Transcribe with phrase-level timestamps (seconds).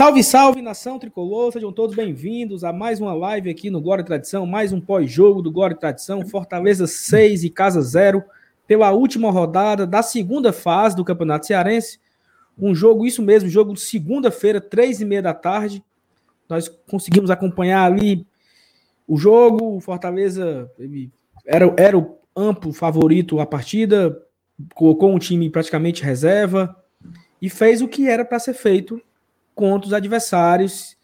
[0.00, 4.06] Salve, salve, nação tricolor, sejam todos bem-vindos a mais uma live aqui no Glória e
[4.06, 8.24] Tradição, mais um pós-jogo do Glória e Tradição, Fortaleza 6 e Casa 0,
[8.66, 12.00] pela última rodada da segunda fase do Campeonato Cearense.
[12.58, 15.84] Um jogo, isso mesmo, jogo de segunda-feira, três e meia da tarde.
[16.48, 18.26] Nós conseguimos acompanhar ali
[19.06, 20.72] o jogo, o Fortaleza
[21.44, 24.18] era, era o amplo favorito a partida,
[24.74, 26.74] colocou um time praticamente reserva
[27.42, 28.98] e fez o que era para ser feito
[29.60, 30.96] contra os adversários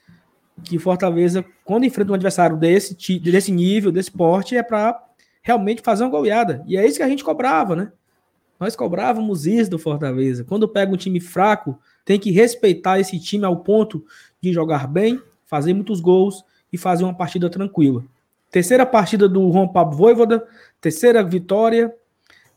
[0.65, 4.99] que Fortaleza, quando enfrenta um adversário desse, desse nível, desse porte, é para
[5.43, 6.65] realmente fazer uma goleada.
[6.67, 7.93] E é isso que a gente cobrava, né?
[8.59, 10.43] Nós cobrávamos isso do Fortaleza.
[10.43, 14.03] Quando pega um time fraco, tem que respeitar esse time ao ponto
[14.41, 16.43] de jogar bem, fazer muitos gols
[16.73, 18.03] e fazer uma partida tranquila.
[18.51, 20.47] Terceira partida do Juan Pablo Voivoda,
[20.81, 21.95] terceira vitória,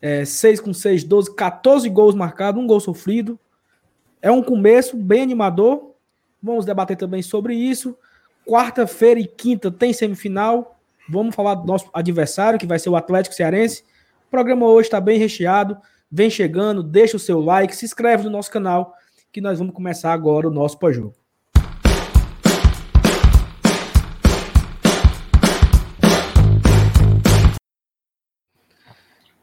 [0.00, 3.38] é, 6 com 6, 12, 14 gols marcados, um gol sofrido.
[4.22, 5.89] É um começo bem animador,
[6.42, 7.96] Vamos debater também sobre isso.
[8.46, 10.78] Quarta-feira e quinta tem semifinal.
[11.08, 13.84] Vamos falar do nosso adversário, que vai ser o Atlético Cearense.
[14.26, 15.76] O programa hoje está bem recheado.
[16.10, 18.94] Vem chegando, deixa o seu like, se inscreve no nosso canal,
[19.30, 21.14] que nós vamos começar agora o nosso pós-jogo.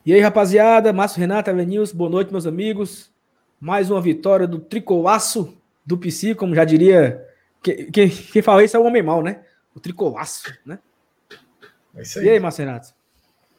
[0.06, 3.12] E aí, rapaziada, Márcio Renato, Avenils, boa noite, meus amigos.
[3.60, 5.57] Mais uma vitória do Tricolaço
[5.88, 7.26] do PC, como já diria.
[7.64, 9.42] Quem, quem, quem fala isso é o homem mal, né?
[9.74, 10.80] O tricolaço, né?
[11.96, 12.26] É isso aí.
[12.26, 12.90] E aí, Marcenato?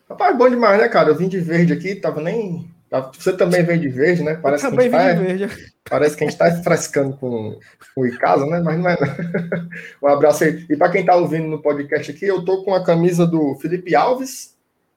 [0.09, 1.09] Rapaz, bom demais, né, cara?
[1.09, 2.71] Eu vim de verde aqui, tava nem.
[3.15, 4.35] Você também vem de verde, né?
[4.37, 5.73] Parece que a gente tá, verde.
[5.89, 7.59] Parece que a gente tá frescando com,
[7.95, 8.61] com o Icasa, né?
[8.61, 8.97] Mas não é.
[9.01, 9.69] Não.
[10.09, 10.67] um abraço aí.
[10.69, 13.95] E para quem tá ouvindo no podcast aqui, eu tô com a camisa do Felipe
[13.95, 14.57] Alves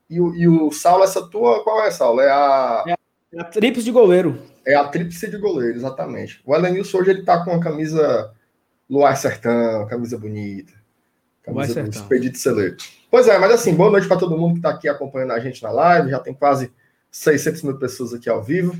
[0.09, 2.21] e o, e o Saulo, essa tua, qual é, Saulo?
[2.21, 2.83] É a.
[2.87, 3.00] É
[3.37, 4.41] a tríplice de goleiro.
[4.65, 6.41] É a tríplice de goleiro, exatamente.
[6.45, 8.31] O Elenilson hoje ele tá com a camisa
[8.89, 10.73] Luar Sertão, camisa bonita.
[11.43, 12.77] Camisa do Expedito Celeiro.
[13.09, 15.63] Pois é, mas assim, boa noite para todo mundo que está aqui acompanhando a gente
[15.63, 16.11] na live.
[16.11, 16.71] Já tem quase
[17.09, 18.75] 600 mil pessoas aqui ao vivo.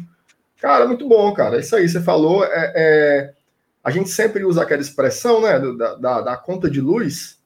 [0.60, 1.58] Cara, muito bom, cara.
[1.58, 2.46] É isso aí, você falou.
[2.46, 3.34] É, é,
[3.84, 7.40] a gente sempre usa aquela expressão, né, da, da, da, conta de luz,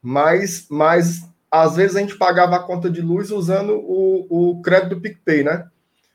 [0.00, 4.94] mas, mas às vezes a gente pagava a conta de luz usando o, o crédito
[4.94, 5.68] do PicPay, né?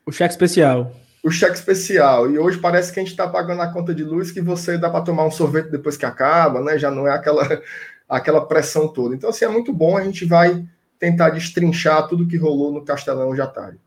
[0.06, 0.92] O cheque especial
[1.22, 2.30] o cheque especial.
[2.30, 4.90] E hoje parece que a gente está pagando a conta de luz que você dá
[4.90, 6.76] para tomar um sorvete depois que acaba, né?
[6.78, 7.62] Já não é aquela,
[8.08, 9.14] aquela pressão toda.
[9.14, 9.96] Então, assim, é muito bom.
[9.96, 10.66] A gente vai
[10.98, 13.78] tentar destrinchar tudo que rolou no Castelão hoje à tarde.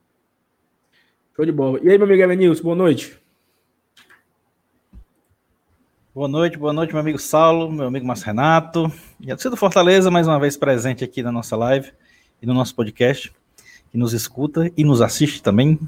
[1.35, 1.79] Show de bola.
[1.83, 3.19] E aí, meu amigo Evanilson, boa noite.
[6.13, 8.89] Boa noite, boa noite, meu amigo Saulo, meu amigo Márcio Renato.
[9.19, 11.91] E a do Fortaleza, mais uma vez presente aqui na nossa live
[12.41, 13.33] e no nosso podcast,
[13.91, 15.79] que nos escuta e nos assiste também.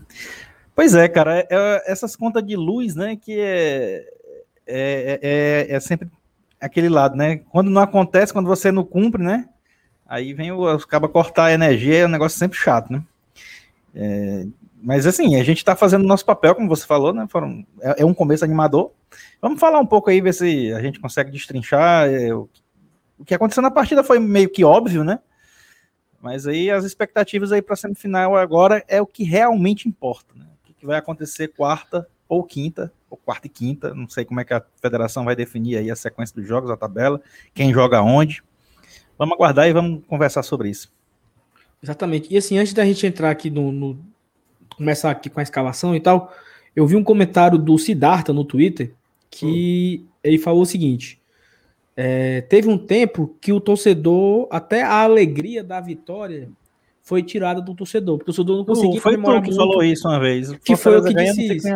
[0.75, 4.05] Pois é, cara, é, é, essas contas de luz, né, que é,
[4.67, 6.09] é, é, é, sempre
[6.59, 7.37] aquele lado, né?
[7.49, 9.47] Quando não acontece, quando você não cumpre, né?
[10.07, 13.03] Aí vem o acaba cortar a energia, é um negócio sempre chato, né?
[13.95, 14.45] É,
[14.81, 17.25] mas assim, a gente está fazendo o nosso papel, como você falou, né?
[17.29, 18.91] Foram, é, é, um começo animador.
[19.41, 22.07] Vamos falar um pouco aí, ver se a gente consegue destrinchar.
[22.07, 22.47] É, o
[23.25, 25.19] que aconteceu na partida foi meio que óbvio, né?
[26.21, 30.45] Mas aí as expectativas aí para a semifinal agora é o que realmente importa, né?
[30.77, 34.53] que vai acontecer quarta ou quinta, ou quarta e quinta, não sei como é que
[34.53, 37.21] a federação vai definir aí a sequência dos jogos, a tabela,
[37.53, 38.43] quem joga onde.
[39.17, 40.91] Vamos aguardar e vamos conversar sobre isso.
[41.81, 42.31] Exatamente.
[42.31, 43.99] E assim, antes da gente entrar aqui no, no
[44.75, 46.33] começar aqui com a escalação e tal,
[46.75, 48.93] eu vi um comentário do Siddhartha no Twitter
[49.31, 50.07] que hum.
[50.23, 51.19] ele falou o seguinte:
[51.99, 56.47] é, teve um tempo que o torcedor, até a alegria da vitória,
[57.01, 60.19] foi tirada do torcedor, porque o torcedor não conseguia foi tu que falou isso uma
[60.19, 60.51] vez.
[60.57, 61.67] Que foi o que disse isso.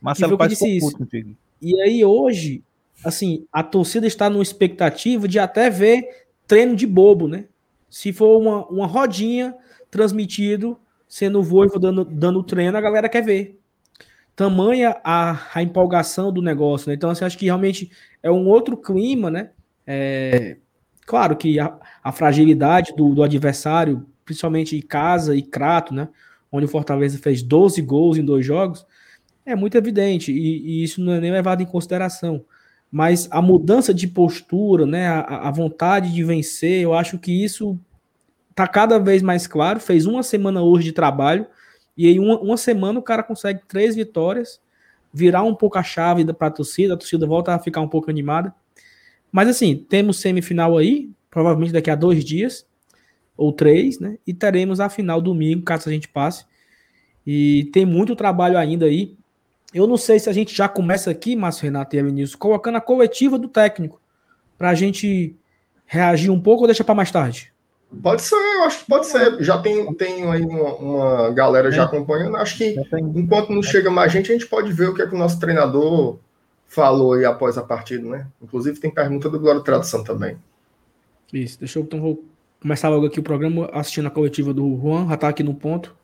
[0.00, 0.96] Marcelo que disse isso.
[0.96, 1.34] Contigo.
[1.60, 2.62] E aí hoje,
[3.04, 6.06] assim, a torcida está numa expectativa de até ver
[6.46, 7.46] treino de bobo, né?
[7.90, 9.56] Se for uma, uma rodinha
[9.90, 10.78] transmitido,
[11.08, 13.58] sendo o Voivo dando, dando treino, a galera quer ver.
[14.36, 16.94] Tamanha a, a empolgação do negócio, né?
[16.94, 17.90] Então, assim, acho que realmente
[18.22, 19.50] é um outro clima, né?
[19.86, 20.56] É,
[21.06, 26.08] claro que a, a fragilidade do, do adversário principalmente em casa e Crato, né?
[26.50, 28.86] Onde o Fortaleza fez 12 gols em dois jogos,
[29.44, 32.44] é muito evidente, e, e isso não é nem levado em consideração.
[32.90, 35.08] Mas a mudança de postura, né?
[35.08, 37.78] A, a vontade de vencer, eu acho que isso
[38.54, 39.80] tá cada vez mais claro.
[39.80, 41.46] Fez uma semana hoje de trabalho,
[41.96, 44.60] e em uma, uma semana o cara consegue três vitórias,
[45.12, 48.10] virar um pouco a chave para a torcida, a torcida volta a ficar um pouco
[48.10, 48.54] animada.
[49.30, 52.66] Mas assim, temos semifinal aí, provavelmente daqui a dois dias
[53.36, 54.18] ou três, né?
[54.26, 56.44] E teremos a final domingo, caso a gente passe.
[57.26, 59.16] E tem muito trabalho ainda aí.
[59.72, 62.80] Eu não sei se a gente já começa aqui, Márcio Renato e Vinícius, colocando a
[62.80, 64.00] coletiva do técnico
[64.58, 65.34] para a gente
[65.86, 67.51] reagir um pouco ou deixa para mais tarde?
[68.00, 69.42] Pode ser, eu acho que pode ser.
[69.42, 71.84] Já tem, tem aí uma, uma galera já é.
[71.84, 72.36] acompanhando.
[72.36, 72.74] Acho que
[73.14, 75.38] enquanto não chega mais gente, a gente pode ver o que é que o nosso
[75.38, 76.18] treinador
[76.66, 78.26] falou aí após a partida, né?
[78.40, 80.38] Inclusive tem pergunta do Glória Tradução também.
[81.32, 82.24] Isso, deixa eu então vou
[82.60, 85.94] começar logo aqui o programa assistindo a coletiva do Juan, já tá aqui no ponto.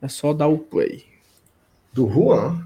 [0.00, 1.04] É só dar o play.
[1.92, 2.64] Do Juan?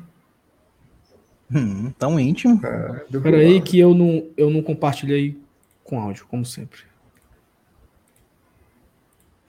[1.52, 2.60] Hum, tão íntimo.
[2.64, 5.38] É, Espera aí que eu não, eu não compartilhei
[5.82, 6.89] com áudio, como sempre.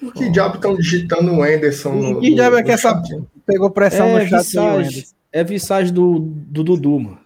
[0.01, 0.31] Por que oh.
[0.31, 2.19] diabo estão digitando o Anderson no.
[2.19, 2.99] Que diabo é que essa
[3.45, 7.21] pegou pressão é, no chat visagem, É visagem do, do Dudu, mano.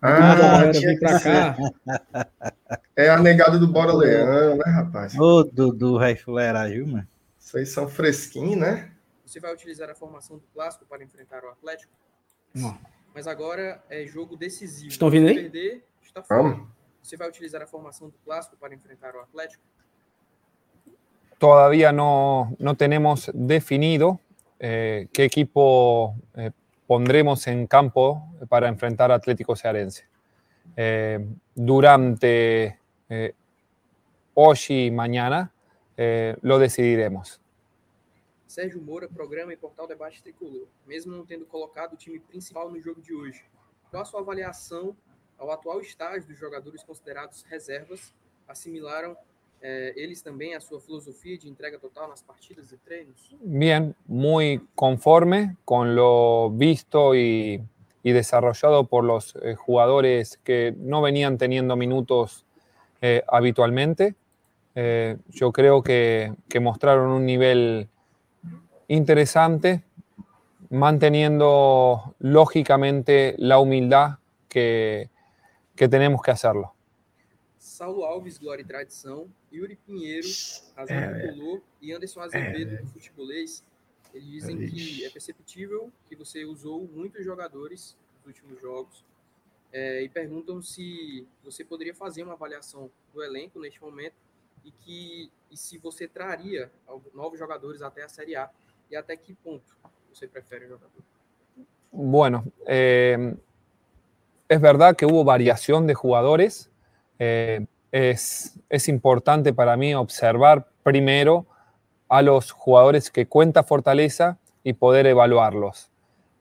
[0.00, 1.56] Ah, tinha pra cá.
[2.94, 5.18] É a negada do Bora Leão, né, rapaz?
[5.18, 7.08] Ô, Dudu, vai viu, mano?
[7.36, 8.92] Vocês são fresquinhos, né?
[9.24, 11.92] Você vai utilizar a formação do clássico para enfrentar o Atlético?
[12.54, 12.78] Não.
[13.12, 14.88] Mas agora é jogo decisivo.
[14.88, 15.34] Estão vindo aí?
[15.34, 16.42] Perder, está fora.
[16.42, 16.68] Vamos.
[17.02, 19.62] Você vai utilizar a formação do clássico para enfrentar o Atlético?
[21.38, 24.20] Todavía no, no tenemos definido
[24.58, 26.50] eh, qué equipo eh,
[26.86, 30.06] pondremos en campo para enfrentar a Atlético Cearense.
[30.76, 31.24] Eh,
[31.54, 32.78] durante
[34.34, 35.50] hoy y mañana
[36.42, 37.40] lo decidiremos.
[38.46, 40.66] Sérgio Moura, programa e portal Debate Tricolor.
[40.86, 43.44] Mesmo não tendo colocado o time principal no jogo de hoje,
[43.90, 44.96] qual a sua avaliação
[45.38, 48.14] ao atual estágio dos jogadores considerados reservas
[48.48, 49.16] assimilaram
[49.62, 53.34] eh, eles também a sua filosofia de entrega total nas partidas de treinos?
[53.40, 57.62] Bien, muy conforme con lo visto y,
[58.06, 62.46] y desarrollado por los eh, jugadores que no venían teniendo minutos
[63.02, 64.14] eh, habitualmente.
[64.76, 67.88] Eh, yo creo que, que, mostraron un nivel
[68.86, 69.82] interesante,
[70.70, 74.18] manteniendo lógicamente la humildad
[74.48, 75.10] que,
[75.74, 76.75] que tenemos que hacerlo.
[77.66, 80.28] Saulo Alves, Glória e Tradição, Yuri Pinheiro,
[80.76, 83.64] Razão é, Color e Anderson Azevedo, é, do Futebolês,
[84.14, 89.04] eles dizem é, que é perceptível que você usou muitos jogadores nos últimos jogos
[89.72, 94.14] é, e perguntam se você poderia fazer uma avaliação do elenco neste momento
[94.64, 96.70] e, que, e se você traria
[97.12, 98.48] novos jogadores até a Série A
[98.88, 99.76] e até que ponto
[100.08, 101.02] você prefere o jogador.
[101.90, 103.34] Bueno, eh,
[104.48, 106.70] es verdad que hubo variación de jugadores.
[107.18, 111.46] Eh, es, importante para mí observar primero
[112.08, 115.90] a los jugadores que cuenta Fortaleza y poder evaluarlos.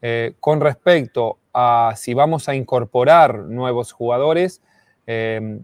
[0.01, 4.61] Eh, con respecto a si vamos a incorporar nuevos jugadores,
[5.07, 5.59] eh,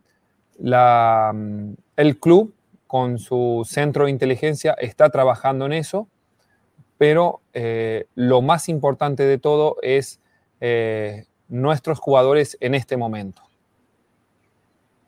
[0.57, 1.35] la,
[1.97, 2.53] el club
[2.87, 6.07] con su centro de inteligencia está trabajando en eso,
[6.97, 7.41] pero
[8.15, 10.19] lo más importante de todo es
[11.47, 13.41] nuestros jugadores en este momento.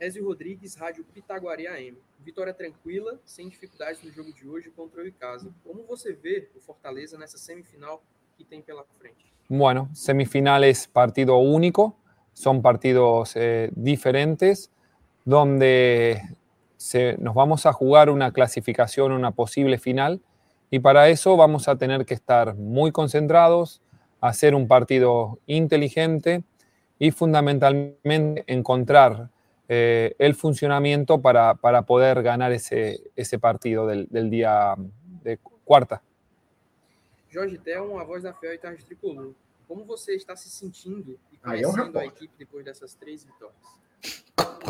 [0.03, 1.95] Ezio Rodrigues, Rádio Pitaguari AM.
[2.19, 5.49] Vitória tranquila, sem dificuldades no jogo de hoje contra o Icasa.
[5.63, 8.03] Como você vê o Fortaleza nessa semifinal
[8.37, 9.25] que tem pela frente?
[9.47, 11.95] Bueno, semifinales partido único,
[12.33, 14.69] son partidos eh, diferentes,
[15.23, 16.21] donde
[16.75, 20.21] se, nos vamos a jugar una clasificación, una posible final,
[20.69, 23.81] y para eso vamos a tener que estar muy concentrados,
[24.19, 26.43] hacer un partido inteligente
[26.99, 29.29] y fundamentalmente encontrar
[29.67, 34.75] eh, el funcionamiento para, para, poder ganar ese, ese partido del, del día
[35.23, 36.01] de quarta.
[37.33, 39.33] Jorge Théo, a voz da Fel e Tarde Tricolor.
[39.67, 43.57] Como você está se sentindo e conhecendo a equipe depois dessas três vitórias?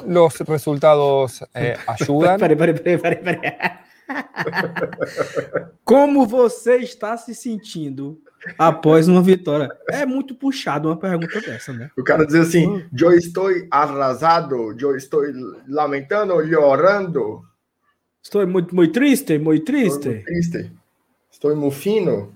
[0.06, 2.40] Los resultados eh, ayudan.
[2.40, 3.84] peraí, peraí, peraí, peraí, peraí.
[5.84, 8.22] Como você está se sentindo
[8.58, 9.70] após uma vitória?
[9.90, 11.90] É muito puxado uma pergunta dessa, né?
[11.98, 15.22] O cara diz assim: Eu estou arrasado, eu estou
[15.68, 17.44] lamentando, chorando.
[18.22, 20.10] Estou muito, muito triste, muito triste.
[20.10, 20.72] Estou muito triste.
[21.32, 22.34] Estou muito fino.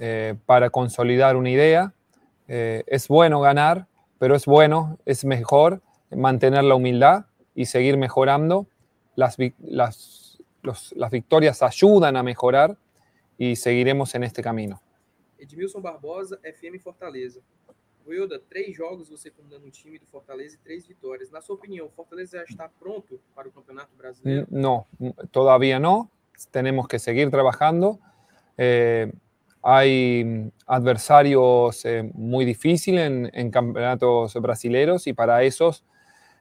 [0.00, 1.92] Eh, para consolidar una idea,
[2.46, 3.86] eh, es bueno ganar,
[4.18, 5.80] pero es bueno, es mejor
[6.14, 8.66] mantener la humildad y seguir mejorando.
[9.16, 10.18] Las, las
[10.62, 12.76] los, las victorias ayudan a mejorar
[13.36, 14.80] y seguiremos en este camino.
[15.38, 17.40] Edmilson Barbosa, FM Fortaleza.
[18.06, 21.30] Wilda, três jogos você comandando um time do Fortaleza e três vitórias.
[21.30, 24.46] Na sua opinião, Fortaleza já está pronto para o Campeonato Brasileiro?
[24.50, 24.86] No,
[25.30, 26.10] todavía no.
[26.50, 27.98] Tenemos que seguir trabajando.
[28.56, 29.12] Eh,
[29.62, 35.84] hay adversarios eh, muy difíciles en, en, campeonatos brasileños y para esos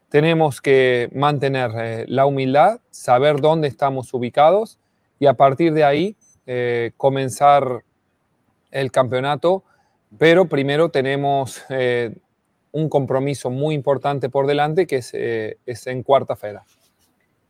[0.10, 4.80] tenemos que mantener eh, la humildad, saber dónde estamos ubicados
[5.20, 7.84] y a partir de ahí eh, comenzar
[8.72, 9.64] el campeonato
[10.18, 12.16] pero primero tenemos eh,
[12.72, 16.64] un compromiso muy importante por delante que es, eh, es en quarta-feira.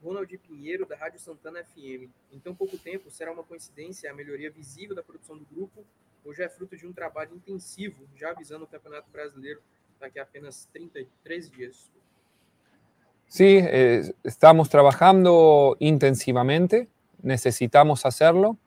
[0.02, 2.10] Ronald Pinheiro, da Rádio Santana FM.
[2.32, 5.84] Em tão pouco tempo, será uma coincidência a melhoria visível da produção do grupo
[6.24, 9.62] ou já é fruto de um trabalho intensivo, já avisando o Campeonato Brasileiro
[10.00, 11.92] daqui a apenas 33 días?
[13.28, 16.88] Sí, eh, estamos trabajando intensivamente,
[17.22, 18.58] necesitamos hacerlo.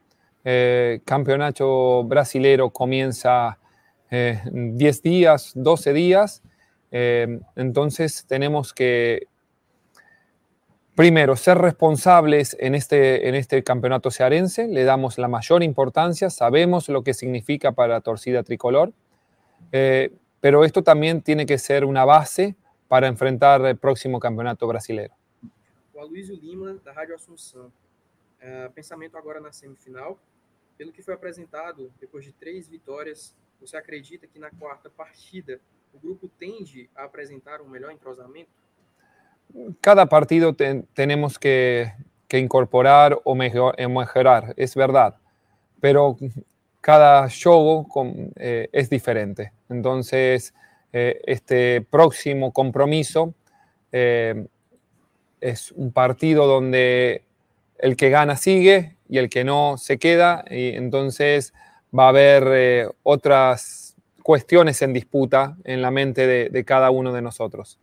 [0.45, 3.59] Eh, campeonato brasilero comienza
[4.11, 6.43] eh, 10 días, 12 días,
[6.91, 9.29] eh, entonces tenemos que
[11.01, 16.91] primero, ser responsables en este, en este campeonato cearense, le damos la mayor importancia, sabemos
[16.91, 18.93] lo que significa para Torcida Tricolor,
[19.73, 22.55] eh, pero esto también tiene que ser una base
[22.87, 25.15] para enfrentar el próximo campeonato brasileiro.
[25.95, 27.73] O Aloysio Lima, da Rádio Assunção.
[28.43, 30.19] Uh, pensamento agora na semifinal.
[30.77, 35.61] Pelo que foi apresentado, depois de três vitórias, você acredita que na quarta partida
[35.93, 38.51] o grupo tende a apresentar um melhor entrosamento?
[39.81, 40.55] cada partido
[40.95, 41.93] tenemos que,
[42.33, 45.17] incorporar o mejorar, es verdad,
[45.81, 46.17] pero
[46.81, 47.87] cada show
[48.37, 49.53] eh, es diferente.
[50.93, 53.35] Eh, este próximo compromiso
[53.93, 54.47] eh,
[55.41, 57.25] es un partido donde
[57.81, 61.53] el que gana sigue y el que no se queda, y entonces
[61.97, 67.81] va a haber otras cuestiones en disputa en la mente de cada uno de nosotros.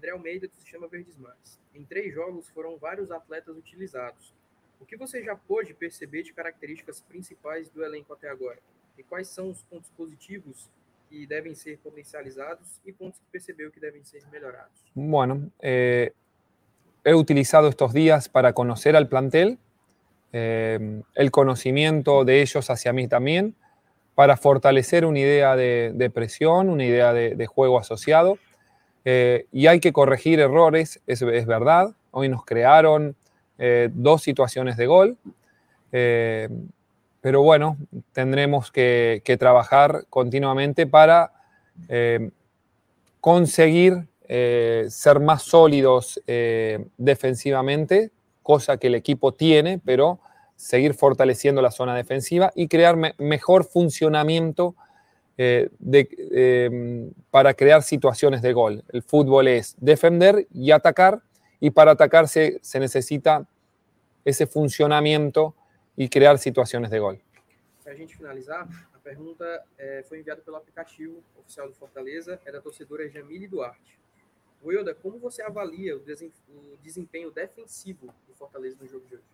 [0.00, 1.60] André Almeida do Sistema Verdes Mares.
[1.74, 4.32] Em três jogos foram vários atletas utilizados.
[4.80, 8.58] O que você já pôde perceber de características principais do elenco até agora?
[8.96, 10.70] E quais são os pontos positivos
[11.10, 14.72] que devem ser potencializados y pontos que percebeu que deben ser mejorados?
[14.94, 16.14] Bueno, eh,
[17.04, 19.58] he utilizado estos días para conocer al plantel,
[20.32, 23.54] eh, el conocimiento de ellos hacia mí también,
[24.14, 28.38] para fortalecer una idea de, presión, una idea de juego asociado
[29.04, 31.94] eh, y hay que corregir errores, es, verdad.
[32.10, 33.16] Hoy nos crearon
[33.58, 35.16] eh, dos situaciones de gol,
[35.90, 37.76] pero bueno,
[38.12, 41.32] tendremos que, trabajar continuamente para
[43.20, 44.06] conseguir
[44.88, 46.22] ser más sólidos
[46.96, 50.20] defensivamente, cosa que el equipo tiene, pero
[50.60, 54.76] seguir fortaleciendo la zona defensiva y crear mejor funcionamiento
[55.38, 58.84] eh, em, para crear situaciones de gol.
[58.88, 61.22] El fútbol es defender y atacar,
[61.60, 63.48] y para atacarse se necesita
[64.22, 65.54] ese funcionamiento
[65.96, 67.22] y crear situaciones de gol.
[67.82, 69.46] Para finalizar, a pergunta
[69.78, 73.98] é, foi enviada pelo aplicativo oficial do Fortaleza, é torcedora Jamile Duarte.
[74.62, 76.00] Wilda, como você avalia o
[76.82, 79.24] desempenho defensivo do Fortaleza no jogo de hoje?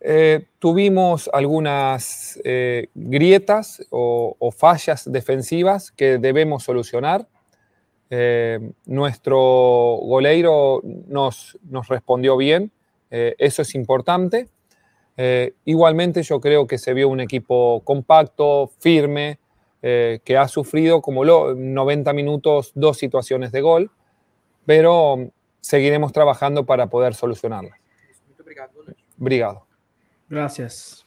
[0.00, 7.26] Eh, tuvimos algunas eh, grietas o, fallas defensivas que debemos solucionar.
[8.08, 9.36] Eh, nuestro
[10.02, 12.70] goleiro nos, nos respondió bien,
[13.10, 14.48] eso es importante.
[15.64, 19.38] igualmente yo creo que se vio un equipo compacto, firme,
[19.80, 23.90] que ha sufrido como lo, 90 minutos dos situaciones de gol,
[24.66, 25.30] pero
[25.62, 27.72] seguiremos trabajando para poder solucionarlas.
[29.18, 29.62] Obrigado.
[30.28, 31.06] Gracias.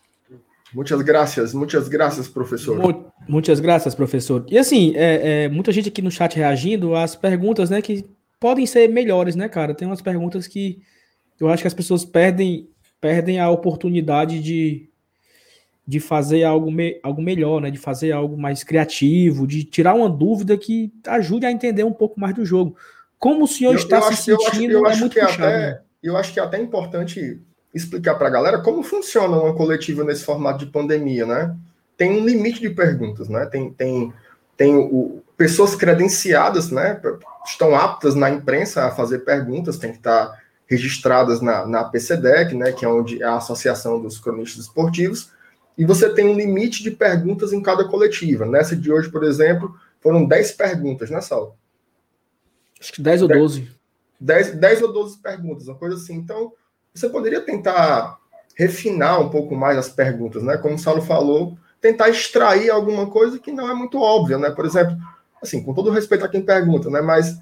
[0.73, 3.11] Muitas graças, muitas graças, professor.
[3.27, 4.45] muitas graças, professor.
[4.47, 8.05] E assim, é, é, muita gente aqui no chat reagindo às perguntas, né, que
[8.39, 9.73] podem ser melhores, né, cara?
[9.73, 10.79] Tem umas perguntas que
[11.39, 12.69] eu acho que as pessoas perdem,
[13.01, 14.89] perdem a oportunidade de,
[15.87, 17.71] de fazer algo, me, algo melhor, né?
[17.71, 22.19] De fazer algo mais criativo, de tirar uma dúvida que ajude a entender um pouco
[22.19, 22.75] mais do jogo.
[23.19, 25.13] Como o senhor eu, está eu se acho, sentindo, eu acho, eu é acho muito
[25.13, 25.81] que puxado, até, né?
[26.01, 27.41] Eu acho que é até importante
[27.73, 31.55] explicar para a galera como funciona uma coletiva nesse formato de pandemia, né?
[31.97, 33.45] Tem um limite de perguntas, né?
[33.45, 34.13] Tem, tem,
[34.55, 36.99] tem o, pessoas credenciadas, né?
[37.45, 42.71] Estão aptas na imprensa a fazer perguntas, tem que estar registradas na, na PCDEC, né?
[42.71, 45.31] Que é onde é a Associação dos Cronistas Esportivos.
[45.77, 48.45] E você tem um limite de perguntas em cada coletiva.
[48.45, 51.55] Nessa de hoje, por exemplo, foram 10 perguntas, né, Saulo?
[52.79, 53.71] Acho que 10 ou 12.
[54.19, 56.15] 10, 10 ou 12 perguntas, uma coisa assim.
[56.15, 56.53] Então,
[56.93, 58.17] você poderia tentar
[58.55, 60.57] refinar um pouco mais as perguntas, né?
[60.57, 64.49] Como o Saulo falou, tentar extrair alguma coisa que não é muito óbvia, né?
[64.51, 64.97] Por exemplo,
[65.41, 67.01] assim, com todo respeito a quem pergunta, né?
[67.01, 67.39] Mas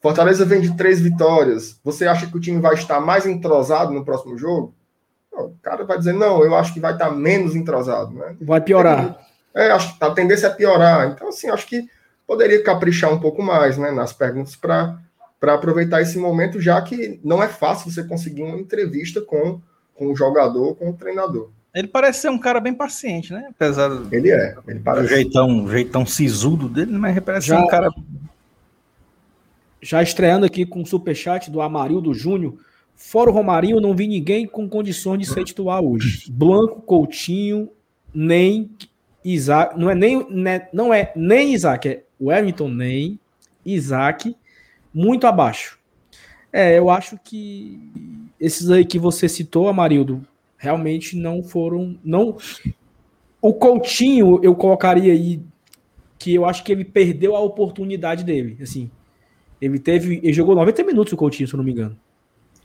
[0.00, 1.78] Fortaleza vem de três vitórias.
[1.84, 4.74] Você acha que o time vai estar mais entrosado no próximo jogo?
[5.32, 8.34] o cara vai dizer, não, eu acho que vai estar menos entrosado, né?
[8.40, 9.20] Vai piorar.
[9.54, 11.08] É, acho que a tendência é piorar.
[11.08, 11.88] Então, assim, acho que
[12.28, 13.90] poderia caprichar um pouco mais, né?
[13.90, 15.00] Nas perguntas para
[15.40, 19.60] para aproveitar esse momento, já que não é fácil você conseguir uma entrevista com,
[19.94, 21.50] com o jogador, com o treinador.
[21.72, 23.46] Ele parece ser um cara bem paciente, né?
[23.50, 25.06] Apesar ele é, ele parece.
[25.06, 27.88] do jeitão, jeitão sisudo dele, mas parece já, ser um cara.
[29.80, 32.54] Já estreando aqui com o superchat do Amarildo Júnior.
[32.96, 36.28] Fora o Romarinho, não vi ninguém com condições de ser titular hoje.
[36.32, 37.70] Blanco, Coutinho,
[38.12, 38.72] nem
[39.24, 39.78] Isaac.
[39.78, 43.18] Não é nem, né, não é nem Isaac, é Wellington, nem
[43.64, 44.36] Isaac,
[44.92, 45.78] muito abaixo.
[46.52, 47.78] É, eu acho que
[48.40, 51.98] esses aí que você citou, Amarildo, realmente não foram.
[52.02, 52.36] não
[53.40, 55.40] O Coutinho, eu colocaria aí
[56.18, 58.58] que eu acho que ele perdeu a oportunidade dele.
[58.60, 58.90] Assim,
[59.60, 60.20] ele teve.
[60.22, 61.98] Ele jogou 90 minutos o Coutinho, se eu não me engano.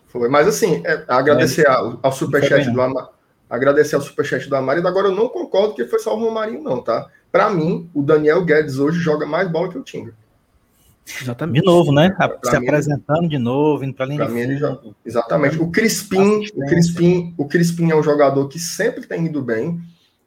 [0.07, 3.09] Foi, mas assim, é, agradecer é, ao, ao superchat do Amar,
[3.49, 4.87] agradecer ao superchat do Amarildo.
[4.87, 7.09] Agora eu não concordo que foi só o Romarinho, não, tá?
[7.33, 10.13] Para mim, o Daniel Guedes hoje joga mais bola que o Tinga.
[11.19, 11.61] Exatamente.
[11.61, 12.11] De novo, né?
[12.11, 15.59] Pra Se mim, apresentando de novo, indo para linha de já, Exatamente.
[15.59, 19.81] O Crispim, o Crispim, o Crispim é um jogador que sempre tem ido bem.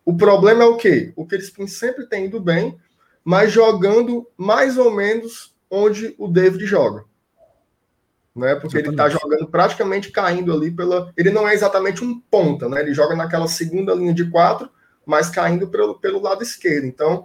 [0.04, 1.12] O problema é o quê?
[1.14, 2.76] O Crispim sempre tem ido bem,
[3.24, 7.04] mas jogando mais ou menos onde o David joga.
[8.34, 8.56] Né?
[8.56, 8.84] Porque exatamente.
[8.86, 11.12] ele está jogando praticamente caindo ali pela.
[11.16, 12.80] Ele não é exatamente um ponta, né?
[12.80, 14.68] Ele joga naquela segunda linha de quatro,
[15.06, 16.84] mas caindo pelo, pelo lado esquerdo.
[16.84, 17.24] Então,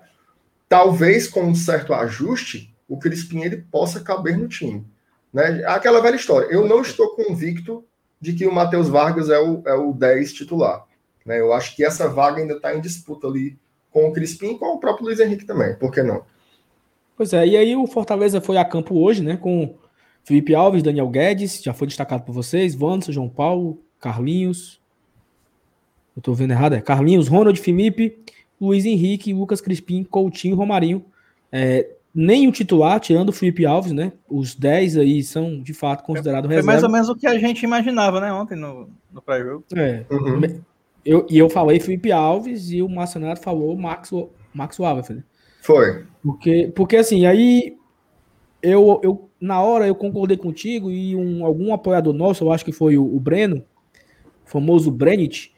[0.70, 4.86] talvez com um certo ajuste, o Crispim ele possa caber no time.
[5.34, 5.64] Né?
[5.66, 6.46] Aquela velha história.
[6.48, 7.84] Eu não estou convicto
[8.20, 10.86] de que o Matheus Vargas é o, é o 10 titular.
[11.26, 11.40] Né?
[11.40, 13.58] Eu acho que essa vaga ainda está em disputa ali
[13.90, 15.76] com o Crispim e com o próprio Luiz Henrique também.
[15.76, 16.24] Por que não?
[17.18, 19.38] Pois é, e aí o Fortaleza foi a campo hoje, né?
[19.38, 19.76] Com
[20.24, 24.81] Felipe Alves, Daniel Guedes, já foi destacado por vocês, Wanderson, João Paulo, Carlinhos.
[26.16, 28.18] Eu tô vendo errado, é Carlinhos, Ronald Felipe,
[28.60, 31.06] Luiz Henrique, Lucas Crispim, Coutinho, Romarinho.
[31.52, 34.12] É, nem o titular, tirando o Felipe Alves, né?
[34.30, 36.66] Os 10 aí são, de fato, considerados reserva.
[36.66, 39.64] Foi mais ou menos o que a gente imaginava, né, ontem no, no pré-jogo.
[39.76, 40.06] É.
[40.12, 40.62] Uhum.
[41.04, 44.12] Eu, e eu falei Felipe Alves e o Marcenato falou Max,
[44.54, 45.24] Max Alves.
[45.62, 46.06] Foi.
[46.22, 47.76] Porque, porque assim, aí
[48.62, 52.72] eu, eu, na hora eu concordei contigo e um, algum apoiador nosso, eu acho que
[52.72, 53.64] foi o, o Breno,
[54.46, 55.54] famoso Brenit,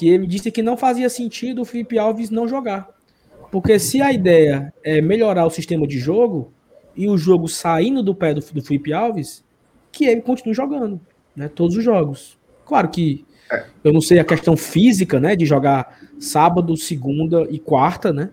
[0.00, 2.88] que ele disse que não fazia sentido o Felipe Alves não jogar.
[3.52, 6.54] Porque se a ideia é melhorar o sistema de jogo
[6.96, 9.44] e o jogo saindo do pé do, do Felipe Alves,
[9.92, 10.98] que ele continue jogando,
[11.36, 11.50] né?
[11.54, 12.38] Todos os jogos.
[12.64, 13.66] Claro que é.
[13.84, 15.36] eu não sei a questão física, né?
[15.36, 18.30] De jogar sábado, segunda e quarta, né?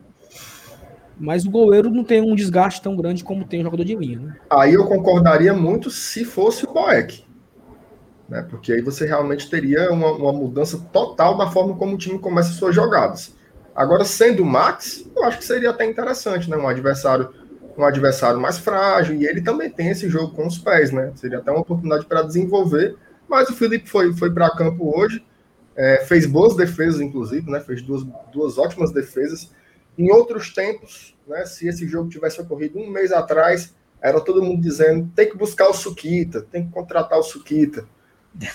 [1.20, 4.20] Mas o goleiro não tem um desgaste tão grande como tem o jogador de linha.
[4.20, 4.36] Né?
[4.50, 7.27] Aí eu concordaria muito se fosse o Boeck.
[8.28, 8.46] Né?
[8.50, 12.52] Porque aí você realmente teria uma, uma mudança total da forma como o time começa
[12.54, 13.36] suas jogadas.
[13.74, 16.58] Agora, sendo o Max, eu acho que seria até interessante, né?
[16.58, 17.30] Um adversário,
[17.78, 21.12] um adversário mais frágil, e ele também tem esse jogo com os pés, né?
[21.16, 22.96] Seria até uma oportunidade para desenvolver.
[23.30, 25.24] Mas o Felipe foi, foi para campo hoje,
[25.76, 27.60] é, fez boas defesas, inclusive, né?
[27.60, 29.52] Fez duas, duas ótimas defesas.
[29.96, 31.46] Em outros tempos, né?
[31.46, 35.70] Se esse jogo tivesse ocorrido um mês atrás, era todo mundo dizendo tem que buscar
[35.70, 37.86] o Suquita, tem que contratar o Suquita.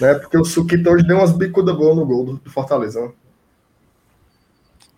[0.01, 0.15] Né?
[0.15, 3.01] Porque o Suquita hoje deu umas bicudas boas no gol do, do Fortaleza.
[3.03, 3.13] Né?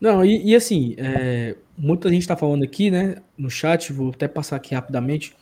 [0.00, 4.28] Não, e, e assim, é, muita gente está falando aqui, né, no chat, vou até
[4.28, 5.34] passar aqui rapidamente,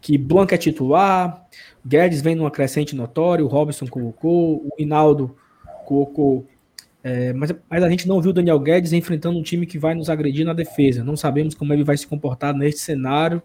[0.00, 1.46] que Blanca é titular,
[1.86, 5.36] Guedes vem numa crescente notória, o Robson colocou, o Hinaldo
[5.84, 6.46] colocou,
[7.02, 9.94] é, mas, mas, a gente não viu o Daniel Guedes enfrentando um time que vai
[9.94, 13.42] nos agredir na defesa, não sabemos como ele vai se comportar neste cenário.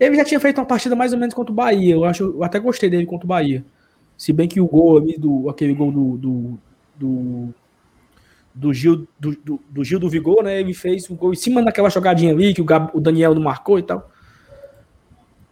[0.00, 2.42] Ele já tinha feito uma partida mais ou menos contra o Bahia, eu acho, eu
[2.42, 3.64] até gostei dele contra o Bahia,
[4.16, 6.58] se bem que o gol ali, do, aquele gol do, do,
[6.96, 7.54] do
[8.54, 10.60] do Gil do, do, do, Gil do Vigor, né?
[10.60, 13.42] Ele fez um gol em cima daquela jogadinha ali que o, Gab, o Daniel não
[13.42, 14.10] marcou e tal.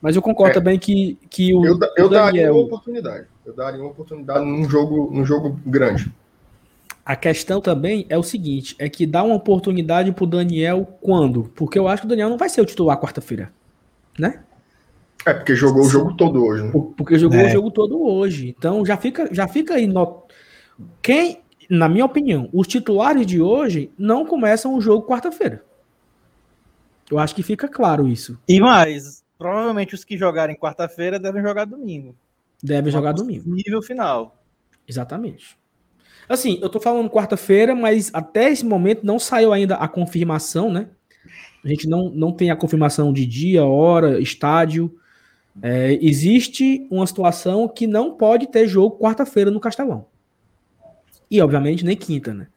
[0.00, 1.64] Mas eu concordo é, também que, que o.
[1.64, 3.26] Eu, eu o Daniel, daria uma oportunidade.
[3.44, 6.10] Eu daria uma oportunidade num jogo, num jogo grande.
[7.04, 11.50] A questão também é o seguinte: é que dá uma oportunidade pro Daniel quando?
[11.54, 13.52] Porque eu acho que o Daniel não vai ser o titular quarta-feira.
[14.18, 14.40] Né?
[15.26, 15.88] É, porque jogou Sim.
[15.88, 16.72] o jogo todo hoje, né?
[16.96, 17.46] Porque jogou é.
[17.46, 18.54] o jogo todo hoje.
[18.56, 19.86] Então já fica, já fica aí.
[19.86, 20.22] No...
[21.02, 25.64] Quem, na minha opinião, os titulares de hoje não começam o jogo quarta-feira.
[27.10, 28.38] Eu acho que fica claro isso.
[28.48, 32.14] E mais, provavelmente os que jogarem quarta-feira devem jogar domingo.
[32.62, 33.50] Devem jogar domingo.
[33.50, 34.42] Nível final.
[34.86, 35.58] Exatamente.
[36.28, 40.88] Assim, eu tô falando quarta-feira, mas até esse momento não saiu ainda a confirmação, né?
[41.64, 44.96] A gente não, não tem a confirmação de dia, hora, estádio.
[45.62, 50.06] É, existe uma situação que não pode ter jogo quarta-feira no Castelão.
[51.30, 52.48] E, obviamente, nem quinta, né?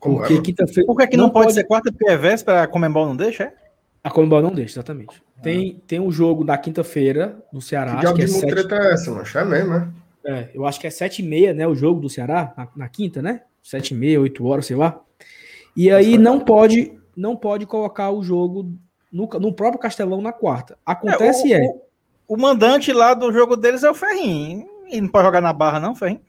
[0.00, 0.86] Porque quinta-feira.
[0.86, 1.90] Por que, é que não, não pode, pode, ser quarta?
[1.90, 3.54] Porque é véspera, a Comembol não deixa, é?
[4.02, 5.22] A Comembol não deixa, exatamente.
[5.42, 7.96] Tem, tem um jogo da quinta-feira do Ceará.
[7.96, 8.50] Que, que é sete...
[8.50, 9.90] treta é essa, mas é mesmo, né?
[10.26, 11.66] É, eu acho que é sete e meia, né?
[11.66, 13.42] O jogo do Ceará, na, na quinta, né?
[13.64, 15.00] sete e meia, oito horas, sei lá.
[15.74, 18.70] E aí não pode, não pode colocar o jogo
[19.10, 20.78] no, no próprio Castelão na quarta.
[20.84, 21.66] Acontece é, o, é.
[21.66, 21.82] O,
[22.26, 24.68] o, mandante lá do jogo deles é o Ferrinho.
[24.88, 26.20] E não pode jogar na barra, não, Ferrinho?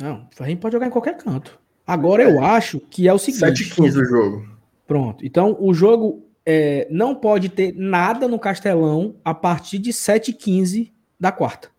[0.00, 1.58] Não, o Ferrinho pode jogar em qualquer canto.
[1.86, 3.40] Agora eu acho que é o seguinte.
[3.40, 4.48] 7 15 o jogo.
[4.86, 5.24] Pronto.
[5.24, 11.32] Então o jogo é, não pode ter nada no Castelão a partir de 7h15 da
[11.32, 11.70] quarta.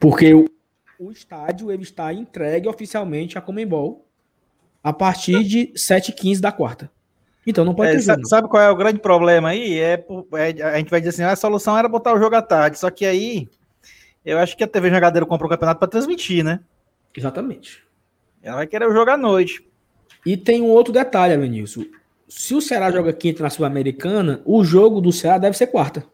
[0.00, 0.46] Porque o,
[0.98, 4.06] o estádio ele está entregue oficialmente a Comembol
[4.82, 6.90] a partir de 7h15 da quarta.
[7.48, 8.28] Então não pode é, ter jogo.
[8.28, 9.78] Sabe qual é o grande problema aí?
[9.78, 12.42] É, é, a gente vai dizer assim, ah, a solução era botar o jogo à
[12.42, 13.48] tarde, só que aí
[14.22, 16.60] eu acho que a TV Jogadeiro comprou o campeonato para transmitir, né?
[17.16, 17.82] Exatamente.
[18.42, 19.66] Ela vai querer o jogo à noite.
[20.26, 21.86] E tem um outro detalhe, Alenilson.
[22.28, 26.04] Se o Ceará joga quinta na Sul-Americana, o jogo do Ceará deve ser quarta.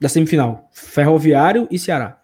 [0.00, 0.68] Da semifinal.
[0.72, 2.18] Ferroviário e Ceará.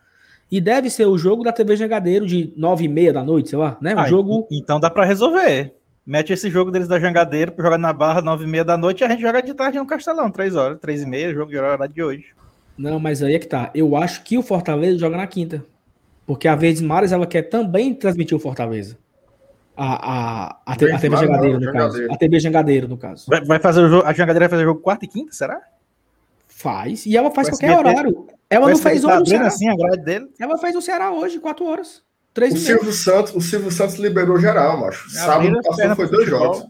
[0.50, 3.58] E deve ser o jogo da TV Jangadeiro de nove e meia da noite, sei
[3.58, 3.94] lá, né?
[3.94, 4.48] O ah, jogo.
[4.50, 5.77] Então dá para resolver.
[6.08, 9.02] Mete esse jogo deles da Jangadeiro para jogar na Barra nove e meia da noite
[9.02, 11.58] e a gente joga de tarde no Castelão, três horas, três e meia, jogo de
[11.58, 12.34] hora de hoje.
[12.78, 13.70] Não, mas aí é que tá.
[13.74, 15.62] Eu acho que o Fortaleza joga na quinta.
[16.24, 18.96] Porque a Verdes Mares ela quer também transmitir o Fortaleza.
[19.76, 22.10] A, a, a, te, a TV Jangadeiro, no caso.
[22.10, 23.26] A TV Jangadeiro, no caso.
[23.28, 25.60] Vai, vai fazer o jogo, a Jangadeiro vai fazer o jogo quarta e quinta, será?
[26.46, 27.04] Faz.
[27.04, 28.26] E ela faz qualquer horário.
[28.48, 30.30] Ela não fez hoje no assim, a grade dele.
[30.40, 32.02] Ela fez no Ceará hoje, 4 horas.
[32.38, 35.10] Três o Silvio, Santos, o Silvio Santos liberou geral, macho.
[35.10, 36.66] Sábado passou foi dois jogos.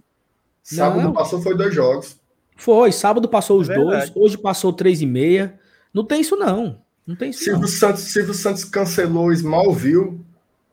[0.62, 1.12] Sábado não.
[1.12, 2.20] passou foi dois jogos.
[2.56, 5.60] Foi, sábado passou os é dois, hoje passou três e meia.
[5.92, 6.80] Não tem isso, não.
[7.06, 7.44] Não tem isso.
[7.44, 7.68] Silvio, não.
[7.68, 10.18] Santos, Silvio Santos cancelou Smallville.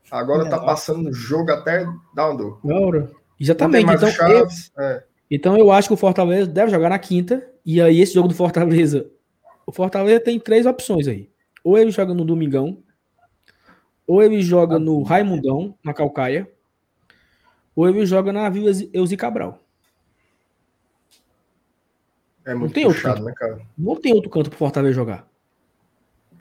[0.10, 3.92] Agora é, tá passando jogo até Down Exatamente.
[3.92, 5.04] Então Chaves, eu, é.
[5.30, 7.46] então eu acho que o Fortaleza deve jogar na quinta.
[7.66, 9.08] E aí, esse jogo do Fortaleza
[9.66, 11.30] o Fortaleza tem três opções aí.
[11.64, 12.78] Ou ele joga no Domingão,
[14.08, 16.50] ou ele joga no Raimundão, na Calcaia,
[17.76, 19.62] ou ele joga na Vila Eusi Cabral.
[22.46, 23.62] É muito não tem puxado, outro né, cara?
[23.78, 25.28] Não tem outro canto pro Fortaleza jogar.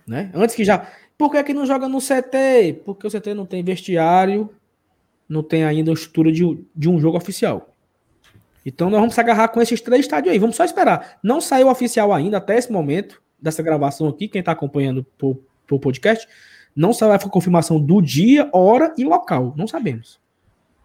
[0.07, 0.31] Né?
[0.35, 0.87] Antes que já.
[1.17, 2.83] Por que, que não joga no CT?
[2.85, 4.51] Porque o CT não tem vestiário,
[5.29, 6.43] não tem ainda a estrutura de,
[6.75, 7.75] de um jogo oficial.
[8.67, 10.39] Então nós vamos se agarrar com esses três estádios aí.
[10.39, 11.19] Vamos só esperar.
[11.23, 15.79] Não saiu oficial ainda até esse momento dessa gravação aqui, quem está acompanhando por, por
[15.79, 16.27] podcast,
[16.75, 19.55] não saiu a confirmação do dia, hora e local.
[19.57, 20.21] Não sabemos.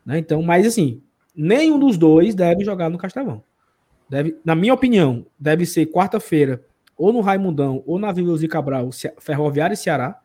[0.06, 0.20] Né?
[0.20, 1.02] Então, mas assim,
[1.36, 3.44] nenhum dos dois deve jogar no Castelão.
[4.10, 6.64] Deve, na minha opinião, deve ser quarta-feira,
[6.98, 10.20] ou no Raimundão, ou na Vila Zé Cabral, Ferroviário e Ceará.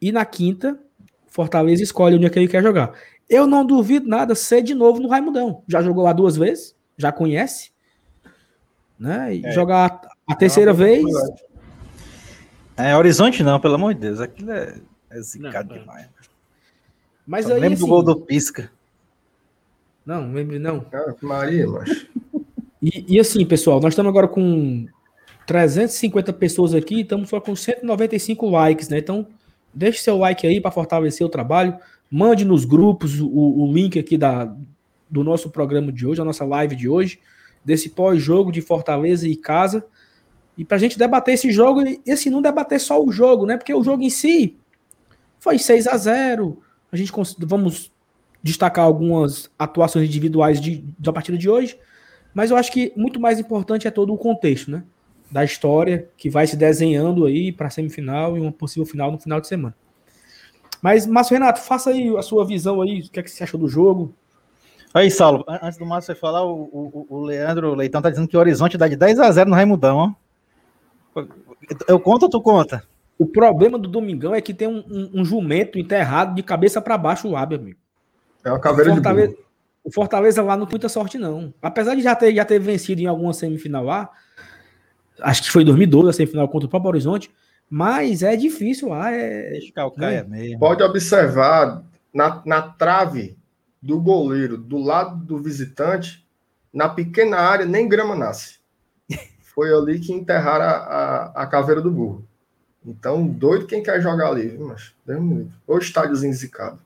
[0.00, 0.78] E na quinta,
[1.26, 2.92] Fortaleza escolhe onde é que ele quer jogar.
[3.28, 5.62] Eu não duvido nada ser de novo no Raimundão.
[5.66, 7.70] Já jogou lá duas vezes, já conhece.
[8.98, 9.36] Né?
[9.36, 9.52] E é.
[9.52, 11.04] jogar a terceira é vez.
[12.86, 14.20] É Horizonte não, pelo amor de Deus.
[14.20, 16.08] Aquilo é, é zicado não, demais.
[17.26, 18.70] Mas aí, lembro assim, do gol do Pisca.
[20.04, 20.84] Não, lembro não.
[21.22, 22.06] Maria, mas...
[22.82, 24.86] E, e assim, pessoal, nós estamos agora com
[25.46, 28.98] 350 pessoas aqui, estamos só com 195 likes, né?
[28.98, 29.26] Então,
[29.72, 31.76] deixe seu like aí para fortalecer o trabalho.
[32.10, 34.52] Mande nos grupos o, o link aqui da,
[35.08, 37.20] do nosso programa de hoje, a nossa live de hoje,
[37.64, 39.84] desse pós-jogo de Fortaleza e Casa.
[40.56, 43.56] E para a gente debater esse jogo, e assim, não debater só o jogo, né?
[43.56, 44.56] Porque o jogo em si
[45.38, 47.92] foi 6 a 0 A gente vamos
[48.42, 51.78] destacar algumas atuações individuais de, da partida de hoje,
[52.34, 54.84] mas eu acho que muito mais importante é todo o contexto, né?
[55.30, 59.18] Da história que vai se desenhando aí para a semifinal e uma possível final no
[59.18, 59.74] final de semana.
[60.82, 63.60] Mas, Márcio Renato, faça aí a sua visão aí, o que, é que você achou
[63.60, 64.14] do jogo.
[64.92, 68.40] Aí, Saulo, antes do Márcio falar, o, o, o Leandro Leitão tá dizendo que o
[68.40, 70.12] Horizonte dá de 10 a 0 no Raimundão, ó.
[71.86, 72.82] Eu conto ou tu conta?
[73.18, 76.96] O problema do Domingão é que tem um, um, um jumento enterrado de cabeça para
[76.96, 77.78] baixo o lábio, amigo.
[78.42, 79.38] É uma caveira o Fortaleza, de
[79.84, 81.52] O Fortaleza lá não tem muita sorte, não.
[81.60, 84.10] Apesar de já ter, já ter vencido em alguma semifinal lá,
[85.20, 87.30] acho que foi em 2012 a semifinal contra o próprio Horizonte,
[87.68, 89.12] mas é difícil lá.
[89.12, 90.38] É, Deixa calcaia né?
[90.38, 90.58] mesmo.
[90.58, 93.36] Pode observar na, na trave
[93.82, 96.26] do goleiro, do lado do visitante,
[96.72, 98.59] na pequena área, nem grama nasce.
[99.60, 102.24] Foi ali que enterraram a, a, a caveira do burro.
[102.82, 105.52] Então, doido quem quer jogar ali, viu, mas Deus me livre.
[105.66, 106.78] Ou estádiozinho zicado.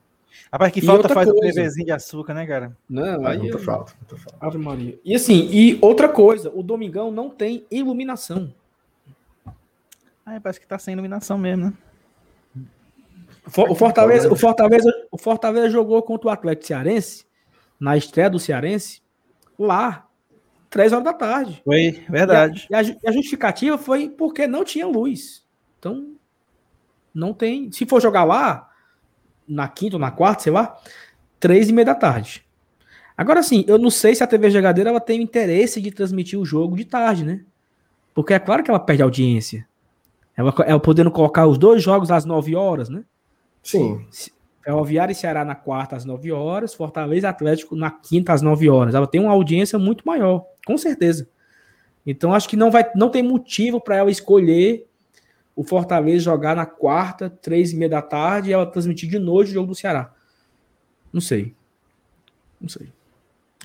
[0.52, 1.60] Rapaz, que e falta faz coisa.
[1.60, 2.76] o PVzinho de açúcar, né, cara?
[2.90, 4.44] Não, aí muita falta, muita falta.
[4.44, 4.98] Ave Maria.
[5.04, 8.52] E assim, e outra coisa, o Domingão não tem iluminação.
[10.26, 11.72] Ah, parece que tá sem iluminação mesmo, né?
[13.68, 17.24] O Fortaleza, o Fortaleza, o Fortaleza jogou contra o Atlético Cearense
[17.78, 19.00] na estreia do Cearense
[19.56, 20.03] lá
[20.74, 21.62] três horas da tarde.
[21.64, 22.66] Foi verdade.
[22.68, 25.46] E a, e a, justificativa foi porque não tinha luz.
[25.78, 26.16] Então
[27.14, 27.70] não tem.
[27.70, 28.68] Se for jogar lá,
[29.46, 30.76] na quinta ou na quarta, sei lá,
[31.38, 32.44] três e meia da tarde.
[33.16, 36.44] Agora sim, eu não sei se a TV Jogadeira ela tem interesse de transmitir o
[36.44, 37.44] jogo de tarde, né?
[38.12, 39.68] Porque é claro que ela perde audiência.
[40.37, 43.04] Ela, ela podendo colocar os dois jogos às 9 horas, né?
[43.62, 44.04] Sim.
[44.64, 48.96] Ferroviária e Ceará na quarta às 9 horas, Fortaleza Atlético na quinta às 9 horas.
[48.96, 51.29] Ela tem uma audiência muito maior, com certeza.
[52.07, 54.87] Então acho que não vai, não tem motivo para ela escolher
[55.57, 59.50] o Fortaleza jogar na quarta, três e meia da tarde, e ela transmitir de noite
[59.50, 60.12] o jogo do Ceará.
[61.12, 61.55] Não sei.
[62.61, 62.92] Não sei.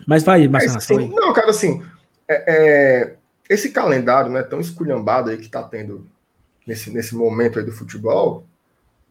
[0.05, 0.77] Mas vai, Marcelo.
[0.77, 1.83] Assim, não, cara, assim,
[2.27, 3.15] é, é,
[3.49, 6.07] esse calendário né, tão esculhambado aí que está tendo
[6.65, 8.45] nesse, nesse momento aí do futebol,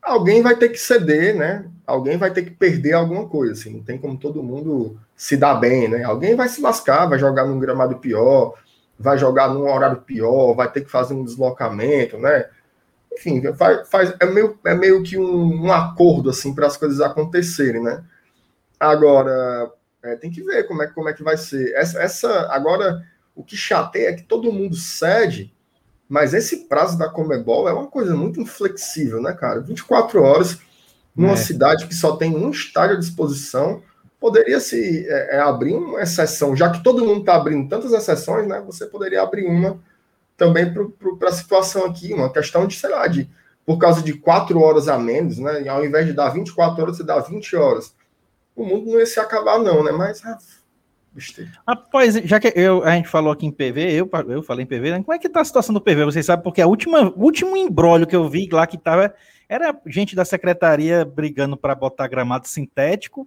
[0.01, 1.69] alguém vai ter que ceder, né?
[1.85, 5.57] Alguém vai ter que perder alguma coisa, assim, não tem como todo mundo se dar
[5.57, 6.05] bem, né?
[6.05, 8.55] Alguém vai se lascar, vai jogar num gramado pior,
[8.97, 12.49] vai jogar num horário pior, vai ter que fazer um deslocamento, né?
[13.13, 17.01] Enfim, faz, faz é, meio, é meio que um, um acordo, assim, para as coisas
[17.01, 18.05] acontecerem, né?
[18.79, 19.73] Agora,
[20.05, 21.75] é, tem que ver como é, como é que vai ser.
[21.75, 23.05] Essa, essa, agora,
[23.35, 25.53] o que chateia é que todo mundo cede,
[26.09, 29.61] mas esse prazo da Comebol é uma coisa muito inflexível, né, cara?
[29.61, 30.61] 24 horas
[31.13, 31.37] numa é.
[31.37, 33.83] cidade que só tem um estádio à disposição,
[34.21, 38.47] poderia se é, é abrir uma exceção, já que todo mundo está abrindo tantas exceções,
[38.47, 38.63] né?
[38.67, 39.79] Você poderia abrir uma
[40.37, 43.29] também para a situação aqui, uma questão de, sei lá, de
[43.67, 45.63] por causa de quatro horas a menos, né?
[45.63, 47.95] E ao invés de dar 24 horas, você dá 20 horas
[48.59, 49.93] o mundo não ia se acabar, não, né?
[49.93, 50.25] Mas.
[50.25, 50.37] Ah,
[51.67, 54.91] Rapaz, já que eu, a gente falou aqui em PV, eu, eu falei em PV,
[54.91, 55.03] né?
[55.03, 56.05] como é que tá a situação do PV?
[56.05, 59.13] Vocês sabem, porque a última, o último embrólio que eu vi lá que tava
[59.49, 63.27] era gente da secretaria brigando para botar gramado sintético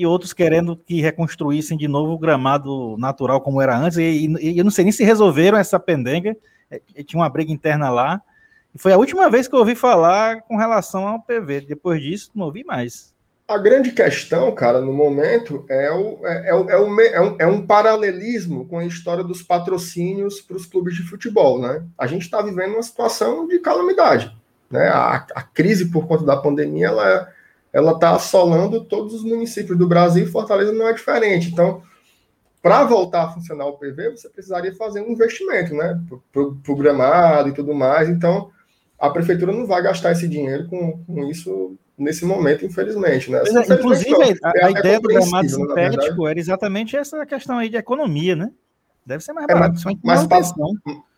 [0.00, 3.98] e outros querendo que reconstruíssem de novo o gramado natural como era antes.
[3.98, 6.36] E, e, e eu não sei nem se resolveram essa pendenga.
[6.70, 8.22] É, tinha uma briga interna lá.
[8.74, 11.62] E foi a última vez que eu ouvi falar com relação ao PV.
[11.62, 13.14] Depois disso, não ouvi mais.
[13.46, 17.36] A grande questão, cara, no momento, é, o, é, é, o, é, o, é, um,
[17.40, 21.84] é um paralelismo com a história dos patrocínios para os clubes de futebol, né?
[21.98, 24.32] A gente está vivendo uma situação de calamidade,
[24.70, 24.86] né?
[24.88, 27.28] A, a crise por conta da pandemia, ela
[27.72, 31.50] ela está assolando todos os municípios do Brasil e Fortaleza não é diferente.
[31.50, 31.82] Então,
[32.62, 36.00] para voltar a funcionar o PV, você precisaria fazer um investimento, né?
[36.62, 38.08] Programado e tudo mais.
[38.08, 38.50] Então,
[38.98, 43.30] a prefeitura não vai gastar esse dinheiro com, com isso nesse momento, infelizmente.
[43.30, 43.42] Né?
[43.46, 47.76] É, inclusive, a, a é ideia do gramado sintético era exatamente essa questão aí de
[47.76, 48.50] economia, né?
[49.04, 49.80] Deve ser mais é, barato.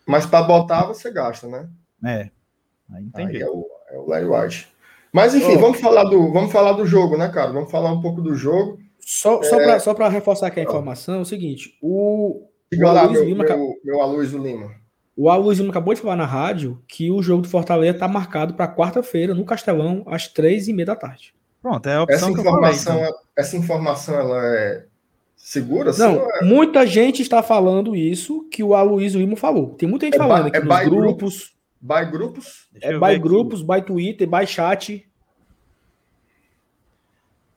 [0.06, 1.68] Mas para botar, você gasta, né?
[2.04, 2.30] É.
[2.92, 4.72] Aí, aí é, o, é o Larry White.
[5.12, 5.58] Mas enfim, oh.
[5.58, 7.52] vamos, falar do, vamos falar do jogo, né, cara?
[7.52, 8.78] Vamos falar um pouco do jogo.
[8.98, 9.78] Só, é...
[9.78, 12.48] só para reforçar aqui a informação, é o seguinte: o.
[12.72, 14.70] o lá, meu, Lima, meu, meu Aloysio Lima.
[15.14, 18.74] O Aloysio acabou de falar na rádio que o jogo do Fortaleza está marcado para
[18.74, 21.34] quarta-feira, no Castelão, às três e meia da tarde.
[21.60, 23.20] Pronto, é a opção essa informação, falei, então.
[23.36, 24.84] Essa informação ela é
[25.36, 25.92] segura?
[25.98, 26.44] Não, é...
[26.44, 29.74] muita gente está falando isso que o Aloysio Lima falou.
[29.74, 31.52] Tem muita gente é falando aqui é nos grupos.
[31.82, 32.68] By grupos?
[32.80, 33.66] é by grupos, aqui.
[33.66, 35.04] by Twitter, by chat.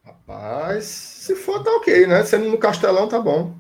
[0.04, 2.24] Rapaz, se for, tá ok, né?
[2.24, 3.54] Sendo no Castelão, tá bom.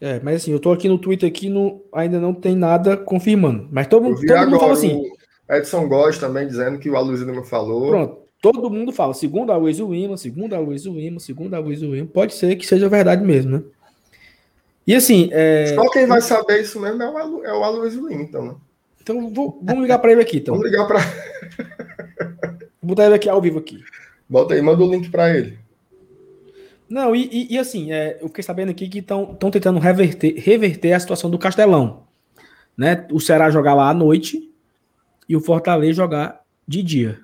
[0.00, 3.68] É, mas assim, eu tô aqui no Twitter aqui, no, ainda não tem nada confirmando.
[3.70, 5.02] Mas todo, mundo, todo mundo fala assim.
[5.48, 7.88] Edson Góes também dizendo que o Aloysio Lima falou.
[7.90, 11.94] Pronto, todo mundo fala, segundo a Aloysio Lima, segundo a Aloysio Lima, segundo a Aloysio
[11.94, 12.08] Lima.
[12.12, 13.62] Pode ser que seja verdade mesmo, né?
[14.84, 15.28] E assim.
[15.32, 15.74] É...
[15.74, 18.54] Só quem vai saber isso mesmo é o, é o Aloysio Lima, então, né?
[19.08, 20.36] Então vou, vamos ligar para ele aqui.
[20.36, 20.54] Então.
[20.54, 21.00] Vamos ligar para.
[22.80, 23.82] Vou botar ele aqui ao vivo aqui.
[24.28, 25.58] Bota aí, manda o link para ele.
[26.88, 30.92] Não, e, e, e assim, é, eu fiquei sabendo aqui que estão tentando reverter, reverter
[30.92, 32.04] a situação do Castelão.
[32.76, 33.06] Né?
[33.10, 34.52] O Ceará jogar lá à noite
[35.28, 37.20] e o Fortaleza jogar de dia.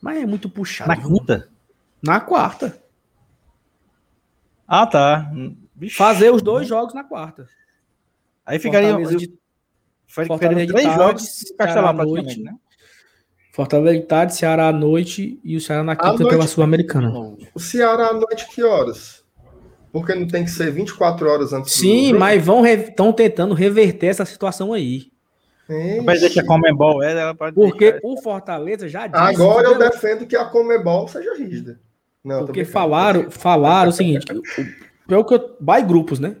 [0.00, 0.88] Mas é muito puxado.
[0.88, 1.48] Na quinta?
[2.02, 2.82] Na quarta.
[4.66, 5.30] Ah, tá.
[5.74, 5.96] Bicho.
[5.96, 7.48] Fazer os dois jogos na quarta.
[8.44, 8.90] Aí ficaria.
[8.90, 9.37] Fortaleza de,
[10.08, 12.54] Fortaleza de três tarde, jogos Castelão praticamente, né?
[13.52, 17.12] Fortaleza de tarde, Ceará à noite e o Ceará na quinta noite, pela Sul-Americana.
[17.54, 19.24] O Ceará à noite que horas?
[19.92, 24.24] Porque não tem que ser 24 horas antes Sim, mas vão estão tentando reverter essa
[24.24, 25.10] situação aí.
[26.04, 28.00] Mas deixa a Comebol, é, ela pode Porque deixar.
[28.02, 29.22] o Fortaleza já disse.
[29.22, 31.78] Agora eu defendo que a Comebol seja rígida.
[32.24, 34.26] Não, Porque falaram, falaram o seguinte:
[35.06, 36.36] pelo que eu, vai grupos, né?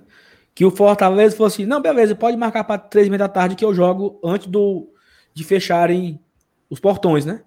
[0.58, 3.54] Que o Fortaleza falou assim: não, beleza, pode marcar para três e meia da tarde
[3.54, 4.92] que eu jogo antes do,
[5.32, 6.20] de fecharem
[6.68, 7.44] os portões, né?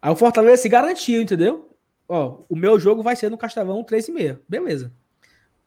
[0.00, 1.68] Aí o Fortaleza se garantiu, entendeu?
[2.08, 4.40] Ó, o meu jogo vai ser no Castelão 3 e meia.
[4.48, 4.92] Beleza.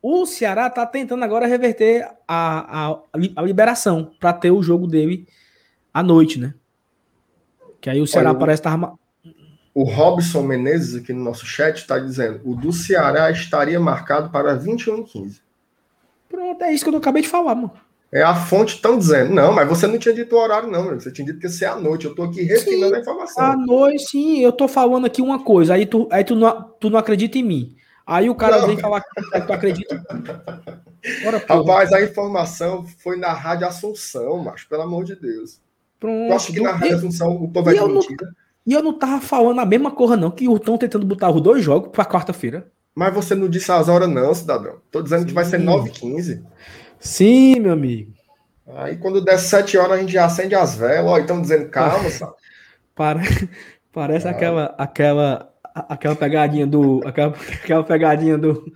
[0.01, 3.01] O Ceará tá tentando agora reverter a, a,
[3.35, 5.27] a liberação para ter o jogo dele
[5.93, 6.53] à noite, né?
[7.81, 8.79] Que aí o Ceará Olha, parece estar.
[8.79, 8.93] Tá...
[9.73, 14.55] O Robson Menezes, aqui no nosso chat, está dizendo: o do Ceará estaria marcado para
[14.55, 15.48] 21 h 15.
[16.29, 17.71] Pronto, é isso que eu acabei de falar, mano.
[18.11, 19.33] É a fonte estão dizendo.
[19.33, 20.99] Não, mas você não tinha dito o horário, não, meu.
[20.99, 22.05] Você tinha dito que ia ser à noite.
[22.05, 23.43] Eu estou aqui refinando sim, a informação.
[23.43, 24.39] À noite, sim.
[24.39, 25.75] Eu estou falando aqui uma coisa.
[25.75, 27.75] Aí tu, aí tu, não, tu não acredita em mim.
[28.05, 28.67] Aí o cara não.
[28.67, 30.03] vem falar que tu acredita.
[31.27, 35.61] Ora, Rapaz, a informação foi na Rádio Assunção, mas pelo amor de Deus.
[35.99, 36.29] Pronto.
[36.29, 38.35] Eu acho que na Rádio Assunção o povo é de mentira.
[38.65, 41.63] E eu não tava falando a mesma coisa, não, que estão tentando botar os dois
[41.63, 42.71] jogos para quarta-feira.
[42.99, 44.81] Mas você não disse as horas, não, cidadão.
[44.91, 45.27] Tô dizendo Sim.
[45.27, 46.43] que vai ser 9h15.
[46.99, 48.11] Sim, meu amigo.
[48.75, 51.09] Aí quando der 7 horas a gente já acende as velas.
[51.09, 52.33] Ó, estão dizendo calma, sabe?
[52.93, 53.21] Para...
[53.93, 54.31] Parece ah.
[54.31, 56.99] aquela, aquela, aquela pegadinha do.
[57.05, 57.33] Aquela,
[57.63, 58.69] aquela pegadinha do,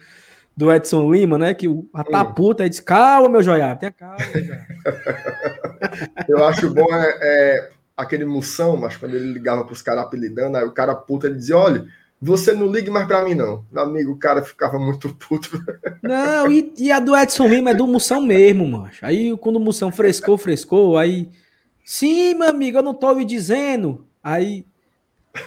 [0.55, 1.53] do Edson Lima, né?
[1.53, 4.15] Que o a tá puta diz: calma, meu joiado, tenha calma.
[6.29, 10.55] Eu acho bom é, é, aquele moção, mas quando ele ligava para os caras apelidando,
[10.55, 11.85] aí o cara puta ele dizia: olha
[12.23, 13.65] você não ligue mais para mim, não.
[13.69, 15.61] Meu amigo, o cara ficava muito puto.
[16.01, 19.05] Não, e, e a do Edson Lima é do Moção mesmo, macho.
[19.05, 21.29] Aí quando o Moção frescou, frescou, aí.
[21.83, 24.07] Sim, meu amigo, eu não tô me dizendo.
[24.23, 24.65] Aí.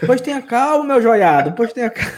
[0.05, 1.53] Pois tenha calma, meu joiado.
[1.53, 2.12] Pois tenha calma.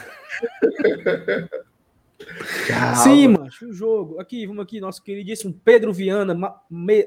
[2.67, 2.97] Calma.
[2.97, 4.21] Sim, macho, o um jogo.
[4.21, 6.37] Aqui, vamos aqui, nosso queridíssimo Pedro Viana,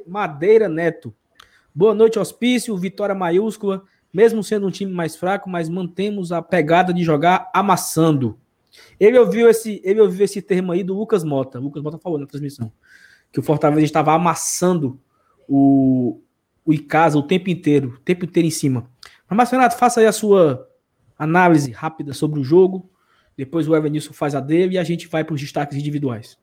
[0.08, 1.14] Madeira Neto.
[1.76, 6.94] Boa noite, hospício, vitória maiúscula mesmo sendo um time mais fraco, mas mantemos a pegada
[6.94, 8.38] de jogar amassando.
[9.00, 11.60] Ele ouviu esse, ele ouviu esse termo aí do Lucas Mota.
[11.60, 12.72] O Lucas Mota falou na transmissão
[13.32, 15.00] que o Fortaleza estava amassando
[15.48, 16.22] o,
[16.66, 18.90] o Icasa o tempo inteiro, o tempo inteiro em cima.
[19.30, 20.68] Mas, Renato, faça aí a sua
[21.18, 22.90] análise rápida sobre o jogo.
[23.38, 26.38] Depois o Evanilson faz a dele e a gente vai para os destaques individuais.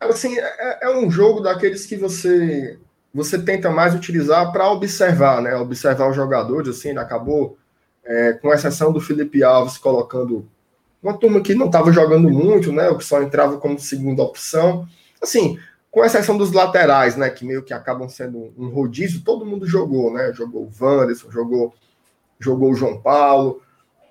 [0.00, 2.78] Assim, é, é um jogo daqueles que você
[3.14, 5.54] você tenta mais utilizar para observar, né?
[5.54, 7.56] Observar os jogadores, assim, acabou,
[8.04, 10.48] é, com exceção do Felipe Alves, colocando
[11.00, 12.88] uma turma que não estava jogando muito, né?
[12.88, 14.88] O que só entrava como segunda opção.
[15.22, 15.58] Assim,
[15.92, 17.30] com exceção dos laterais, né?
[17.30, 20.32] Que meio que acabam sendo um rodízio, todo mundo jogou, né?
[20.34, 21.72] Jogou o Wanderson, jogou,
[22.40, 23.62] jogou o João Paulo.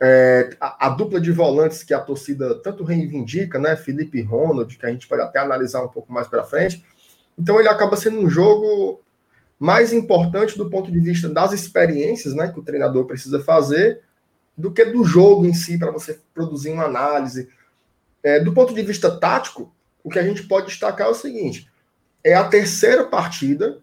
[0.01, 3.75] É, a, a, dupla de volantes que a torcida tanto reivindica, né?
[3.75, 6.83] Felipe Ronald, que a gente pode até analisar um pouco mais para frente
[7.37, 9.01] então ele acaba sendo um jogo
[9.59, 14.01] mais importante do ponto de vista das experiências né, que o treinador precisa fazer
[14.57, 17.49] do que do jogo em si, para você produzir uma análise.
[18.21, 21.69] É, do ponto de vista tático, o que a gente pode destacar é o seguinte:
[22.23, 23.79] é a terceira partida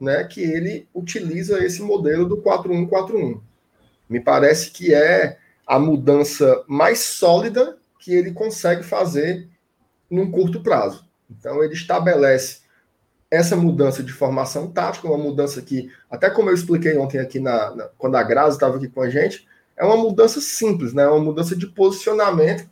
[0.00, 3.40] né, que ele utiliza esse modelo do 4-1-4-1.
[4.08, 9.46] Me parece que é a mudança mais sólida que ele consegue fazer
[10.10, 11.04] num curto prazo.
[11.30, 12.60] Então, ele estabelece
[13.30, 17.74] essa mudança de formação tática, uma mudança que, até como eu expliquei ontem aqui, na,
[17.74, 21.04] na quando a Grazi estava aqui com a gente, é uma mudança simples, né?
[21.04, 22.68] É uma mudança de posicionamento,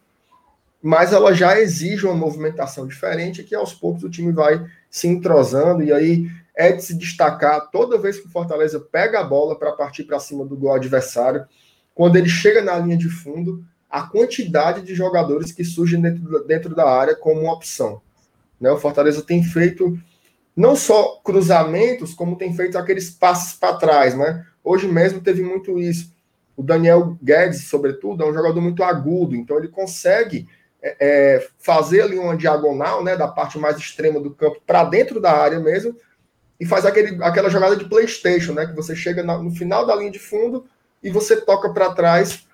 [0.83, 5.83] mas ela já exige uma movimentação diferente que aos poucos o time vai se entrosando
[5.83, 9.73] e aí é de se destacar toda vez que o Fortaleza pega a bola para
[9.73, 11.47] partir para cima do gol adversário,
[11.95, 16.75] quando ele chega na linha de fundo, a quantidade de jogadores que surgem dentro, dentro
[16.75, 18.03] da área como uma opção.
[18.61, 18.71] Né?
[18.71, 19.99] O Fortaleza tem feito
[20.59, 24.45] não só cruzamentos, como tem feito aqueles passes para trás, né?
[24.65, 26.13] Hoje mesmo teve muito isso.
[26.57, 30.49] O Daniel Guedes, sobretudo, é um jogador muito agudo, então ele consegue
[30.83, 35.21] é, é fazer ali uma diagonal, né, da parte mais extrema do campo para dentro
[35.21, 35.95] da área mesmo,
[36.59, 40.11] e faz aquele, aquela jogada de PlayStation, né, que você chega no final da linha
[40.11, 40.67] de fundo
[41.01, 42.49] e você toca para trás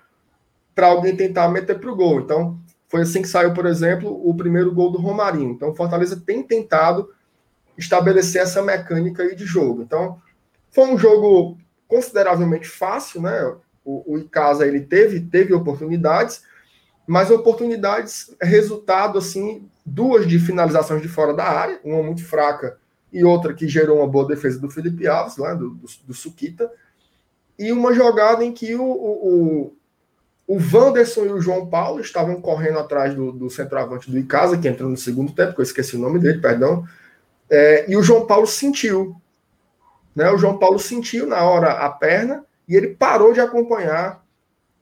[0.75, 2.19] para alguém tentar meter para o gol.
[2.19, 2.55] Então,
[2.87, 5.49] foi assim que saiu, por exemplo, o primeiro gol do Romarinho.
[5.49, 7.09] Então, Fortaleza tem tentado
[7.77, 9.81] estabelecer essa mecânica aí de jogo.
[9.81, 10.19] Então,
[10.71, 11.57] foi um jogo
[11.87, 13.55] consideravelmente fácil, né?
[13.83, 16.43] O, o Icasa ele teve teve oportunidades,
[17.05, 22.77] mas oportunidades resultado assim duas de finalizações de fora da área, uma muito fraca
[23.13, 26.69] e outra que gerou uma boa defesa do Felipe Alves, né, do, do, do Suquita,
[27.57, 29.73] e uma jogada em que o, o,
[30.47, 34.67] o Wanderson e o João Paulo estavam correndo atrás do, do centroavante do Icasa, que
[34.67, 36.85] entrou no segundo tempo, que eu esqueci o nome dele, perdão,
[37.49, 39.15] é, e o João Paulo sentiu.
[40.15, 40.29] Né?
[40.31, 44.23] O João Paulo sentiu na hora a perna e ele parou de acompanhar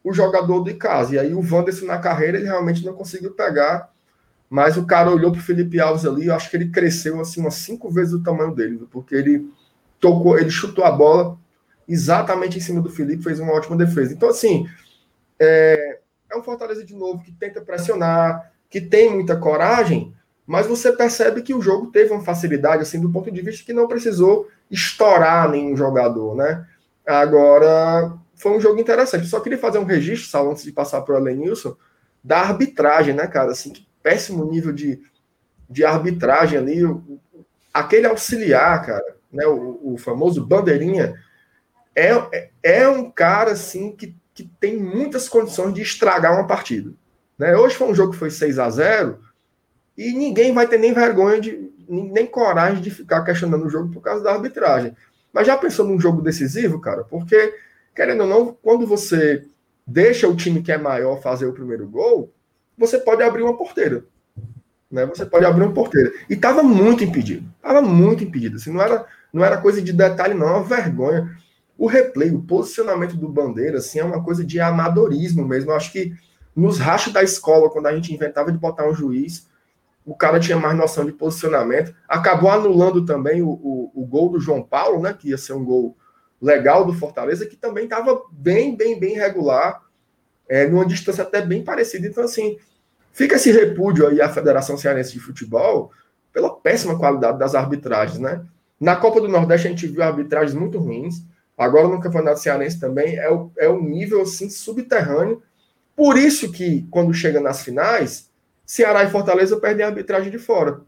[0.03, 1.15] o jogador do Icasa.
[1.15, 3.91] E aí o Wanderson na carreira ele realmente não conseguiu pegar.
[4.49, 7.41] Mas o cara olhou para o Felipe Alves ali, eu acho que ele cresceu assim
[7.41, 9.49] umas cinco vezes o tamanho dele, porque ele
[9.99, 11.39] tocou, ele chutou a bola
[11.87, 14.13] exatamente em cima do Felipe, fez uma ótima defesa.
[14.13, 14.67] Então, assim,
[15.39, 15.99] é,
[16.31, 20.13] é um Fortaleza de novo que tenta pressionar, que tem muita coragem,
[20.45, 23.73] mas você percebe que o jogo teve uma facilidade, assim, do ponto de vista que
[23.73, 26.67] não precisou estourar nenhum jogador, né?
[27.05, 29.27] Agora, foi um jogo interessante.
[29.27, 31.75] só queria fazer um registro, Sal, antes de passar para o Elenilson,
[32.23, 33.51] da arbitragem, né, cara?
[33.51, 35.01] Assim, que péssimo nível de,
[35.69, 36.81] de arbitragem ali.
[37.73, 41.15] Aquele auxiliar, cara, né, o, o famoso bandeirinha,
[41.95, 46.93] é, é, é um cara, assim, que, que tem muitas condições de estragar uma partida.
[47.37, 47.55] Né?
[47.55, 49.19] Hoje foi um jogo que foi 6 a 0
[49.97, 54.01] e ninguém vai ter nem vergonha de nem coragem de ficar questionando o jogo por
[54.01, 54.95] causa da arbitragem.
[55.31, 57.03] Mas já pensou num jogo decisivo, cara?
[57.03, 57.53] Porque,
[57.95, 59.45] querendo ou não, quando você
[59.85, 62.31] deixa o time que é maior fazer o primeiro gol,
[62.77, 64.05] você pode abrir uma porteira.
[64.89, 65.05] Né?
[65.07, 66.11] Você pode abrir uma porteira.
[66.29, 67.47] E estava muito impedido.
[67.57, 68.57] Estava muito impedido.
[68.57, 70.47] Assim, não, era, não era coisa de detalhe, não.
[70.47, 71.35] É uma vergonha.
[71.77, 75.71] O replay, o posicionamento do Bandeira, assim, é uma coisa de amadorismo mesmo.
[75.71, 76.13] Eu acho que
[76.55, 79.47] nos rachos da escola, quando a gente inventava de botar um juiz,
[80.05, 81.93] o cara tinha mais noção de posicionamento.
[82.07, 85.13] Acabou anulando também o, o, o gol do João Paulo, né?
[85.17, 85.97] Que ia ser um gol
[86.41, 89.81] legal do Fortaleza, que também estava bem, bem, bem regular,
[90.47, 92.05] é, numa distância até bem parecida.
[92.05, 92.57] Então, assim,
[93.13, 95.91] fica esse repúdio aí à Federação Cearense de Futebol
[96.33, 98.43] pela péssima qualidade das arbitragens, né?
[98.79, 101.23] Na Copa do Nordeste a gente viu arbitragens muito ruins.
[101.57, 105.41] Agora no Campeonato Cearense também é o, é o nível assim subterrâneo
[105.95, 108.29] por isso que, quando chega nas finais,
[108.65, 110.81] Ceará e Fortaleza perdem a arbitragem de fora.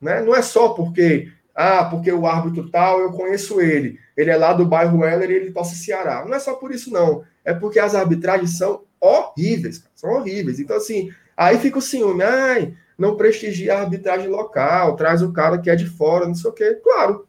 [0.00, 0.20] Né?
[0.20, 4.52] Não é só porque, ah, porque o árbitro tal, eu conheço ele, ele é lá
[4.52, 6.24] do bairro Heller e ele torce Ceará.
[6.26, 7.24] Não é só por isso, não.
[7.44, 9.92] É porque as arbitragens são horríveis, cara.
[9.94, 10.58] são horríveis.
[10.58, 15.58] Então, assim, aí fica o ciúme, ai, não prestigia a arbitragem local, traz o cara
[15.58, 16.80] que é de fora, não sei o quê.
[16.82, 17.26] Claro,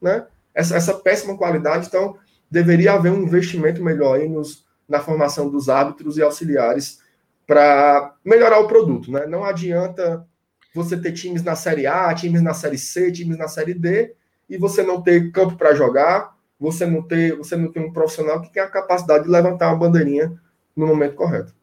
[0.00, 0.26] né?
[0.54, 2.16] Essa, essa péssima qualidade, então,
[2.50, 7.00] deveria haver um investimento melhor aí nos na formação dos árbitros e auxiliares
[7.46, 9.10] para melhorar o produto.
[9.10, 9.26] Né?
[9.26, 10.26] Não adianta
[10.74, 14.14] você ter times na Série A, times na Série C, times na Série D,
[14.48, 18.40] e você não ter campo para jogar, você não ter, você não tem um profissional
[18.40, 20.32] que tem a capacidade de levantar uma bandeirinha
[20.74, 21.54] no momento correto.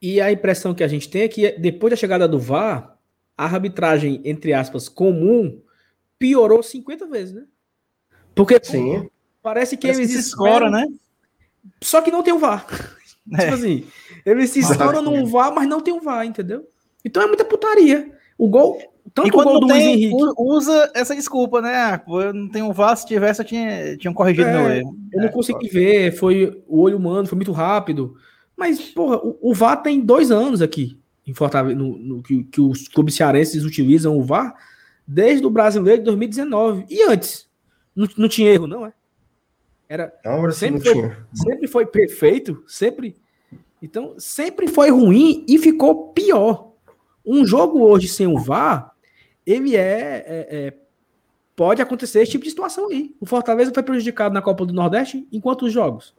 [0.00, 2.96] E a impressão que a gente tem é que depois da chegada do VAR,
[3.36, 5.60] a arbitragem, entre aspas, comum,
[6.18, 7.44] piorou 50 vezes, né?
[8.34, 9.08] Porque Sim.
[9.42, 10.86] parece que parece eles que escoram, né?
[11.82, 12.66] Só que não tem o VAR.
[13.32, 13.38] É.
[13.38, 13.84] tipo assim,
[14.24, 16.68] eles se estouram no VAR, mas não tem o VAR, entendeu?
[17.04, 18.10] Então é muita putaria.
[18.38, 18.78] O gol.
[19.14, 20.34] Tanto e quando o gol do tem, Luiz Henrique.
[20.36, 21.74] Usa essa desculpa, né?
[21.74, 24.96] Ah, eu não tenho VAR, se tivesse, eu tinha, tinha corrigido é, meu erro.
[25.12, 28.16] Eu não é, consegui ver, foi o olho humano, foi muito rápido.
[28.56, 32.60] Mas, porra, o, o VAR tem dois anos aqui em Fortaleza, no, no que, que,
[32.60, 34.54] os clubes cearenses utilizam o VAR
[35.06, 36.86] desde o brasileiro de 2019.
[36.88, 37.48] E antes?
[37.94, 38.92] Não, não tinha erro, não, é?
[39.88, 40.12] Era
[40.52, 43.16] sempre, foi, sempre foi perfeito, sempre.
[43.80, 46.72] Então, sempre foi ruim e ficou pior.
[47.24, 48.92] Um jogo hoje sem o VAR,
[49.44, 50.74] ele é, é, é,
[51.54, 53.14] pode acontecer esse tipo de situação aí.
[53.20, 56.14] O Fortaleza foi prejudicado na Copa do Nordeste em quantos jogos?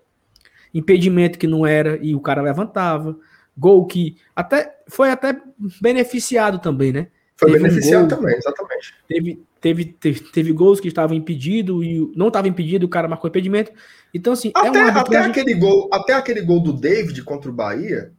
[0.74, 3.18] Impedimento que não era e o cara levantava,
[3.58, 5.42] gol que até foi até
[5.82, 7.08] beneficiado também, né?
[7.36, 8.96] Foi teve beneficiado um gol, também, exatamente.
[9.08, 13.30] Teve, teve, teve, teve gols que estavam impedidos e não estava impedido, o cara marcou
[13.30, 13.72] impedimento.
[14.14, 17.54] Então, assim, até, é uma até aquele gol, até aquele gol do David contra o
[17.54, 18.12] Bahia,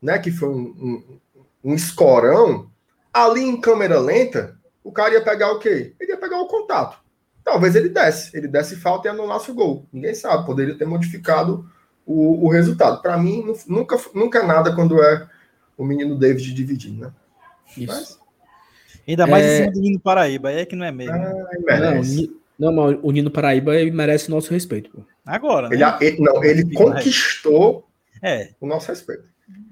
[0.00, 0.18] né?
[0.18, 1.02] Que foi um, um,
[1.64, 2.70] um escorão,
[3.12, 5.94] ali em câmera lenta, o cara ia pegar o quê?
[6.00, 6.98] Ele ia pegar o contato.
[7.44, 8.36] Talvez ele desse.
[8.36, 9.86] Ele desse falta e anulasse o gol.
[9.92, 10.46] Ninguém sabe.
[10.46, 11.68] Poderia ter modificado
[12.06, 13.02] o, o resultado.
[13.02, 15.28] Para mim, nunca, nunca é nada quando é
[15.76, 17.12] o menino David dividindo, né?
[17.76, 17.86] Isso.
[17.86, 18.21] Mas,
[19.06, 19.54] Ainda mais é...
[19.54, 21.14] em cima do Nino Paraíba, aí é que não é mesmo.
[21.14, 22.00] Ah,
[22.58, 24.90] não, não, o Nino Paraíba merece nosso respeito.
[24.90, 25.02] Pô.
[25.26, 25.76] Agora, né?
[25.76, 27.86] Ele, ele não, ele conquistou
[28.22, 28.50] é.
[28.60, 29.24] o nosso respeito.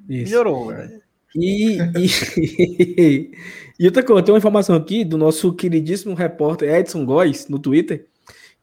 [0.08, 0.32] Isso.
[0.32, 1.00] Melhorou, né?
[1.34, 3.30] E, e,
[3.78, 8.06] e outra coisa, tem uma informação aqui do nosso queridíssimo repórter Edson Góes no Twitter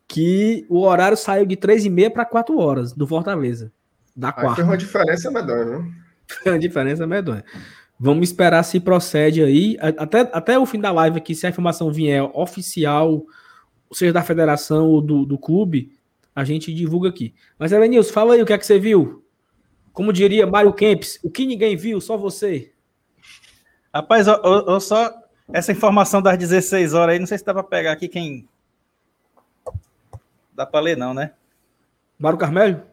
[0.07, 3.71] que o horário saiu de 3h30 para 4 horas do Fortaleza.
[4.15, 4.55] Da quarta.
[4.55, 5.91] Foi uma diferença medonha, né?
[6.27, 7.43] Foi uma diferença medonha.
[7.99, 9.77] Vamos esperar se procede aí.
[9.79, 13.25] Até, até o fim da live aqui, se a informação vier oficial,
[13.91, 15.91] seja da federação ou do, do clube,
[16.35, 17.33] a gente divulga aqui.
[17.57, 19.23] Mas, Elenilson, fala aí o que é que você viu.
[19.91, 22.71] Como diria Mário Kempis, o que ninguém viu, só você.
[23.91, 25.11] Rapaz, eu, eu, só.
[25.51, 28.47] Essa informação das 16 horas aí, não sei se dá para pegar aqui quem.
[30.53, 31.31] Dá para ler, não, né?
[32.19, 32.83] Mário Carmelho?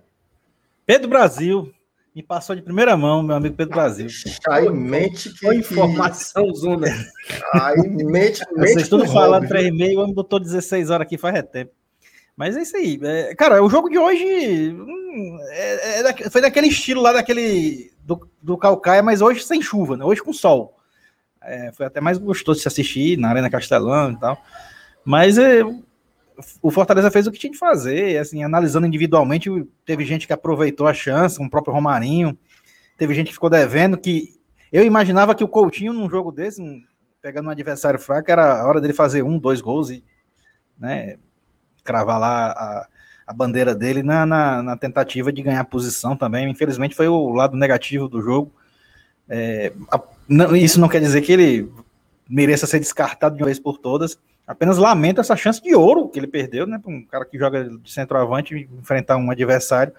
[0.86, 1.73] Pedro Brasil,
[2.14, 4.06] me passou de primeira mão, meu amigo Pedro Brasil.
[4.48, 5.46] Aí mente que.
[5.46, 6.86] Foi informação, Zuna.
[7.52, 8.44] Aí mente.
[8.56, 11.72] Vocês tudo falando 3 e meio, o homem botou 16 horas aqui faz tempo.
[12.36, 13.00] Mas é isso aí.
[13.02, 17.92] É, cara, o jogo de hoje hum, é, é, foi daquele estilo lá, daquele.
[18.04, 20.04] Do, do Calcaia, mas hoje sem chuva, né?
[20.04, 20.78] Hoje com sol.
[21.42, 24.38] É, foi até mais gostoso de se assistir na Arena Castelão e tal.
[25.04, 25.62] Mas é,
[26.60, 29.48] o Fortaleza fez o que tinha de fazer, assim, analisando individualmente,
[29.84, 32.36] teve gente que aproveitou a chance, o próprio Romarinho,
[32.96, 34.34] teve gente que ficou devendo, que
[34.72, 36.62] eu imaginava que o Coutinho num jogo desse,
[37.22, 40.04] pegando um adversário fraco, era a hora dele fazer um, dois gols e,
[40.78, 41.16] né,
[41.84, 42.88] cravar lá a,
[43.26, 46.50] a bandeira dele na, na, na, tentativa de ganhar posição também.
[46.50, 48.52] Infelizmente foi o lado negativo do jogo.
[49.28, 51.72] É, a, não, isso não quer dizer que ele
[52.28, 54.18] mereça ser descartado de uma vez por todas.
[54.46, 56.78] Apenas lamento essa chance de ouro que ele perdeu, né?
[56.78, 59.92] Para um cara que joga de centroavante enfrentar um adversário,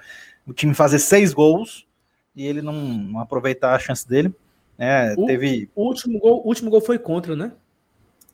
[0.45, 1.87] o time fazer seis gols
[2.35, 4.33] e ele não, não aproveitar a chance dele.
[4.77, 5.69] É, o, teve...
[5.73, 7.51] o último gol, o último gol foi contra, né?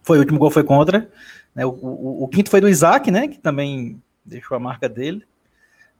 [0.03, 1.09] Foi, o último gol foi contra.
[1.55, 1.65] Né?
[1.65, 3.27] O, o, o, quinto foi do Isaac, né?
[3.27, 5.25] Que também deixou a marca dele.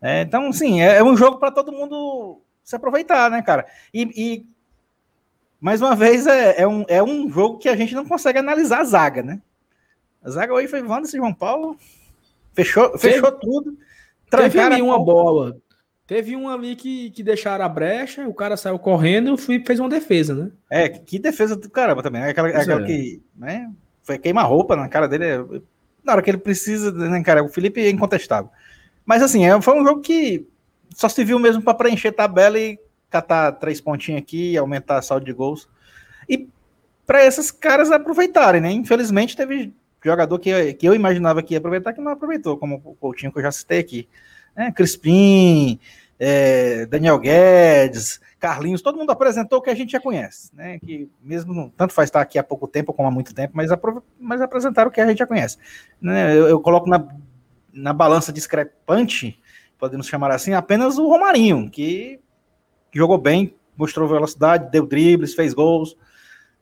[0.01, 3.68] É, então, sim, é, é um jogo para todo mundo se aproveitar, né, cara?
[3.93, 4.45] E, e
[5.59, 8.82] mais uma vez, é, é, um, é um jogo que a gente não consegue analisar
[8.82, 9.41] a zaga, né?
[10.24, 11.78] A zaga hoje foi Wanderson João Paulo,
[12.53, 13.78] fechou, fechou tudo.
[14.30, 15.57] Teve ali uma bola.
[16.05, 19.89] Teve um ali que, que deixaram a brecha, o cara saiu correndo e fez uma
[19.89, 20.51] defesa, né?
[20.69, 22.22] É, que defesa do caramba também.
[22.22, 23.72] É aquela, é aquela que, né?
[24.03, 25.26] Foi queima-roupa na cara dele.
[25.26, 25.38] É,
[26.03, 27.43] na hora que ele precisa, né, cara?
[27.43, 28.51] O Felipe é incontestável.
[29.05, 30.45] Mas assim, é, foi um jogo que
[30.93, 32.78] só se viu mesmo para preencher tabela e
[33.09, 35.69] catar três pontinhos aqui, aumentar a saldo de gols.
[36.28, 36.47] E
[37.05, 38.72] para esses caras aproveitarem, né?
[38.72, 39.74] Infelizmente teve
[40.04, 43.39] jogador que, que eu imaginava que ia aproveitar que não aproveitou, como o Coutinho que
[43.39, 44.10] eu já citei aqui.
[44.56, 45.80] É, Crispim,
[46.20, 50.80] é, Daniel Guedes, Carlinhos, todo mundo apresentou o que a gente já conhece, né?
[50.80, 53.70] Que mesmo tanto faz estar aqui há pouco tempo como há muito tempo, mas,
[54.20, 55.58] mas apresentaram o que a gente já conhece.
[56.02, 56.36] Né?
[56.36, 57.08] Eu, eu coloco na,
[57.74, 59.39] na balança discrepante,
[59.78, 62.20] podemos chamar assim, apenas o Romarinho, que
[62.93, 65.95] jogou bem, mostrou velocidade, deu dribles, fez gols.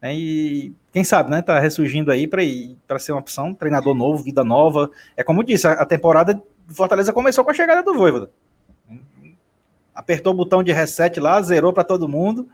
[0.02, 1.42] Né, e quem sabe, né?
[1.42, 4.90] Tá ressurgindo aí para ser uma opção, treinador novo, vida nova.
[5.16, 8.32] É como eu disse, a, a temporada do Fortaleza começou com a chegada do Voivoda.
[9.94, 12.50] Apertou o botão de reset lá, zerou para todo mundo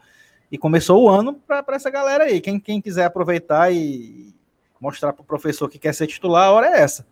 [0.51, 2.41] e começou o ano para essa galera aí.
[2.41, 4.33] Quem, quem quiser aproveitar e
[4.79, 7.05] mostrar para o professor que quer ser titular, a hora é essa.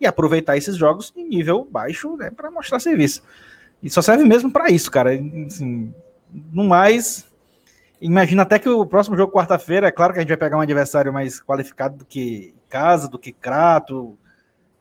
[0.00, 3.22] E aproveitar esses jogos em nível baixo né, para mostrar serviço.
[3.82, 5.10] E só serve mesmo para isso, cara.
[5.46, 5.94] Assim,
[6.52, 7.26] no mais,
[8.00, 10.60] imagina até que o próximo jogo, quarta-feira, é claro que a gente vai pegar um
[10.60, 14.16] adversário mais qualificado do que Casa, do que Crato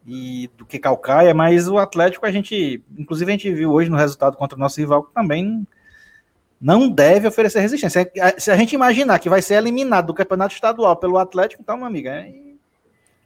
[0.05, 3.97] e do que Calcaia, mas o Atlético a gente, inclusive a gente viu hoje no
[3.97, 5.67] resultado contra o nosso rival, que também
[6.59, 8.11] não deve oferecer resistência.
[8.37, 11.85] Se a gente imaginar que vai ser eliminado do campeonato estadual pelo Atlético, então, meu
[11.85, 12.33] amigo, é...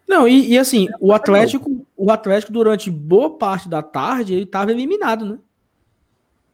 [0.08, 4.72] Não, e, e assim, o Atlético, o Atlético, durante boa parte da tarde, ele estava
[4.72, 5.40] eliminado, né?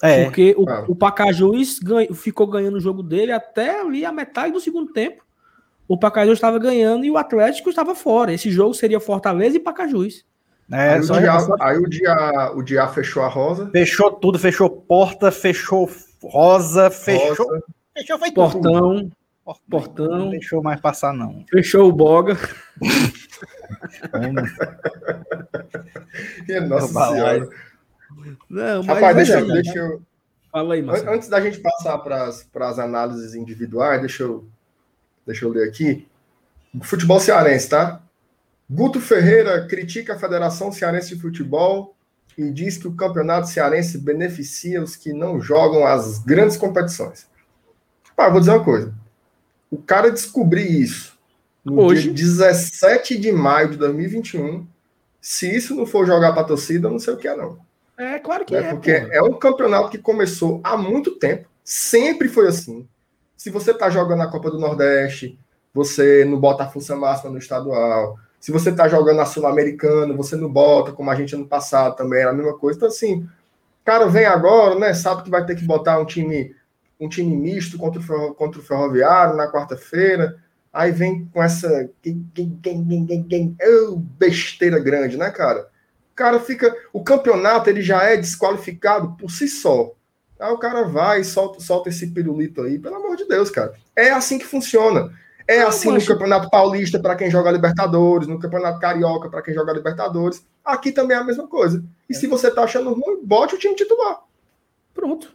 [0.01, 0.23] É.
[0.23, 0.85] Porque o, ah.
[0.87, 5.23] o Pacajus ganha, ficou ganhando o jogo dele até ali a metade do segundo tempo.
[5.87, 8.31] O Pacajus estava ganhando e o Atlético estava fora.
[8.31, 10.23] Esse jogo seria Fortaleza e Pacajus.
[10.71, 13.71] É, aí, o dia, aí o, dia, o dia fechou a rosa.
[13.71, 15.89] Fechou tudo, fechou porta, fechou
[16.21, 17.47] rosa, fechou.
[17.47, 17.63] Rosa.
[17.97, 19.11] Fechou foi portão,
[19.43, 19.63] Portão.
[19.67, 20.19] Portão.
[20.19, 21.43] Não deixou mais passar, não.
[21.49, 22.37] Fechou o boga.
[26.67, 27.49] Nossa senhora.
[28.49, 30.01] Não, mas Rapaz, deixa, é, deixa eu.
[30.51, 31.11] Fala aí, Marcelo.
[31.13, 34.47] Antes da gente passar para as análises individuais, deixa eu,
[35.25, 36.07] deixa eu ler aqui.
[36.81, 38.01] Futebol cearense, tá?
[38.69, 41.95] Guto Ferreira critica a Federação Cearense de Futebol
[42.37, 47.27] e diz que o campeonato cearense beneficia os que não jogam as grandes competições.
[48.15, 48.93] Ah, vou dizer uma coisa.
[49.71, 51.17] O cara descobrir isso
[51.65, 52.03] no Hoje.
[52.03, 54.67] dia 17 de maio de 2021.
[55.21, 57.59] Se isso não for jogar para a torcida, eu não sei o que é, não.
[57.99, 58.69] É, claro que né?
[58.69, 58.71] é.
[58.71, 59.07] Porque pô.
[59.11, 62.87] é um campeonato que começou há muito tempo, sempre foi assim.
[63.35, 65.37] Se você tá jogando a Copa do Nordeste,
[65.73, 68.17] você não bota a força máxima no estadual.
[68.39, 72.21] Se você tá jogando a Sul-Americana, você não bota, como a gente ano passado também
[72.21, 72.77] era a mesma coisa.
[72.77, 73.27] Então, assim,
[73.83, 74.93] cara vem agora, né?
[74.93, 76.55] Sabe que vai ter que botar um time,
[76.99, 80.37] um time misto contra o, contra o Ferroviário na quarta-feira.
[80.71, 81.89] Aí vem com essa
[83.67, 85.67] oh, besteira grande, né, cara?
[86.19, 86.75] Cara fica.
[86.91, 89.93] O campeonato ele já é desqualificado por si só.
[90.37, 93.73] Aí o cara vai e solta, solta esse pirulito aí, pelo amor de Deus, cara.
[93.95, 95.11] É assim que funciona.
[95.47, 99.73] É assim no Campeonato Paulista para quem joga Libertadores, no Campeonato Carioca para quem joga
[99.73, 100.45] Libertadores.
[100.63, 101.83] Aqui também é a mesma coisa.
[102.07, 102.15] E é.
[102.15, 104.19] se você tá achando ruim, bote o time titular.
[104.93, 105.33] Pronto.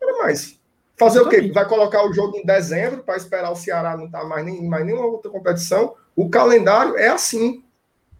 [0.00, 0.58] Era mais.
[0.96, 1.50] Fazer o quê?
[1.52, 4.66] Vai colocar o jogo em dezembro para esperar o Ceará não estar tá mais nem
[4.68, 5.94] mais nenhuma outra competição.
[6.14, 7.64] O calendário é assim,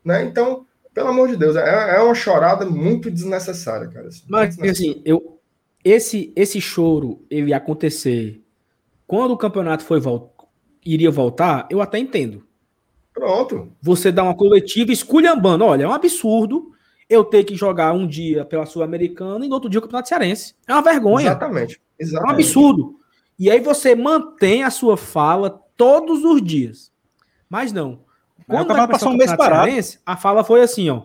[0.05, 0.25] né?
[0.25, 4.09] Então, pelo amor de Deus, é, é uma chorada muito desnecessária, cara.
[4.09, 4.93] Assim, Mas, desnecessária.
[4.93, 5.39] assim, eu,
[5.85, 8.43] esse, esse choro ele ia acontecer
[9.07, 10.35] quando o campeonato foi vol
[10.85, 12.47] iria voltar, eu até entendo.
[13.13, 13.73] Pronto.
[13.83, 15.65] Você dá uma coletiva esculhambando.
[15.65, 16.73] Olha, é um absurdo
[17.09, 20.55] eu ter que jogar um dia pela Sul-Americana e no outro dia o Campeonato Cearense.
[20.67, 21.27] É uma vergonha.
[21.27, 21.81] Exatamente.
[21.99, 22.31] Exatamente.
[22.31, 23.01] É um absurdo.
[23.39, 26.93] E aí você mantém a sua fala todos os dias.
[27.51, 28.01] Mas não.
[28.49, 29.71] Quando vai passar um mês parado.
[30.05, 31.03] A fala foi assim, ó.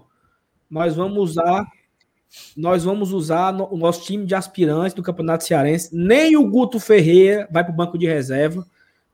[0.69, 1.67] Nós vamos usar
[2.57, 5.95] nós vamos usar o nosso time de aspirantes do Campeonato Cearense.
[5.95, 8.65] Nem o Guto Ferreira vai para o banco de reserva.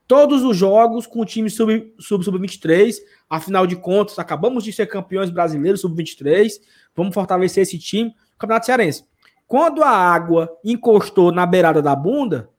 [0.08, 1.92] Todos os jogos com o time sub-23.
[2.00, 6.50] Sub, sub 23 afinal de contas, acabamos de ser campeões brasileiros sub-23.
[6.96, 8.16] Vamos fortalecer esse time.
[8.38, 9.04] Campeonato Cearense.
[9.46, 12.50] Quando a água encostou na beirada da bunda,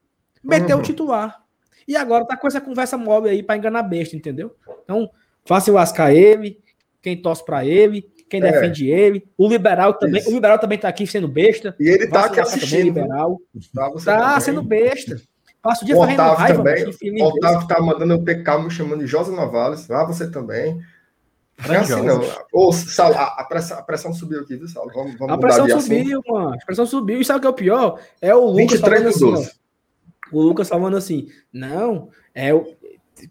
[0.43, 0.83] meteu uhum.
[0.83, 1.43] o titular.
[1.89, 4.55] E agora tá com essa conversa móvel aí para enganar besta, entendeu?
[4.85, 5.11] Então,
[5.51, 6.61] fácil lascar ele,
[7.03, 8.53] quem torce para ele, quem é.
[8.53, 9.26] defende ele.
[9.36, 10.30] O liberal também, Isso.
[10.30, 11.74] o liberal também tá aqui sendo besta.
[11.80, 12.94] E ele tá aqui assistindo.
[12.94, 13.40] Também, liberal.
[13.74, 15.20] Tá, tá sendo besta.
[15.61, 17.20] Passa o dia o Otávio raiva, também.
[17.20, 19.90] O Otávio tá mandando eu ter calma chamando de Josa Novales.
[19.90, 20.80] Ah, você também.
[21.66, 22.20] Não é assim, não.
[22.53, 24.92] Ô, Saulo, a, pressão, a pressão subiu aqui, viu, Saulo?
[24.94, 26.32] Vamos, vamos a pressão subiu, assunto.
[26.32, 26.55] mano.
[26.55, 27.20] A pressão subiu.
[27.20, 28.01] E sabe o que é o pior?
[28.22, 29.44] É o Lucas falando assim, ó,
[30.32, 32.64] O Lucas falando assim, não, é o...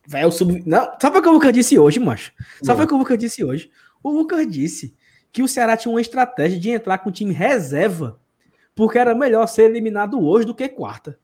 [0.08, 0.64] Vai o sub...
[0.66, 2.32] Não, sabe o que o Lucas disse hoje, macho?
[2.64, 3.72] Sabe o que o Lucas disse hoje?
[4.04, 4.96] O Lucas disse
[5.32, 8.20] que o Ceará tinha uma estratégia de entrar com o time reserva,
[8.76, 11.20] porque era melhor ser eliminado hoje do que quarta.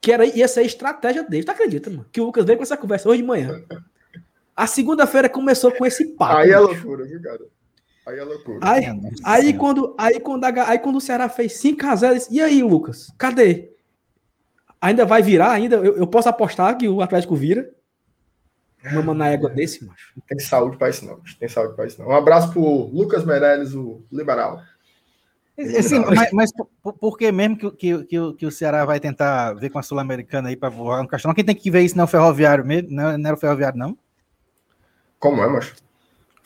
[0.00, 1.44] Que era, ia ser a estratégia dele.
[1.44, 2.06] Tu acredita, mano?
[2.10, 3.62] Que o Lucas veio com essa conversa hoje de manhã.
[4.56, 6.36] A segunda-feira começou com esse papo.
[6.36, 7.46] Aí é loucura, viu, cara?
[8.06, 8.58] Aí é loucura.
[8.62, 8.84] Aí,
[9.22, 13.12] aí, quando, aí, quando, a, aí quando o Ceará fez 5x0, e aí, Lucas?
[13.18, 13.70] Cadê?
[14.80, 15.52] Ainda vai virar?
[15.52, 15.76] Ainda?
[15.76, 17.70] Eu, eu posso apostar que o Atlético vira?
[18.92, 20.12] Mama na égua desse, macho.
[20.26, 21.20] Tem saúde para isso, não.
[21.38, 22.08] Tem saúde para isso, não.
[22.08, 24.62] Um abraço pro Lucas Meirelles, o liberal.
[25.76, 29.54] Assim, mas, mas por, por, que mesmo que, que, que, que, o Ceará vai tentar
[29.54, 31.34] ver com a Sul-Americana aí para voar no Castelão?
[31.34, 32.90] Quem tem que ver isso não é o Ferroviário mesmo?
[32.92, 33.98] Não, é, não era o Ferroviário, não?
[35.18, 35.74] Como é, macho?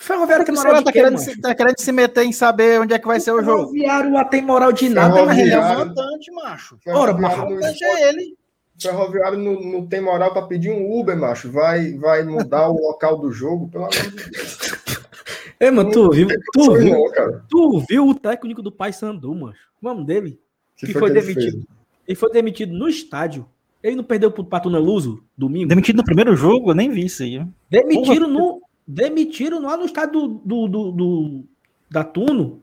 [0.02, 2.98] Ferroviário tem moral de tá, querendo se, tá querendo se meter em saber onde é
[2.98, 3.70] que vai o ser o jogo.
[3.70, 6.76] Ferroviário tem moral de nada, mas ele é vantante, macho.
[6.88, 8.36] Ora, mas é ele.
[8.80, 11.52] Ferroviário não, não tem moral para pedir um Uber, macho.
[11.52, 14.72] Vai, vai mudar o local do jogo, pelo amor de Deus.
[15.60, 16.96] É, mano, tu viu, tu, viu,
[17.48, 19.54] tu viu o técnico do Paysandu, mano.
[19.80, 20.40] O nome dele?
[20.76, 21.58] Que, que foi, foi demitido.
[21.58, 21.68] Ele,
[22.08, 23.46] ele foi demitido no estádio.
[23.80, 25.68] Ele não perdeu pro Patuna Luso domingo?
[25.68, 26.70] Demitido no primeiro jogo?
[26.70, 27.46] Eu nem vi isso aí.
[27.70, 28.60] Demitiram no.
[28.86, 31.44] Demitiram lá no estádio do, do, do, do
[31.90, 32.62] da Tuno.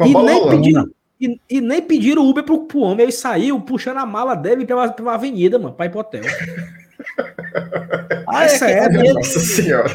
[0.00, 0.90] E nem, pediram,
[1.20, 3.04] e, e, nem pediram Uber pro, pro homem.
[3.04, 6.22] Ele saiu puxando a mala dele pela, pela avenida, mano, pra ir pro hotel.
[8.26, 9.14] ah, é, é sério.
[9.14, 9.90] Nossa senhora.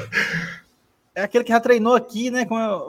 [1.14, 2.46] É aquele que já treinou aqui, né?
[2.46, 2.80] Com a...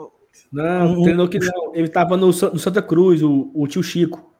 [0.51, 1.03] Não, um...
[1.03, 1.75] treinou que não.
[1.75, 4.31] Ele tava no, no Santa Cruz, o, o tio Chico.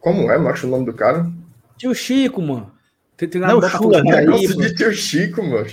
[0.00, 1.30] Como é, macho, o nome do cara?
[1.76, 2.72] Tio Chico, mano.
[3.16, 4.24] Tem, tem não, Chula, né?
[4.24, 5.66] de tio Chico, mano.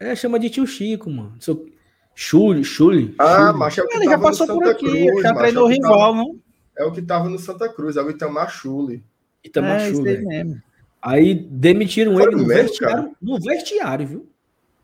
[0.00, 1.34] É, chama de tio Chico, mano.
[1.40, 1.66] Seu...
[2.14, 3.14] Chule, Chule.
[3.18, 5.98] Ah, macho, é o que Ele já passou por aqui, Cruz, já treinou é rival,
[5.98, 6.14] tava...
[6.16, 6.40] não?
[6.76, 9.04] É o que tava no Santa Cruz, é o Itamar Chule.
[9.44, 10.18] Itamar é, Chule.
[10.26, 10.62] Mesmo.
[11.00, 14.28] Aí demitiram Foi ele no mesmo, vestiário, no vestiário, viu?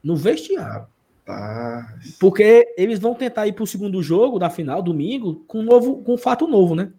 [0.03, 0.87] No vestiário.
[1.27, 2.17] Rapaz.
[2.21, 6.15] Porque eles vão tentar ir pro segundo jogo da final, domingo, com um novo, com
[6.15, 6.93] um fato novo, né?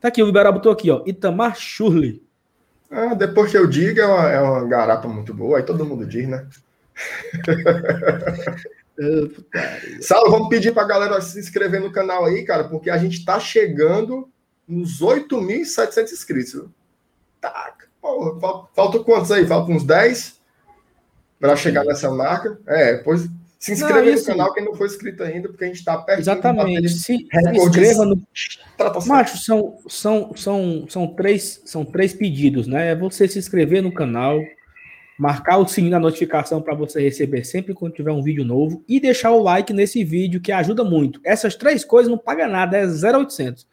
[0.00, 1.02] Tá aqui, o Liberal botou aqui, ó.
[1.06, 2.22] Itamar Churli.
[2.90, 6.06] Ah, depois que eu digo, é uma, é uma garapa muito boa, aí todo mundo
[6.06, 6.46] diz, né?
[10.00, 13.38] Saulo, vamos pedir pra galera se inscrever no canal aí, cara, porque a gente tá
[13.38, 14.28] chegando
[14.66, 16.64] nos 8.700 inscritos.
[17.40, 19.46] Tá, porra, falta, quantos aí?
[19.46, 20.40] Falta uns 10
[21.38, 22.58] para chegar nessa marca.
[22.66, 23.28] É, pois
[23.58, 26.20] se inscreva no assim, canal quem não foi inscrito ainda, porque a gente está perto
[26.20, 26.88] Exatamente.
[26.88, 28.22] Se, se inscreva no.
[29.06, 32.92] Macho, são, são, são, são, três, são três pedidos, né?
[32.92, 34.38] É você se inscrever no canal,
[35.18, 39.00] marcar o sininho da notificação para você receber sempre quando tiver um vídeo novo e
[39.00, 41.20] deixar o like nesse vídeo que ajuda muito.
[41.24, 43.66] Essas três coisas não paga nada, é 0,800.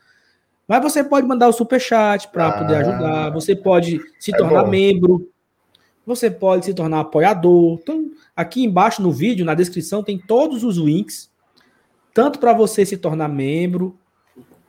[0.67, 4.37] Mas você pode mandar o super chat para ah, poder ajudar, você pode se é
[4.37, 4.69] tornar bom.
[4.69, 5.29] membro,
[6.05, 7.79] você pode se tornar apoiador.
[7.81, 11.29] Então, aqui embaixo no vídeo, na descrição, tem todos os links,
[12.13, 13.97] tanto para você se tornar membro,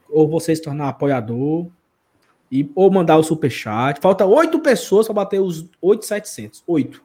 [0.09, 1.68] ou você se tornar apoiador,
[2.55, 4.01] e, ou mandar o super chat.
[4.01, 6.63] Falta oito pessoas para bater os 8,700.
[6.69, 7.03] Oito.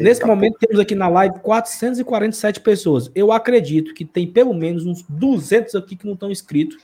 [0.00, 3.10] Nesse momento, temos aqui na live 447 pessoas.
[3.12, 6.78] Eu acredito que tem pelo menos uns 200 aqui que não estão inscritos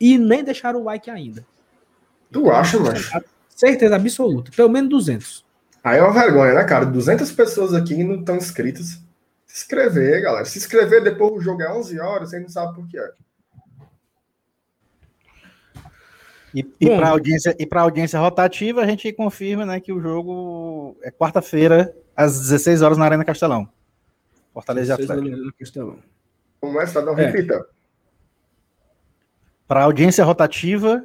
[0.00, 1.46] e nem deixaram o like ainda.
[2.32, 2.98] Tu acha, mano?
[3.50, 4.50] Certeza absoluta.
[4.56, 5.44] Pelo menos 200.
[5.84, 6.86] Aí é uma vergonha, né, cara?
[6.86, 8.98] 200 pessoas aqui não estão inscritas.
[9.46, 10.46] Se inscrever, galera.
[10.46, 13.12] Se inscrever depois do jogo é 11 horas, você não sabe por que é.
[16.54, 21.10] E, e para audiência, e audiência rotativa, a gente confirma né, que o jogo é
[21.10, 23.68] quarta-feira, às 16 horas, na Arena Castelão.
[24.52, 25.98] Fortaleza e Atlético.
[26.60, 27.18] Como é, Cidadão?
[27.18, 27.26] É.
[27.26, 27.66] Repita.
[29.66, 31.04] Para audiência rotativa,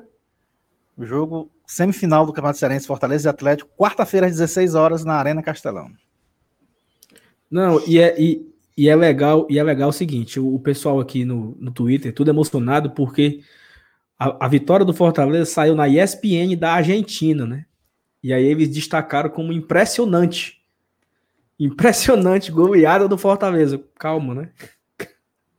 [0.97, 5.41] o jogo semifinal do Campeonato Cearense Fortaleza e Atlético, quarta-feira às 16 horas na Arena
[5.41, 5.89] Castelão.
[7.49, 8.45] Não, e é, e,
[8.75, 12.13] e é legal, e é legal o seguinte, o, o pessoal aqui no, no Twitter,
[12.13, 13.41] tudo emocionado porque
[14.17, 17.65] a, a, vitória do Fortaleza saiu na ESPN da Argentina, né?
[18.23, 20.63] E aí eles destacaram como impressionante.
[21.59, 23.83] Impressionante goleada do Fortaleza.
[23.95, 24.51] Calma, né?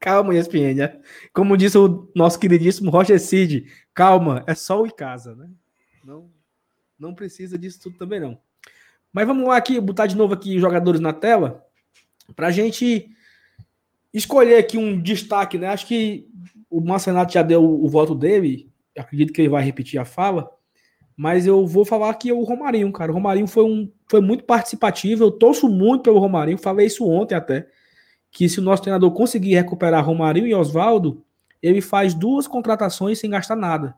[0.00, 0.74] Calma, ESPN.
[0.74, 1.00] Né?
[1.32, 5.48] Como disse o nosso queridíssimo Roger Cid, calma, é o em casa, né?
[6.04, 6.30] Não,
[6.98, 8.38] não precisa disso tudo também, não.
[9.12, 11.64] Mas vamos lá aqui, botar de novo aqui jogadores na tela,
[12.36, 13.10] para a gente
[14.12, 15.68] escolher aqui um destaque, né?
[15.68, 16.28] Acho que
[16.70, 20.50] o Marcenato já deu o, o voto dele, acredito que ele vai repetir a fala,
[21.16, 23.10] mas eu vou falar que é o Romarinho, cara.
[23.10, 27.34] O Romarinho foi, um, foi muito participativo, eu torço muito pelo Romarinho, falei isso ontem
[27.34, 27.66] até
[28.30, 31.24] que se o nosso treinador conseguir recuperar Romarinho e Oswaldo,
[31.62, 33.94] ele faz duas contratações sem gastar nada.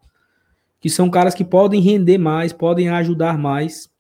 [0.80, 3.90] Que são caras que podem render mais, podem ajudar mais.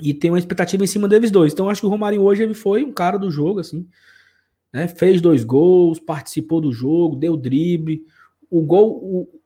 [0.00, 1.52] E tem uma expectativa em cima deles dois.
[1.52, 3.86] Então acho que o Romarinho hoje ele foi um cara do jogo, assim.
[4.74, 4.88] Né?
[4.88, 8.04] Fez dois gols, participou do jogo, deu drible.
[8.50, 9.40] O gol, o,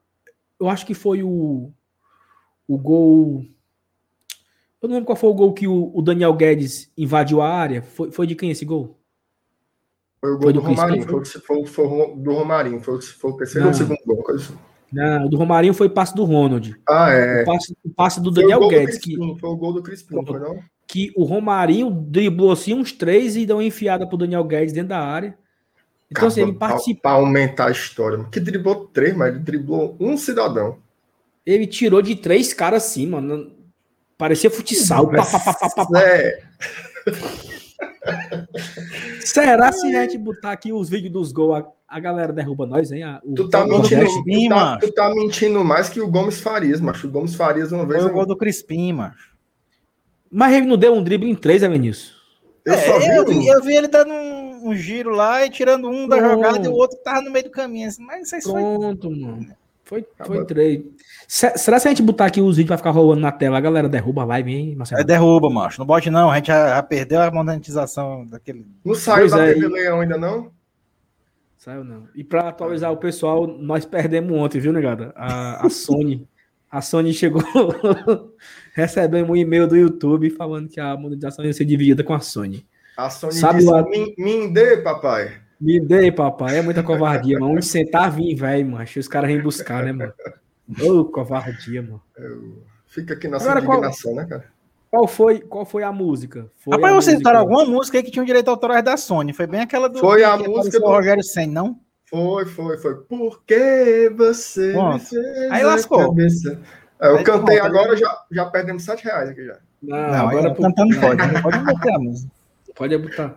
[0.59, 1.71] eu acho que foi o,
[2.67, 3.45] o gol.
[4.81, 7.83] Eu não lembro qual foi o gol que o, o Daniel Guedes invadiu a área.
[7.83, 8.99] Foi, foi de quem esse gol?
[10.19, 13.37] Foi o gol foi do, do Romarinho, foi, foi, foi, do Romarinho, foi, foi o
[13.37, 14.59] terceiro ou o segundo gol, coisa assim.
[14.91, 16.75] Não, o do Romarinho foi passe do Ronald.
[16.89, 17.43] Ah, é.
[17.43, 18.97] O passe, o passe do Daniel Guedes.
[18.97, 20.59] Do que, foi o gol do Crispim, foi não?
[20.89, 24.89] Que o Romarinho driblou assim uns três e deu uma enfiada pro Daniel Guedes dentro
[24.89, 25.37] da área.
[26.11, 27.03] Então, Caramba, assim, ele participou.
[27.03, 28.25] Pra aumentar a história.
[28.33, 30.79] Que driblou três, mas ele driblou um cidadão.
[31.45, 33.53] Ele tirou de três caras assim, mano.
[34.17, 35.09] Parecia futsal.
[35.11, 36.43] Pá, pá, pá, pá, é.
[39.21, 42.91] Será se a gente botar aqui os vídeos dos gols, a, a galera derruba nós,
[42.91, 43.03] hein?
[43.03, 46.81] A, tu, tá mentindo, Crispim, tu, tá, tu tá mentindo mais que o Gomes Farias,
[46.81, 47.07] macho.
[47.07, 48.03] O Gomes Farias uma vez.
[48.03, 49.28] Foi o gol do Crispim, macho.
[50.31, 52.17] Mas ele não deu um drible em três, é, Vinícius?
[52.65, 55.89] Eu, é, vi, eu, vi, eu vi ele dando um, um, giro lá e tirando
[55.89, 57.89] um da jogada e o outro tava no meio do caminho.
[57.89, 59.19] Assim, mas isso aí Pronto, foi...
[59.19, 59.47] mano.
[59.89, 60.83] Foi, foi três.
[61.27, 63.57] Será que a gente botar aqui os vídeos vai ficar rolando na tela?
[63.57, 65.01] A galera derruba a live, hein, Marcelo?
[65.01, 65.81] É, derruba, macho.
[65.81, 66.31] Não bote não.
[66.31, 68.67] A gente já, já perdeu a monetização daquele.
[68.85, 70.53] Não saiu da é, TV Leão ainda não?
[71.57, 72.07] Saiu não.
[72.15, 75.11] E para atualizar o pessoal, nós perdemos ontem, viu, negada?
[75.17, 76.28] A, a Sony.
[76.71, 77.43] A Sony chegou.
[78.75, 82.67] recebemos um e-mail do YouTube falando que a monetização ia ser dividida com a Sony.
[82.97, 83.83] A Sony Sabe disse, lá...
[83.83, 85.33] me, me dê, papai.
[85.61, 86.59] Me dê, papai.
[86.59, 87.59] É muita covardia, mano.
[87.59, 88.85] Um centavo, velho, mano.
[88.97, 90.13] Os caras vêm buscar, né, mano?
[90.83, 92.03] Ô, covardia, mano.
[92.17, 92.63] Eu...
[92.87, 94.25] Fica aqui nossa Agora, indignação, qual...
[94.25, 94.59] né, cara?
[94.91, 96.51] Qual foi, qual foi a música?
[96.57, 99.35] Foi Rapaz, vocês citaram alguma música aí que tinha um direito autoral da Sony.
[99.35, 99.99] Foi bem aquela do.
[99.99, 101.79] Foi a música do Rogério Sen, não?
[102.11, 102.95] Foi, foi, foi.
[103.03, 106.15] Porque você me fez Aí lascou.
[107.01, 109.59] É, eu aí cantei agora, já, já perdemos 7 reais aqui já.
[109.83, 111.33] Não, não agora cantando pode.
[111.33, 112.33] Não pode botar a música.
[112.75, 113.37] Pode botar.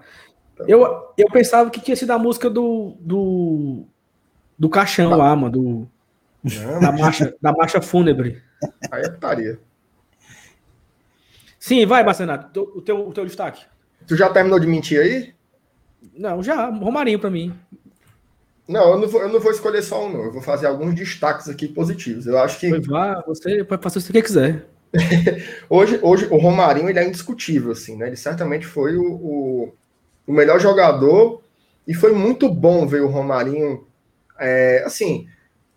[0.67, 2.95] Eu, eu pensava que tinha sido a música do.
[2.99, 3.85] do,
[4.57, 5.15] do caixão tá.
[5.15, 5.51] lá, mano.
[5.51, 5.89] Do,
[6.43, 8.41] não, da, marcha, da marcha fúnebre.
[8.91, 9.59] Aí é putaria.
[11.59, 12.61] Sim, vai, Bacenato.
[12.75, 13.65] O teu, o teu destaque.
[14.07, 15.33] Tu já terminou de mentir aí?
[16.17, 16.67] Não, já.
[16.69, 17.53] Romarinho para mim.
[18.71, 20.23] Não, eu não, vou, eu não vou escolher só um, não.
[20.23, 22.25] Eu vou fazer alguns destaques aqui positivos.
[22.25, 22.79] Eu acho que.
[22.79, 24.65] Vá, você pode fazer o que quiser.
[25.69, 28.07] hoje, hoje, o Romarinho ele é indiscutível, assim, né?
[28.07, 29.73] Ele certamente foi o, o,
[30.25, 31.41] o melhor jogador
[31.85, 33.85] e foi muito bom ver o Romarinho.
[34.39, 35.27] É, assim,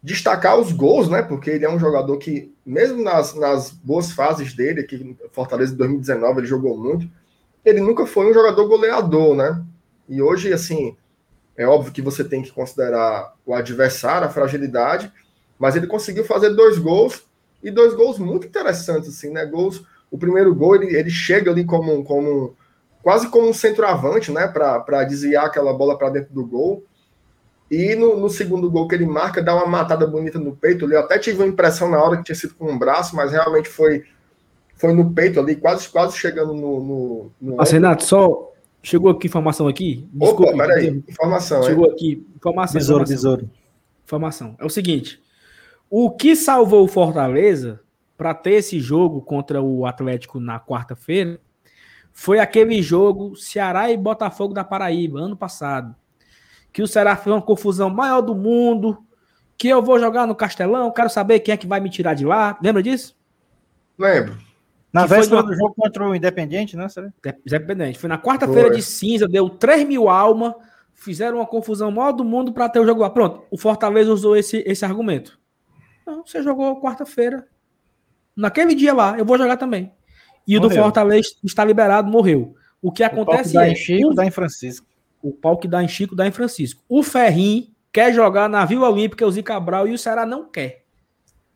[0.00, 1.20] destacar os gols, né?
[1.20, 5.72] Porque ele é um jogador que, mesmo nas, nas boas fases dele, aqui em Fortaleza
[5.72, 7.08] de 2019, ele jogou muito,
[7.64, 9.64] ele nunca foi um jogador goleador, né?
[10.08, 10.96] E hoje, assim,
[11.56, 15.12] é óbvio que você tem que considerar o adversário, a fragilidade,
[15.58, 17.22] mas ele conseguiu fazer dois gols
[17.62, 19.46] e dois gols muito interessantes, assim, né?
[19.46, 19.84] Gols.
[20.10, 22.56] O primeiro gol ele, ele chega ali como, como
[23.02, 24.48] quase como um centroavante, né?
[24.48, 26.84] Para desviar aquela bola para dentro do gol.
[27.70, 30.90] E no, no, segundo gol que ele marca, dá uma matada bonita no peito.
[30.92, 33.68] Eu até tive uma impressão na hora que tinha sido com um braço, mas realmente
[33.68, 34.04] foi,
[34.76, 36.80] foi no peito ali, quase, quase chegando no.
[36.80, 38.53] no, no ah, Renato, só
[38.84, 40.08] chegou aqui informação aqui.
[40.12, 41.02] Desculpa, Opa, peraí.
[41.08, 41.62] Informação.
[41.64, 42.24] Chegou aqui.
[42.36, 42.74] Informação.
[42.74, 43.50] Besouro, besouro.
[44.04, 44.54] Informação.
[44.60, 45.20] É o seguinte:
[45.90, 47.80] o que salvou o Fortaleza
[48.16, 51.40] para ter esse jogo contra o Atlético na quarta-feira
[52.12, 55.96] foi aquele jogo Ceará e Botafogo da Paraíba, ano passado
[56.74, 58.98] que o Ceará foi uma confusão maior do mundo,
[59.56, 62.26] que eu vou jogar no Castelão, quero saber quem é que vai me tirar de
[62.26, 62.58] lá.
[62.60, 63.16] Lembra disso?
[63.96, 64.36] Lembro.
[64.94, 66.86] Na véspera do jogo contra o Independiente, né?
[67.44, 67.98] Independente.
[67.98, 70.54] Foi na quarta-feira de cinza, deu 3 mil almas,
[70.94, 73.10] fizeram uma confusão maior do mundo para ter o jogo lá.
[73.10, 75.36] Pronto, o Fortaleza usou esse, esse argumento.
[76.06, 77.44] Não, você jogou quarta-feira.
[78.36, 79.92] Naquele dia lá, eu vou jogar também.
[80.46, 80.68] E morreu.
[80.68, 82.54] o do Fortaleza está liberado, morreu.
[82.80, 83.72] O que acontece o pau que dá é.
[83.72, 84.86] Em Chico, o, dá em Francisco.
[85.20, 86.84] O pau que dá em Chico dá em Francisco.
[86.88, 90.83] O Ferrim quer jogar na Vila Olímpica, o Zica Cabral, e o Ceará não quer.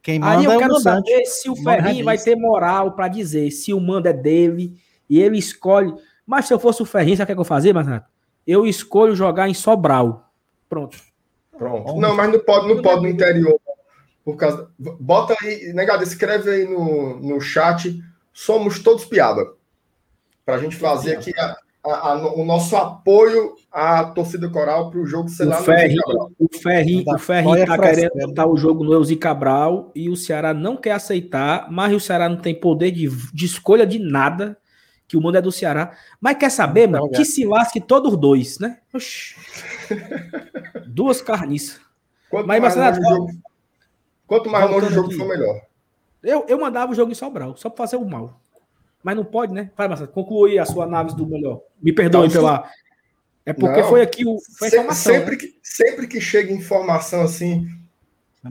[0.02, 3.50] Quem manda Aí eu é quero saber se o Ferrinho vai ter moral para dizer
[3.50, 5.94] se o mando é dele e ele escolhe.
[6.26, 8.02] Mas se eu fosse o Ferrinho, sabe o que, é que eu fazia, Marcelo?
[8.46, 10.32] Eu escolho jogar em Sobral.
[10.68, 10.98] Pronto.
[11.56, 11.96] Pronto.
[11.96, 13.60] Não, mas não pode, não pode no interior.
[14.24, 14.70] Por causa.
[14.78, 17.98] Bota aí, negado, escreve aí no, no chat.
[18.32, 19.52] Somos todos piada.
[20.44, 21.56] Para a gente fazer aqui a,
[21.88, 25.96] a, a, o nosso apoio à torcida coral para o jogo lá, o Ferri,
[26.38, 30.52] o Ferri, o Ferri está querendo botar o jogo no Elzi Cabral e o Ceará
[30.52, 34.58] não quer aceitar, mas o Ceará não tem poder de, de escolha de nada,
[35.06, 35.96] que o mundo é do Ceará.
[36.20, 37.08] Mas quer saber, mano?
[37.08, 38.78] Que se lasque todos dois, né?
[38.92, 39.34] Oxi.
[40.86, 41.80] Duas carniças.
[42.30, 43.30] Quanto mas, mais longe o jogo,
[44.26, 45.62] quanto mais longe o jogo for melhor.
[46.22, 48.38] Eu, eu mandava o jogo em Sobral, só para fazer o mal.
[49.02, 49.70] Mas não pode, né?
[49.76, 51.60] Vai, Marcelo, conclui a sua análise do melhor.
[51.80, 52.70] Me perdoe não, pela.
[53.46, 54.38] É porque não, foi aqui o.
[54.58, 55.36] Foi informação, sempre, né?
[55.36, 57.66] que, sempre que chega informação assim.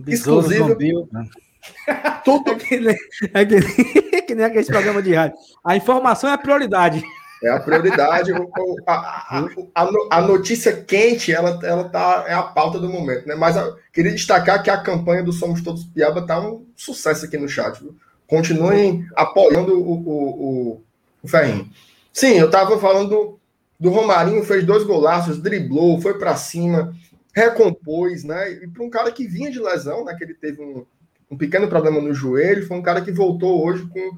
[0.08, 0.76] Exclusiva.
[2.24, 2.52] Tudo.
[2.52, 2.96] É que, nem,
[3.34, 5.38] é, que nem, é que nem aquele programa de rádio.
[5.64, 7.04] A informação é a prioridade.
[7.44, 8.32] É a prioridade.
[8.34, 13.36] a, a, a, a, notícia quente, ela, ela tá, é a pauta do momento, né?
[13.36, 17.38] Mas eu queria destacar que a campanha do Somos Todos Piaba tá um sucesso aqui
[17.38, 17.96] no chat, viu?
[18.28, 20.84] Continuem apoiando o, o, o,
[21.24, 21.70] o Ferrinho.
[22.12, 23.40] Sim, eu estava falando do,
[23.80, 26.94] do, Romarinho, fez dois golaços, driblou, foi para cima,
[27.34, 28.52] recompôs, né?
[28.52, 30.16] E para um cara que vinha de lesão, né?
[30.16, 30.86] Que ele teve um,
[31.32, 34.18] um pequeno problema no joelho, foi um cara que voltou hoje com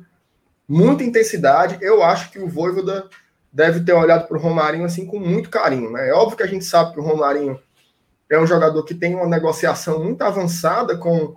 [0.67, 1.77] muita intensidade.
[1.81, 3.09] Eu acho que o Voivoda
[3.51, 6.09] deve ter olhado para o Romarinho assim com muito carinho, né?
[6.09, 7.59] É óbvio que a gente sabe que o Romarinho
[8.29, 11.35] é um jogador que tem uma negociação muito avançada com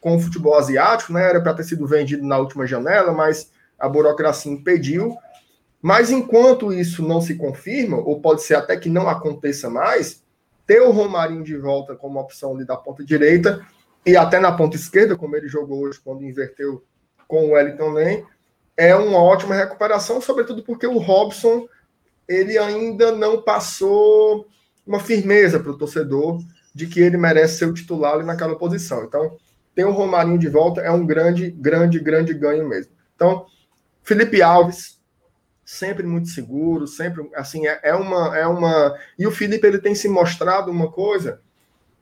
[0.00, 1.28] com o futebol asiático, né?
[1.28, 5.16] Era para ter sido vendido na última janela, mas a burocracia impediu.
[5.80, 10.22] Mas enquanto isso não se confirma, ou pode ser até que não aconteça mais,
[10.66, 13.64] ter o Romarinho de volta como opção ali da ponta direita
[14.04, 16.82] e até na ponta esquerda, como ele jogou hoje quando inverteu
[17.28, 18.24] com o Wellington Lane,
[18.76, 21.66] é uma ótima recuperação, sobretudo porque o Robson
[22.28, 24.46] ele ainda não passou
[24.86, 26.40] uma firmeza para o torcedor
[26.74, 29.04] de que ele merece ser o titular ali naquela posição.
[29.04, 29.36] Então,
[29.76, 32.90] ter o Romarinho de volta é um grande, grande, grande ganho mesmo.
[33.14, 33.44] Então,
[34.02, 34.98] Felipe Alves,
[35.62, 38.96] sempre muito seguro, sempre, assim, é, é uma, é uma...
[39.18, 41.42] E o Felipe, ele tem se mostrado uma coisa,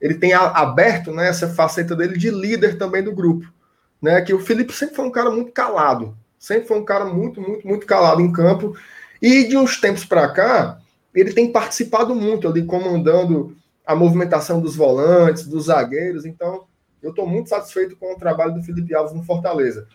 [0.01, 3.53] ele tem aberto, né, essa faceta dele de líder também do grupo,
[4.01, 7.41] né, que o Felipe sempre foi um cara muito calado, sempre foi um cara muito,
[7.41, 8.77] muito, muito calado em campo,
[9.21, 10.79] e de uns tempos para cá,
[11.13, 16.67] ele tem participado muito ali, comandando a movimentação dos volantes, dos zagueiros, então
[17.05, 19.87] eu estou muito satisfeito com o trabalho do Felipe Alves no Fortaleza.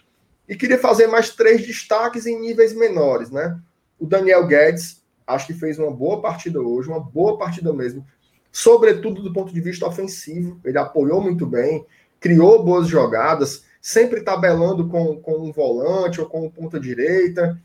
[0.47, 3.59] E queria fazer mais três destaques em níveis menores, né?
[3.99, 8.05] O Daniel Guedes, acho que fez uma boa partida hoje, uma boa partida mesmo,
[8.51, 10.59] sobretudo do ponto de vista ofensivo.
[10.63, 11.83] Ele apoiou muito bem,
[12.19, 17.59] criou boas jogadas, sempre tabelando com, com um volante ou com um ponta direita.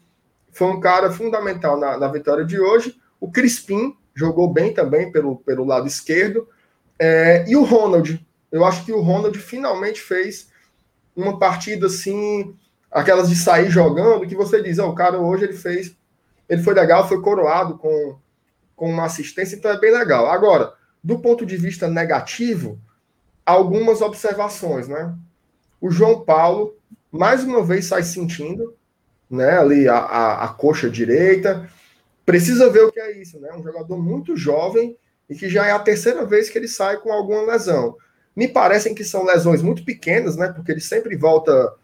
[0.52, 2.96] Foi um cara fundamental na, na vitória de hoje.
[3.20, 6.48] O Crispim jogou bem também pelo, pelo lado esquerdo.
[6.98, 8.24] É, e o Ronald,
[8.54, 10.48] eu acho que o Ronald finalmente fez
[11.16, 12.54] uma partida assim,
[12.88, 15.96] aquelas de sair jogando, que você diz, oh, o cara hoje ele fez,
[16.48, 18.16] ele foi legal, foi coroado com,
[18.76, 20.30] com uma assistência, então é bem legal.
[20.30, 22.78] Agora, do ponto de vista negativo,
[23.44, 25.12] algumas observações, né?
[25.80, 26.76] O João Paulo,
[27.10, 28.76] mais uma vez, sai sentindo,
[29.28, 29.58] né?
[29.58, 31.68] Ali a, a, a coxa direita.
[32.24, 33.52] Precisa ver o que é isso, né?
[33.52, 34.96] Um jogador muito jovem
[35.28, 37.96] e que já é a terceira vez que ele sai com alguma lesão.
[38.34, 40.52] Me parecem que são lesões muito pequenas, né?
[40.52, 41.74] Porque ele sempre volta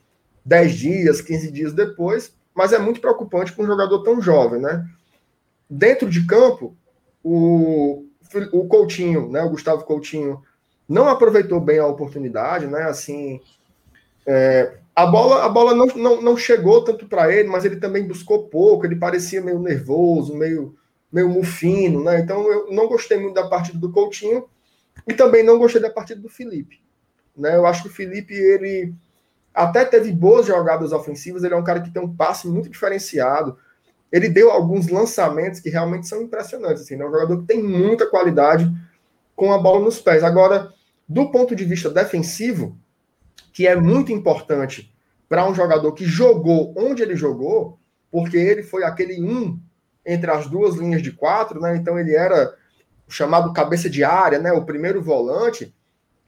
[0.45, 4.87] 10 dias, 15 dias depois, mas é muito preocupante para um jogador tão jovem, né?
[5.69, 6.77] Dentro de campo,
[7.23, 8.05] o,
[8.53, 9.43] o Coutinho, né?
[9.43, 10.43] O Gustavo Coutinho
[10.89, 12.83] não aproveitou bem a oportunidade, né?
[12.83, 13.41] Assim,
[14.27, 18.07] é, a bola, a bola não, não, não chegou tanto para ele, mas ele também
[18.07, 18.85] buscou pouco.
[18.85, 20.75] Ele parecia meio nervoso, meio
[21.13, 22.21] meio mufino, né?
[22.21, 24.45] Então eu não gostei muito da partida do Coutinho
[25.07, 26.81] e também não gostei da partida do Felipe.
[27.37, 27.57] Né?
[27.57, 28.95] Eu acho que o Felipe, ele
[29.55, 33.59] até teve boas jogadas ofensivas, ele é um cara que tem um passe muito diferenciado.
[34.13, 36.83] Ele deu alguns lançamentos que realmente são impressionantes.
[36.83, 37.05] Assim, né?
[37.05, 38.71] É um jogador que tem muita qualidade
[39.37, 40.23] com a bola nos pés.
[40.23, 40.73] Agora,
[41.09, 42.77] do ponto de vista defensivo,
[43.53, 44.93] que é muito importante
[45.29, 47.79] para um jogador que jogou onde ele jogou,
[48.11, 49.59] porque ele foi aquele um
[50.05, 51.77] entre as duas linhas de quatro, né?
[51.77, 52.55] Então ele era
[53.11, 54.53] o chamado cabeça de área, né?
[54.53, 55.75] O primeiro volante.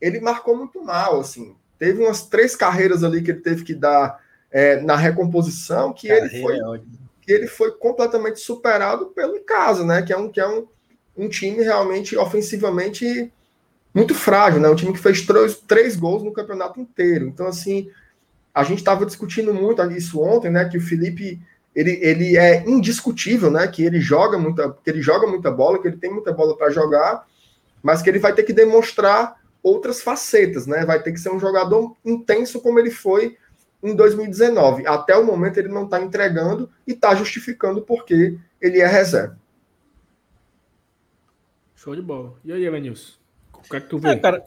[0.00, 1.54] Ele marcou muito mal, assim.
[1.78, 4.20] Teve umas três carreiras ali que ele teve que dar
[4.50, 6.80] é, na recomposição que Carreira ele foi é
[7.22, 10.02] que ele foi completamente superado pelo Casa, né?
[10.02, 10.66] Que é um que é um,
[11.16, 13.32] um time realmente ofensivamente
[13.94, 14.68] muito frágil, né?
[14.68, 17.28] Um time que fez três, três gols no campeonato inteiro.
[17.28, 17.88] Então assim,
[18.52, 20.68] a gente estava discutindo muito isso ontem, né?
[20.68, 21.40] Que o Felipe
[21.74, 23.66] ele, ele é indiscutível, né?
[23.66, 26.70] Que ele joga muita, que ele joga muita bola, que ele tem muita bola para
[26.70, 27.26] jogar,
[27.82, 30.84] mas que ele vai ter que demonstrar outras facetas, né?
[30.84, 33.36] Vai ter que ser um jogador intenso como ele foi
[33.82, 34.86] em 2019.
[34.86, 39.38] Até o momento ele não está entregando e está justificando porque ele é reserva.
[41.74, 42.34] Show de bola.
[42.44, 43.14] E aí, Evanilson?
[43.54, 44.10] O que é que tu vê?
[44.10, 44.44] É, cara,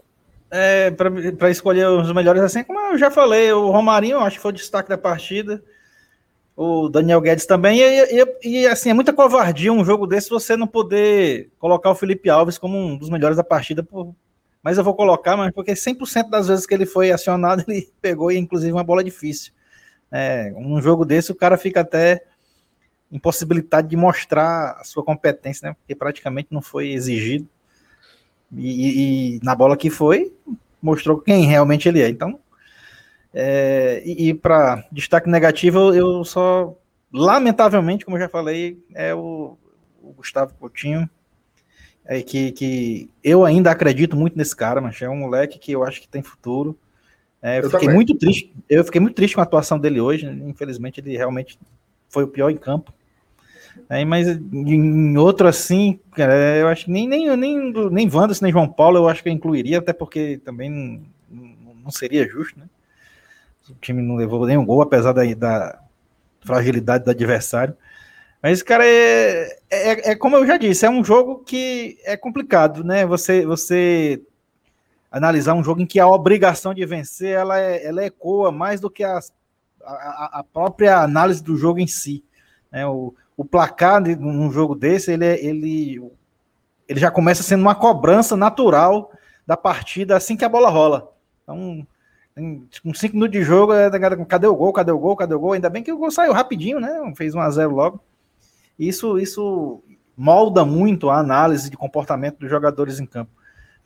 [0.49, 4.51] é, para escolher os melhores assim, como eu já falei, o Romarinho acho que foi
[4.51, 5.61] o destaque da partida.
[6.55, 7.79] O Daniel Guedes também.
[7.79, 11.95] E, e, e, assim, é muita covardia um jogo desse você não poder colocar o
[11.95, 14.15] Felipe Alves como um dos melhores da partida por,
[14.65, 18.31] mas eu vou colocar, mas porque 100% das vezes que ele foi acionado, ele pegou,
[18.31, 19.53] inclusive, uma bola difícil.
[20.11, 22.23] É, um jogo desse, o cara fica até
[23.11, 25.75] impossibilitado de mostrar a sua competência, né?
[25.75, 27.47] Porque praticamente não foi exigido.
[28.51, 30.33] E, e na bola que foi,
[30.81, 32.09] mostrou quem realmente ele é.
[32.09, 32.39] Então,
[33.37, 36.73] é, e, e para destaque negativo, eu só,
[37.11, 39.57] lamentavelmente, como eu já falei, é o,
[40.01, 41.09] o Gustavo Coutinho
[42.05, 45.83] é, que, que eu ainda acredito muito nesse cara, mas é um moleque que eu
[45.83, 46.77] acho que tem futuro.
[47.41, 47.95] É, eu, eu fiquei também.
[47.95, 48.55] muito triste.
[48.69, 50.25] Eu fiquei muito triste com a atuação dele hoje.
[50.25, 51.59] Infelizmente, ele realmente
[52.07, 52.93] foi o pior em campo.
[53.89, 58.53] É, mas em outro assim, cara, eu acho que nem, nem, nem, nem Wanderson, nem
[58.53, 62.67] João Paulo eu acho que eu incluiria, até porque também não, não seria justo, né?
[63.69, 65.79] O time não levou nenhum gol, apesar da, da
[66.41, 67.75] fragilidade do adversário.
[68.41, 72.83] Mas, cara, é, é, é, como eu já disse, é um jogo que é complicado,
[72.83, 73.05] né?
[73.05, 74.21] Você, você
[75.11, 78.89] analisar um jogo em que a obrigação de vencer ela, é, ela ecoa mais do
[78.89, 79.19] que a,
[79.83, 82.23] a, a própria análise do jogo em si.
[82.71, 82.85] Né?
[82.85, 86.11] O, o placar num jogo desse, ele, é, ele,
[86.87, 89.11] ele já começa sendo uma cobrança natural
[89.47, 91.11] da partida assim que a bola rola.
[91.43, 91.87] Então,
[92.35, 93.89] com cinco minutos de jogo, é,
[94.25, 95.53] cadê o gol, cadê o gol, cadê o gol?
[95.53, 96.89] Ainda bem que o gol saiu rapidinho, né?
[97.15, 98.03] Fez 1 a 0 logo.
[98.77, 99.81] Isso, isso
[100.17, 103.31] molda muito a análise de comportamento dos jogadores em campo.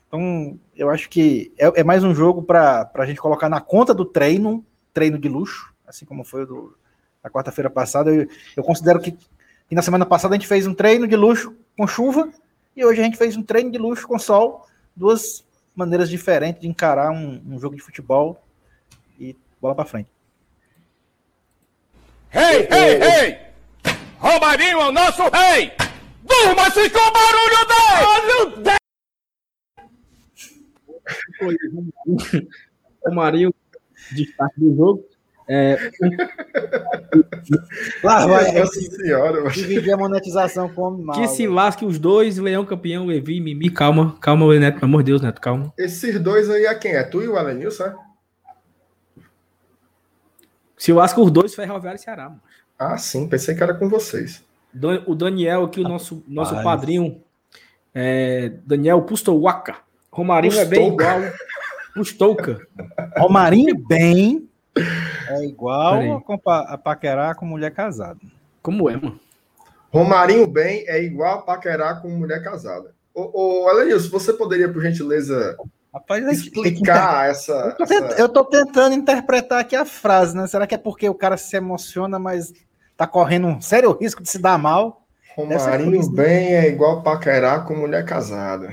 [0.08, 3.94] Então, eu acho que é, é mais um jogo para a gente colocar na conta
[3.94, 6.78] do treino, treino de luxo, assim como foi o do,
[7.22, 8.12] da quarta-feira passada.
[8.12, 8.26] Eu,
[8.56, 11.86] eu considero que, que, na semana passada a gente fez um treino de luxo com
[11.86, 12.28] chuva
[12.76, 14.66] e hoje a gente fez um treino de luxo com sol.
[14.96, 15.44] Duas
[15.74, 18.44] maneiras diferentes de encarar um, um jogo de futebol
[19.18, 20.10] e bola para frente.
[22.32, 23.38] Hey, hey, hey!
[24.18, 25.72] Romarinho é o nosso rei!
[26.22, 27.66] Durma-se com o barulho
[28.62, 28.80] dele!
[33.04, 33.54] Romarinho,
[34.12, 35.09] destaque do jogo.
[35.52, 35.76] É...
[38.04, 38.52] Lá vai.
[38.52, 41.16] Nossa senhora, dividir a monetização com mal.
[41.16, 45.10] Que se lasque os dois, Leão campeão, Levi, Mimi, calma, calma, Neto, pelo amor de
[45.10, 45.72] Deus, Neto, calma.
[45.76, 46.92] Esses dois aí é quem?
[46.92, 47.96] É tu e o Alenilson, é?
[50.76, 52.40] Se lasca os dois, Ferroviário e Ceará, mano.
[52.78, 54.44] Ah, sim, pensei que era com vocês.
[55.04, 57.20] O Daniel aqui, o nosso, nosso padrinho,
[57.92, 59.78] é, Daniel Pustowaka.
[60.12, 60.76] Romarinho Pustouca.
[60.76, 61.32] é bem igual.
[61.92, 62.68] Pustouca.
[63.18, 68.20] Romarinho bem é igual a, a paquerar com mulher casada.
[68.62, 69.18] Como é, mano?
[69.92, 72.94] Romarinho bem é igual a paquerar com mulher casada.
[73.14, 75.56] Ô, ô você poderia, por gentileza,
[75.92, 77.30] Rapaz, explicar inter...
[77.30, 78.20] essa eu tô, essa...
[78.20, 80.46] eu tô, tentando interpretar aqui a frase, né?
[80.46, 82.52] Será que é porque o cara se emociona, mas
[82.96, 85.04] tá correndo um sério risco de se dar mal.
[85.36, 88.72] Romarinho bem é igual paquerar com mulher casada.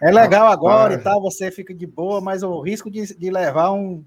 [0.00, 3.72] É legal agora e tal, você fica de boa, mas o risco de, de levar
[3.72, 4.04] um,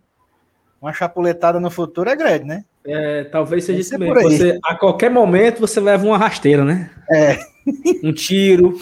[0.82, 2.66] uma chapuletada no futuro é grande, né?
[2.84, 4.16] É, talvez seja isso mesmo.
[4.16, 6.90] Você, a qualquer momento você leva uma rasteira, né?
[7.12, 7.38] É.
[8.04, 8.80] Um tiro.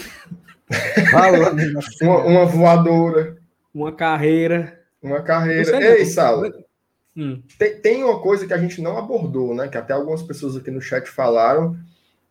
[2.02, 3.36] uma, uma voadora.
[3.74, 4.80] Uma carreira.
[5.02, 5.98] Uma carreira.
[5.98, 6.42] Ei, Sal,
[7.16, 7.42] Hum.
[7.58, 9.68] Tem, tem, uma coisa que a gente não abordou, né?
[9.68, 11.76] Que até algumas pessoas aqui no chat falaram.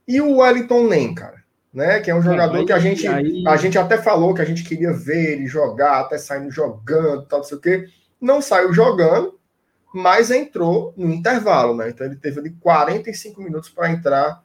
[0.07, 1.37] E o Wellington Nem, cara.
[1.71, 3.43] Né, que é um jogador aí, que a gente, aí...
[3.45, 7.39] a gente até falou que a gente queria ver ele jogar, até saindo jogando, tal,
[7.39, 7.85] não sei o quê.
[8.19, 9.38] Não saiu jogando,
[9.93, 11.89] mas entrou no intervalo, né?
[11.89, 14.43] Então ele teve ali 45 minutos para entrar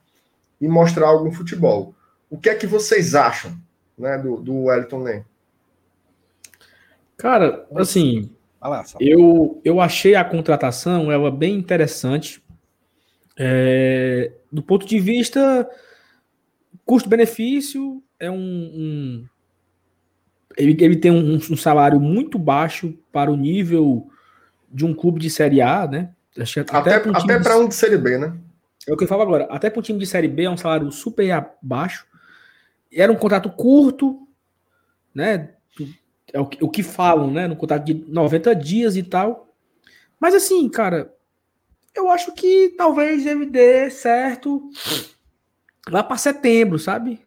[0.60, 1.94] e mostrar algum futebol.
[2.30, 3.56] O que é que vocês acham,
[3.96, 5.24] né, do, do Wellington?
[7.16, 8.30] Cara, assim,
[8.60, 12.42] lá, eu, eu achei a contratação ela bem interessante.
[13.36, 15.68] É, do ponto de vista
[16.84, 19.26] custo-benefício, é um, um
[20.56, 24.08] ele, ele, tem um, um, salário muito baixo para o nível
[24.74, 26.10] de um clube de Série A, né?
[26.36, 28.36] Até, até, até para um de Série B, né?
[28.88, 29.44] É o que eu falo agora.
[29.44, 32.04] Até para um time de Série B é um salário super baixo.
[32.92, 34.26] Era um contrato curto,
[35.14, 35.50] né?
[36.32, 37.46] É o que, o que falam, né?
[37.46, 39.48] No contrato de 90 dias e tal.
[40.18, 41.14] Mas assim, cara,
[41.94, 44.70] eu acho que talvez ele dê certo
[45.88, 47.20] lá para setembro, sabe?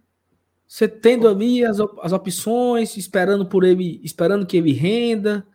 [0.68, 5.48] Você tendo ali as, as opções, esperando por ele, esperando que ele renda.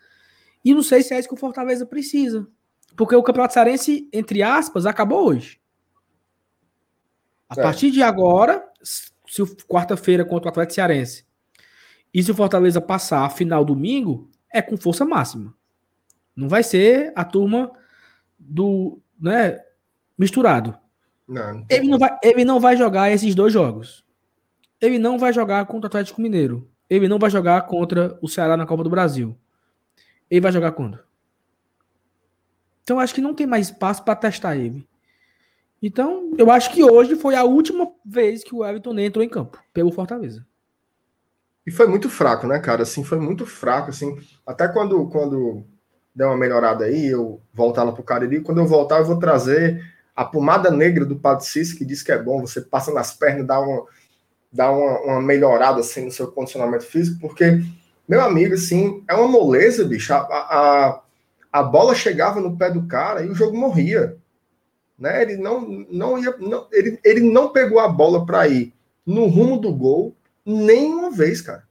[0.65, 2.47] E não sei se é isso que o Fortaleza precisa.
[2.97, 5.61] Porque o Campeonato Cearense, entre aspas, acabou hoje.
[7.49, 7.63] A é.
[7.63, 11.27] partir de agora, se quarta-feira contra o Atlético Cearense
[12.13, 15.55] e se o Fortaleza passar a final domingo, é com força máxima.
[16.37, 17.71] Não vai ser a turma
[18.39, 19.61] do, né,
[20.19, 20.79] misturado.
[21.27, 24.05] Não, ele, não vai, ele não vai jogar esses dois jogos.
[24.81, 26.69] Ele não vai jogar contra o Atlético Mineiro.
[26.91, 29.39] Ele não vai jogar contra o Ceará na Copa do Brasil.
[30.33, 30.99] Ele vai jogar quando?
[32.83, 34.89] Então acho que não tem mais espaço para testar ele.
[35.83, 39.63] Então, eu acho que hoje foi a última vez que o Everton entrou em campo
[39.75, 40.47] pelo Fortaleza.
[41.67, 42.83] E foi muito fraco, né, cara?
[42.83, 44.19] Assim, foi muito fraco, assim.
[44.47, 45.67] Até quando, quando
[46.15, 49.85] der uma melhorada aí, eu voltar lá pro Cariri, quando eu voltar, eu vou trazer
[50.17, 53.47] a pomada negra do Padre Cícero, que diz que é bom, você passa nas pernas,
[53.47, 53.85] dá uma,
[54.51, 57.61] dá uma, uma melhorada, assim, no seu condicionamento físico, porque,
[58.13, 60.13] meu amigo, assim, é uma moleza, bicho.
[60.13, 61.01] A, a,
[61.51, 64.19] a bola chegava no pé do cara e o jogo morria.
[64.99, 65.23] Né?
[65.23, 68.75] Ele não, não ia, não, ele, ele não pegou a bola para ir
[69.07, 71.67] no rumo do gol nenhuma vez, cara.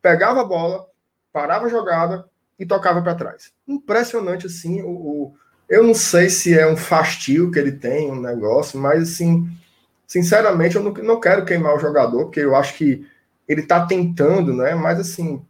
[0.00, 0.86] Pegava a bola,
[1.32, 2.24] parava a jogada
[2.56, 3.50] e tocava para trás.
[3.66, 4.80] Impressionante assim.
[4.80, 5.34] O, o,
[5.68, 9.50] eu não sei se é um fastio que ele tem, um negócio, mas assim,
[10.06, 13.04] sinceramente, eu não, não quero queimar o jogador, porque eu acho que
[13.48, 14.76] ele tá tentando, né?
[14.76, 15.44] Mas assim,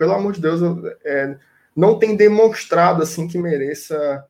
[0.00, 0.62] pelo amor de Deus,
[1.04, 1.36] é,
[1.76, 4.24] não tem demonstrado assim que mereça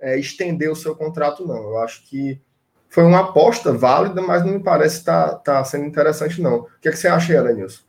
[0.00, 1.56] é, estender o seu contrato, não.
[1.56, 2.40] Eu acho que
[2.88, 6.60] foi uma aposta válida, mas não me parece estar tá, tá sendo interessante, não.
[6.60, 7.82] O que, é que você acha, Elenilson?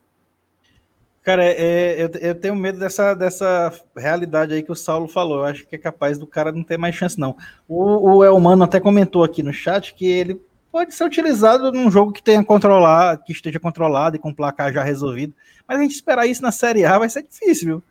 [1.23, 5.37] Cara, é, eu, eu, tenho medo dessa, dessa realidade aí que o Saulo falou.
[5.37, 7.37] Eu acho que é capaz do cara não ter mais chance, não.
[7.65, 10.41] O, o Elmano até comentou aqui no chat que ele
[10.75, 14.83] pode ser utilizado num jogo que tenha controlado, que esteja controlado e com placar já
[14.83, 15.33] resolvido.
[15.65, 17.83] Mas a gente esperar isso na Série A vai ser difícil, viu?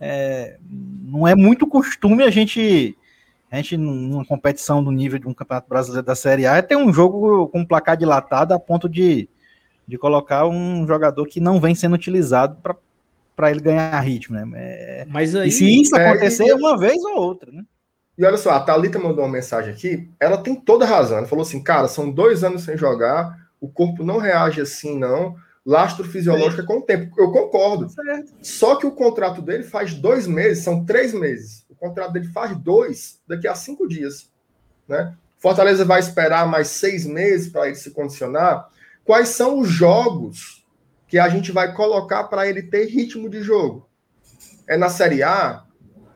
[0.00, 2.98] É, não é muito costume a gente
[3.48, 6.74] a gente, numa competição do nível de um campeonato brasileiro da Série A, é ter
[6.74, 9.28] um jogo com placar dilatado a ponto de,
[9.86, 12.58] de colocar um jogador que não vem sendo utilizado
[13.36, 14.44] para ele ganhar ritmo, né?
[14.56, 17.62] É, Mas aí, e se isso é, acontecer é, uma vez ou outra, né?
[18.16, 21.18] E olha só, a Thalita mandou uma mensagem aqui, ela tem toda razão.
[21.18, 25.36] Ela falou assim, cara, são dois anos sem jogar, o corpo não reage assim, não.
[25.66, 27.14] Lastro fisiológico é com o tempo.
[27.18, 27.88] Eu concordo.
[27.88, 28.32] Certo.
[28.42, 33.20] Só que o contrato dele faz dois meses, são três meses contrato dele faz dois
[33.26, 34.30] daqui a cinco dias.
[34.88, 35.14] Né?
[35.38, 38.70] Fortaleza vai esperar mais seis meses para ele se condicionar.
[39.04, 40.64] Quais são os jogos
[41.06, 43.86] que a gente vai colocar para ele ter ritmo de jogo?
[44.66, 45.63] É na Série A?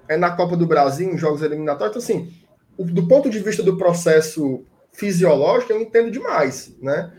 [0.08, 2.04] É na Copa do Brasil, em jogos eliminatórios?
[2.04, 2.32] Então, assim,
[2.78, 7.12] do ponto de vista do processo fisiológico, eu entendo demais, né?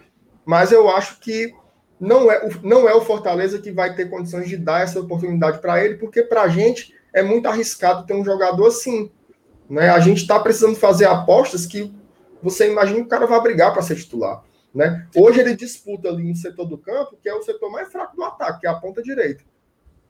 [0.45, 1.53] Mas eu acho que
[1.99, 5.84] não é, não é o Fortaleza que vai ter condições de dar essa oportunidade para
[5.84, 9.11] ele, porque para a gente é muito arriscado ter um jogador assim.
[9.69, 9.89] Né?
[9.89, 11.93] A gente está precisando fazer apostas que
[12.41, 14.43] você imagina que o cara vai brigar para ser titular.
[14.73, 15.07] Né?
[15.15, 18.23] Hoje ele disputa ali no setor do campo, que é o setor mais fraco do
[18.23, 19.43] ataque, que é a ponta direita.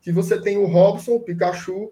[0.02, 1.91] Que você tem o Robson, o Pikachu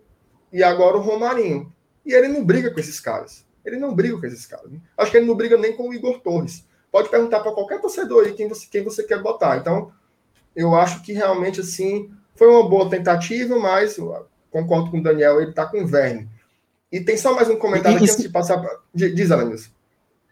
[0.51, 1.71] e agora o Romarinho.
[2.05, 3.45] E ele não briga com esses caras.
[3.65, 4.71] Ele não briga com esses caras.
[4.97, 6.65] Acho que ele não briga nem com o Igor Torres.
[6.91, 9.57] Pode perguntar para qualquer torcedor aí quem você, quem você quer botar.
[9.57, 9.91] Então,
[10.55, 13.97] eu acho que realmente assim foi uma boa tentativa, mas
[14.49, 16.29] concordo com o Daniel, ele está com verme.
[16.91, 18.79] E tem só mais um comentário e, aqui antes de passar para.
[18.93, 19.71] Diz, Alanis.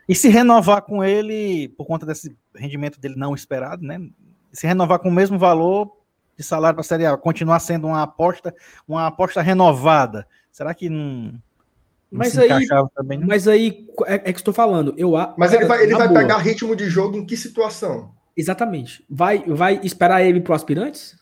[0.07, 3.99] E se renovar com ele, por conta desse rendimento dele não esperado, né?
[4.53, 5.91] Se renovar com o mesmo valor
[6.37, 8.53] de salário para a Série A, continuar sendo uma aposta,
[8.87, 11.33] uma aposta renovada, será que não.
[12.11, 14.93] mas aí, também, mas aí é, é que estou falando.
[14.97, 18.11] Eu, mas cara, ele vai, ele vai pegar ritmo de jogo em que situação?
[18.35, 19.03] Exatamente.
[19.09, 21.17] Vai, vai esperar ele para aspirantes?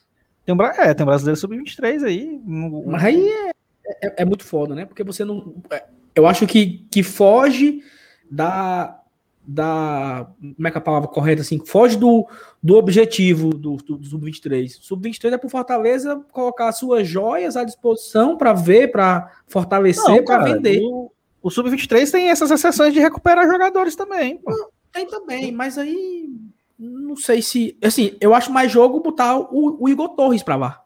[0.46, 2.42] Tem um, é, tem um brasileiro sub-23 aí.
[2.86, 4.86] Mas aí é, é, é, muito foda, né?
[4.86, 5.56] Porque você não.
[5.70, 5.86] É,
[6.16, 7.82] eu acho que, que foge
[8.30, 9.00] da,
[9.46, 10.28] da.
[10.40, 11.60] Como é que é a palavra correta assim?
[11.66, 12.28] Foge do,
[12.62, 14.70] do objetivo do, do, do Sub-23.
[14.82, 20.82] Sub-23 é para Fortaleza colocar suas joias à disposição para ver, para fortalecer, para vender.
[20.84, 21.12] O,
[21.42, 24.38] o Sub-23 tem essas exceções de recuperar jogadores também.
[24.38, 24.52] Pô.
[24.92, 26.30] Tem também, mas aí.
[26.78, 27.78] Não sei se.
[27.84, 30.82] Assim, eu acho mais jogo botar o, o Igor Torres para lá.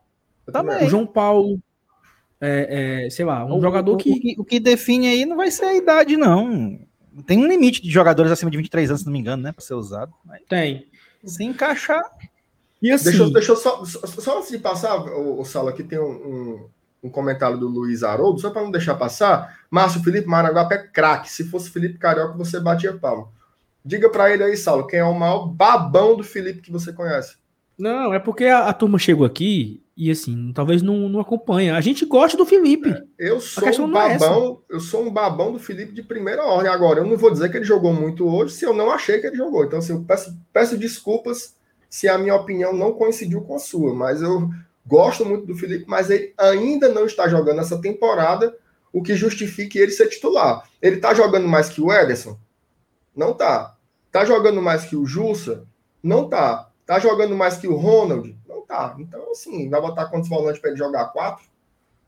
[0.52, 0.86] Também.
[0.86, 1.60] O João Paulo.
[2.40, 4.36] É, é, sei lá, um o, jogador que.
[4.38, 6.80] O que define aí não vai ser a idade, não.
[7.26, 9.52] Tem um limite de jogadores acima de 23 anos, se não me engano, né?
[9.52, 10.14] Para ser usado.
[10.24, 10.42] Mas...
[10.48, 10.88] Tem.
[11.24, 12.04] Se encaixar.
[12.82, 13.10] E assim...
[13.10, 16.70] Deixa, deixa eu só, só antes de passar, o, o Saulo, aqui tem um, um,
[17.04, 19.60] um, comentário do Luiz Haroldo, só para não deixar passar.
[19.70, 21.32] Márcio Felipe Maraguapa é craque.
[21.32, 23.30] Se fosse Felipe Carioca, você batia palma.
[23.84, 27.38] Diga para ele aí, Saulo, quem é o maior babão do Felipe que você conhece?
[27.78, 31.76] Não, é porque a, a turma chegou aqui e assim, talvez não, não acompanha.
[31.76, 32.90] A gente gosta do Felipe.
[33.20, 36.44] É, eu sou um é babão, é eu sou um babão do Felipe de primeira
[36.44, 36.72] ordem.
[36.72, 39.28] Agora, eu não vou dizer que ele jogou muito hoje se eu não achei que
[39.28, 39.64] ele jogou.
[39.64, 41.56] Então, assim, eu peço, peço desculpas
[41.90, 44.50] se a minha opinião não coincidiu com a sua, mas eu
[44.86, 48.56] gosto muito do Felipe, mas ele ainda não está jogando essa temporada,
[48.94, 50.64] o que justifique ele ser titular.
[50.82, 52.38] Ele está jogando mais que o Ederson?
[53.16, 53.76] Não tá.
[54.12, 55.66] Tá jogando mais que o Jussa?
[56.02, 56.67] Não tá.
[56.88, 58.36] Tá jogando mais que o Ronald?
[58.68, 58.96] tá.
[59.00, 61.06] Então, assim, vai botar quantos volantes para ele jogar?
[61.08, 61.46] Quatro?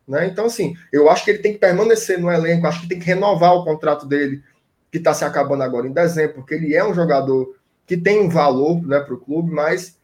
[0.07, 0.27] Né?
[0.27, 3.06] Então, assim, eu acho que ele tem que permanecer no elenco, acho que tem que
[3.06, 4.43] renovar o contrato dele,
[4.91, 8.30] que está se acabando agora em dezembro, porque ele é um jogador que tem um
[8.30, 9.97] valor né, para o clube, mas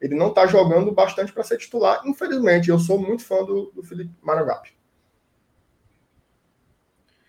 [0.00, 2.02] ele não está jogando bastante para ser titular.
[2.06, 4.70] Infelizmente, eu sou muito fã do, do Felipe Maragapi.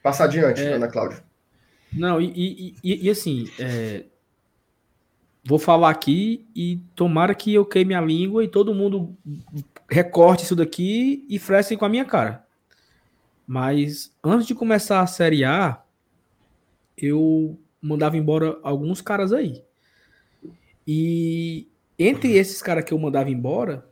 [0.04, 0.74] Passa adiante, é...
[0.74, 1.26] Ana Cláudia.
[1.92, 4.04] Não, e, e, e, e assim, é,
[5.48, 9.16] vou falar aqui e tomara que eu queime a língua e todo mundo
[9.90, 12.46] recorte isso daqui e fresquem com a minha cara.
[13.48, 15.82] Mas antes de começar a Série A,
[16.98, 19.64] eu mandava embora alguns caras aí.
[20.86, 21.66] E
[21.98, 23.88] entre esses caras que eu mandava embora,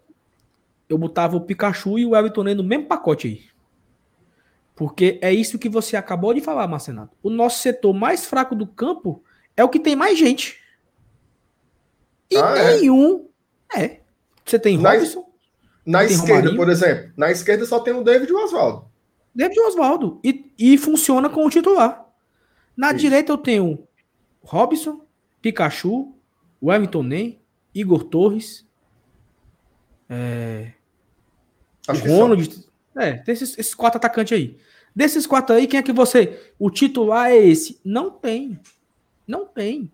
[0.89, 3.45] eu botava o Pikachu e o Everton no mesmo pacote aí.
[4.75, 7.15] Porque é isso que você acabou de falar, Marcenato.
[7.23, 9.23] O nosso setor mais fraco do campo
[9.55, 10.64] é o que tem mais gente.
[12.31, 12.77] E ah, é?
[12.77, 13.29] nenhum.
[13.73, 13.83] É?
[13.83, 14.01] é.
[14.45, 15.25] Você tem na, Robson?
[15.85, 17.11] Na esquerda, por exemplo.
[17.15, 18.85] Na esquerda só tem o David e o Oswaldo.
[19.33, 20.19] David e Oswaldo.
[20.23, 22.05] E, e funciona com o titular.
[22.75, 22.97] Na Isso.
[22.97, 23.87] direita eu tenho
[24.41, 25.01] Robson,
[25.41, 26.13] Pikachu,
[26.61, 27.41] Wellington Ney,
[27.73, 28.65] Igor Torres.
[30.09, 30.71] É...
[31.87, 32.65] Ronald.
[32.95, 34.57] É, tem esses, esses quatro atacantes aí.
[34.95, 36.53] Desses quatro aí, quem é que você.
[36.57, 37.79] O titular é esse?
[37.83, 38.59] Não tem.
[39.27, 39.91] Não tem.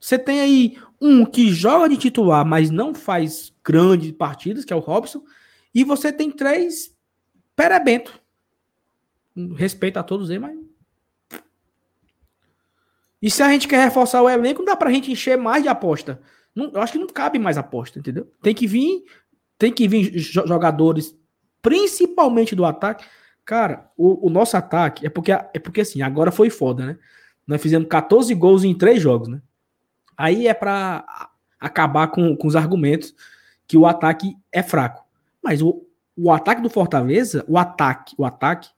[0.00, 4.76] Você tem aí um que joga de titular, mas não faz grandes partidas, que é
[4.76, 5.22] o Robson,
[5.74, 6.96] e você tem três
[7.54, 8.20] perebento.
[9.56, 10.58] Respeito a todos eles, mas.
[13.20, 15.68] E se a gente quer reforçar o elenco, não dá pra gente encher mais de
[15.68, 16.20] aposta.
[16.54, 18.30] Não, eu acho que não cabe mais aposta, entendeu?
[18.42, 19.04] Tem que vir,
[19.58, 21.16] tem que vir jogadores,
[21.60, 23.04] principalmente do ataque.
[23.44, 26.98] Cara, o, o, nosso ataque é porque, é porque assim, agora foi foda, né?
[27.46, 29.40] Nós fizemos 14 gols em três jogos, né?
[30.18, 31.30] Aí é para
[31.60, 33.14] acabar com, com os argumentos
[33.68, 35.06] que o ataque é fraco.
[35.40, 35.86] Mas o,
[36.16, 38.68] o ataque do Fortaleza, o ataque, o ataque,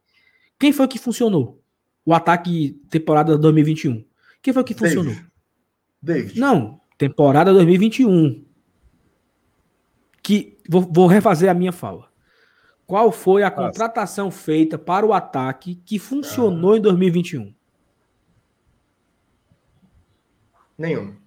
[0.58, 1.62] quem foi que funcionou?
[2.04, 4.04] O ataque temporada 2021.
[4.42, 5.14] Quem foi que funcionou?
[6.02, 6.38] David.
[6.38, 8.44] Não, temporada 2021.
[10.22, 12.10] Que vou, vou refazer a minha fala.
[12.86, 16.76] Qual foi a contratação feita para o ataque que funcionou ah.
[16.76, 17.54] em 2021?
[20.76, 21.19] Nenhum.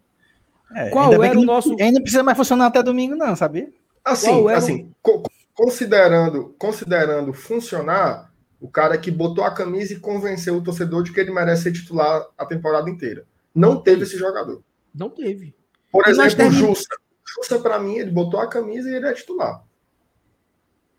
[0.75, 1.75] É, Qual era o nosso.
[1.79, 3.71] Ainda precisa mais funcionar até domingo, não, sabia?
[4.03, 5.23] Assim, assim o...
[5.53, 11.19] considerando, considerando funcionar, o cara que botou a camisa e convenceu o torcedor de que
[11.19, 13.25] ele merece ser titular a temporada inteira.
[13.53, 14.63] Não teve esse jogador.
[14.93, 15.53] Não teve.
[15.91, 16.87] Por exemplo, o Jussa.
[17.25, 19.63] Jussa, para mim, ele botou a camisa e ele é titular.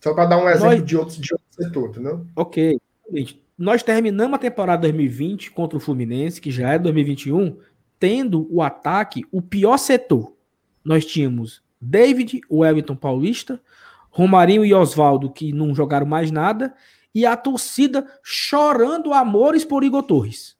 [0.00, 0.84] Só para dar um exemplo Nós...
[0.84, 2.26] de, outro, de outro setor, entendeu?
[2.36, 2.78] Ok.
[3.56, 7.56] Nós terminamos a temporada 2020 contra o Fluminense, que já é 2021,
[8.04, 10.36] tendo o ataque o pior setor.
[10.84, 13.58] Nós tínhamos David, o Everton Paulista,
[14.10, 16.74] Romarinho e Oswaldo, que não jogaram mais nada,
[17.14, 20.54] e a torcida chorando amores por Igor Torres.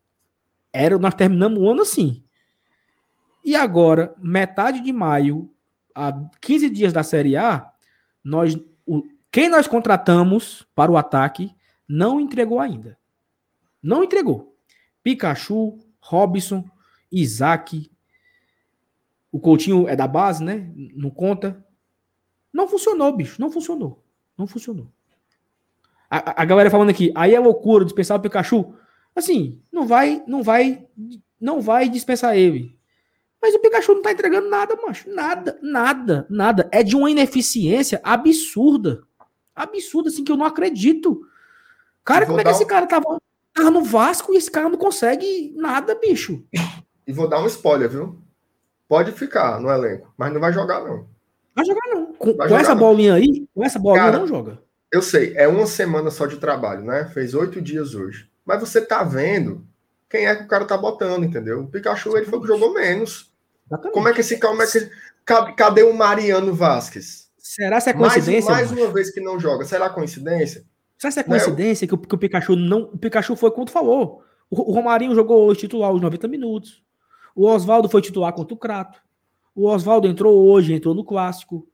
[0.73, 2.25] Era, nós terminamos o ano assim.
[3.45, 5.51] E agora, metade de maio,
[5.95, 7.71] a 15 dias da Série A,
[8.25, 11.55] nós, o, quem nós contratamos para o ataque
[11.87, 12.97] não entregou ainda.
[13.83, 14.57] Não entregou.
[15.03, 16.65] Pikachu, Robson,
[17.21, 17.91] Isaac.
[19.31, 20.71] O Coutinho é da base, né?
[20.95, 21.65] Não conta.
[22.53, 23.41] Não funcionou, bicho.
[23.41, 24.05] Não funcionou.
[24.37, 24.89] Não funcionou.
[26.11, 28.75] A, a galera falando aqui, aí é loucura dispensar o Pikachu.
[29.15, 30.87] Assim, não vai, não vai,
[31.41, 32.79] não vai dispensar ele.
[33.41, 35.11] Mas o Pikachu não tá entregando nada, macho.
[35.11, 36.69] Nada, nada, nada.
[36.73, 39.03] É de uma ineficiência absurda.
[39.55, 41.21] Absurda, assim, que eu não acredito.
[42.05, 43.21] Cara, como é que esse cara tava,
[43.53, 46.45] tava no Vasco e esse cara não consegue nada, bicho?
[47.07, 48.19] E vou dar um spoiler, viu?
[48.89, 51.07] Pode ficar no elenco, mas não vai jogar, não.
[51.55, 52.07] Vai jogar, não.
[52.15, 54.59] Com, com jogar, essa bolinha aí, com essa bolinha cara, não joga.
[54.93, 57.11] Eu sei, é uma semana só de trabalho, né?
[57.13, 58.29] Fez oito dias hoje.
[58.45, 59.67] Mas você tá vendo
[60.09, 61.63] quem é que o cara tá botando, entendeu?
[61.63, 63.33] O Pikachu, ele foi que jogou menos.
[63.67, 63.95] Exatamente.
[63.95, 64.91] Como é que esse como é que
[65.57, 67.29] cadê o Mariano Vasquez?
[67.39, 68.51] Será que é coincidência?
[68.53, 69.65] Mais, mais uma vez que não joga.
[69.65, 70.65] Será coincidência?
[70.97, 72.83] Será que é coincidência que, o, que o Pikachu não.
[72.93, 74.23] O Pikachu foi quanto falou.
[74.49, 76.83] O, o Romarinho jogou hoje titular os 90 minutos.
[77.35, 79.03] O Oswaldo foi titular contra o Crato.
[79.55, 81.67] O Oswaldo entrou hoje, entrou no clássico.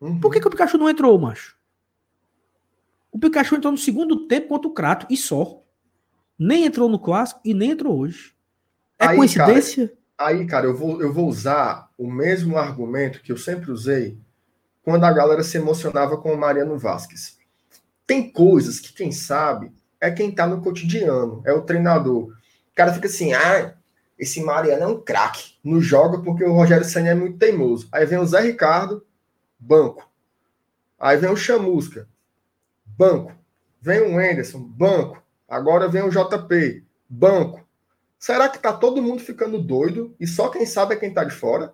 [0.00, 0.20] Uhum.
[0.20, 1.56] Por que, que o Pikachu não entrou, macho?
[3.10, 5.62] O Pikachu entrou no segundo tempo contra o Crato e só.
[6.38, 8.32] Nem entrou no clássico e nem entrou hoje.
[8.98, 9.88] É aí, coincidência?
[10.16, 14.18] Cara, aí, cara, eu vou, eu vou usar o mesmo argumento que eu sempre usei
[14.82, 17.38] quando a galera se emocionava com o Mariano Vasquez.
[18.06, 22.28] Tem coisas que quem sabe é quem tá no cotidiano, é o treinador.
[22.28, 23.74] O cara fica assim, ah,
[24.18, 25.54] esse Mariano é um craque.
[25.62, 27.88] Não joga porque o Rogério Senna é muito teimoso.
[27.92, 29.06] Aí vem o Zé Ricardo,
[29.58, 30.10] banco.
[30.98, 32.08] Aí vem o Chamusca,
[32.84, 33.32] banco.
[33.80, 35.22] Vem o Anderson, banco.
[35.48, 37.66] Agora vem o JP, banco.
[38.18, 41.34] Será que tá todo mundo ficando doido e só quem sabe é quem tá de
[41.34, 41.72] fora?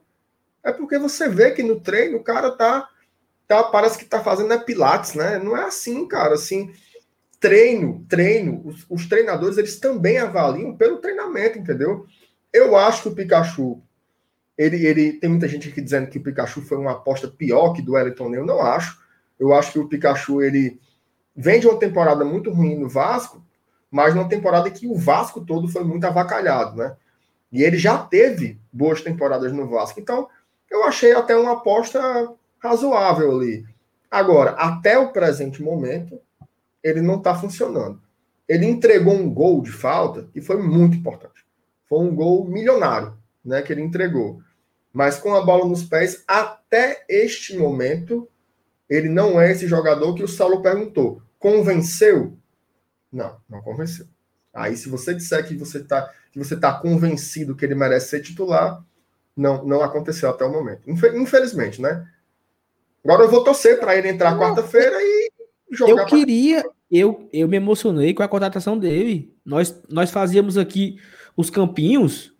[0.62, 2.88] É porque você vê que no treino o cara tá
[3.46, 5.38] tá, parece que tá fazendo é pilates, né?
[5.38, 6.72] Não é assim, cara, assim,
[7.38, 12.06] treino, treino, os, os, treinadores, eles também avaliam pelo treinamento, entendeu?
[12.54, 13.82] Eu acho que o Pikachu,
[14.56, 17.82] ele, ele tem muita gente aqui dizendo que o Pikachu foi uma aposta pior que
[17.82, 19.02] do Wellington, eu não acho.
[19.40, 20.80] Eu acho que o Pikachu, ele
[21.34, 23.44] vem de uma temporada muito ruim no Vasco,
[23.90, 26.96] mas numa temporada que o Vasco todo foi muito avacalhado, né?
[27.50, 29.98] E ele já teve boas temporadas no Vasco.
[29.98, 30.28] Então,
[30.70, 32.00] eu achei até uma aposta
[32.60, 33.66] razoável ali.
[34.08, 36.20] Agora, até o presente momento,
[36.84, 38.00] ele não está funcionando.
[38.48, 41.33] Ele entregou um gol de falta que foi muito importante.
[41.88, 44.40] Foi um gol milionário, né, que ele entregou.
[44.92, 48.28] Mas com a bola nos pés, até este momento,
[48.88, 51.20] ele não é esse jogador que o Saulo perguntou.
[51.38, 52.38] Convenceu?
[53.12, 54.06] Não, não convenceu.
[54.52, 58.20] Aí, se você disser que você está que você tá convencido que ele merece ser
[58.20, 58.84] titular,
[59.36, 60.82] não, não aconteceu até o momento.
[60.90, 62.04] Infelizmente, né?
[63.04, 65.30] Agora eu vou torcer para ele entrar quarta-feira e
[65.70, 66.02] jogar.
[66.02, 66.72] Eu queria, pra...
[66.90, 69.32] eu, eu me emocionei com a contratação dele.
[69.44, 70.98] Nós, nós fazíamos aqui
[71.36, 72.32] os campinhos,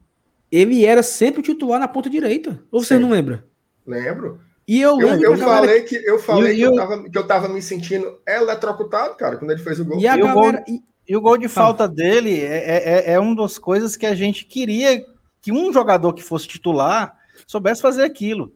[0.51, 2.63] ele era sempre o titular na ponta direita.
[2.71, 3.45] Ou você não lembra?
[3.87, 4.41] Lembro.
[4.67, 5.25] E eu lembro.
[5.25, 9.15] Eu, eu falei, que, eu, falei que, eu, tava, que eu tava me sentindo eletrocutado,
[9.17, 10.01] cara, quando ele fez o gol.
[10.01, 10.33] E, a e galera...
[10.33, 13.97] o, gol, e, e o gol de falta dele é, é, é uma das coisas
[13.97, 15.05] que a gente queria
[15.43, 17.15] que um jogador que fosse titular
[17.47, 18.55] soubesse fazer aquilo.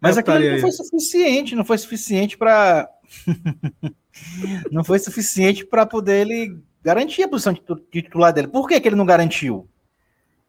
[0.00, 2.88] Mas aquilo não foi suficiente, não foi suficiente para
[4.70, 7.60] não foi suficiente para poder ele garantir a posição de
[7.90, 8.46] titular dele.
[8.46, 9.68] Por que, que ele não garantiu?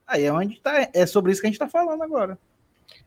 [0.06, 2.38] Aí é onde tá, é sobre isso que a gente está falando agora.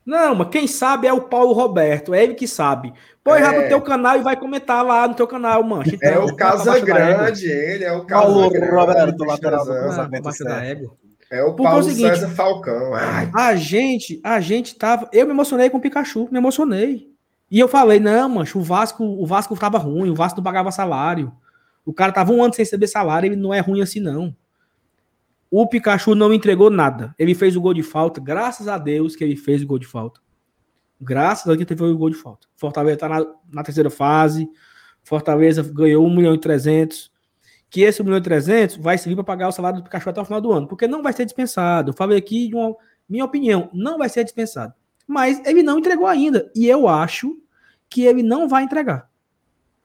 [0.04, 2.92] Não, mas quem sabe é o Paulo Roberto, é ele que sabe.
[3.22, 3.62] Põe é.
[3.62, 5.94] no teu canal e vai comentar lá no teu canal, mancha.
[5.94, 8.74] Então, é o Casa Grande, ele é o Casa Paulo Grande.
[8.74, 10.28] Roberto, lateral do cruzamento.
[10.28, 10.92] Ah, da égua.
[11.30, 12.94] É o Porque Paulo é o seguinte, César Falcão.
[12.94, 13.30] Ai.
[13.32, 15.08] A gente, a gente tava.
[15.12, 17.08] Eu me emocionei com o Pikachu, me emocionei.
[17.48, 20.72] E eu falei, não, mancho, o Vasco, o Vasco tava ruim, o Vasco não pagava
[20.72, 21.32] salário.
[21.90, 24.34] O cara tava um ano sem receber salário, ele não é ruim assim, não.
[25.50, 27.12] O Pikachu não entregou nada.
[27.18, 29.88] Ele fez o gol de falta, graças a Deus que ele fez o gol de
[29.88, 30.20] falta.
[31.00, 32.46] Graças a Deus que fez o gol de falta.
[32.54, 34.48] Fortaleza tá na, na terceira fase.
[35.02, 37.10] Fortaleza ganhou 1 milhão e 300
[37.68, 40.20] que esse 1 milhão e 300 vai servir para pagar o salário do Pikachu até
[40.20, 41.90] o final do ano, porque não vai ser dispensado.
[41.90, 42.76] Eu falei aqui de uma
[43.08, 44.72] minha opinião, não vai ser dispensado.
[45.08, 47.36] Mas ele não entregou ainda, e eu acho
[47.88, 49.10] que ele não vai entregar.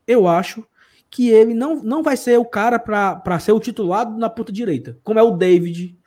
[0.06, 0.68] Eu acho
[1.10, 4.98] que ele não, não vai ser o cara para ser o titulado na ponta direita,
[5.04, 5.98] como é o David,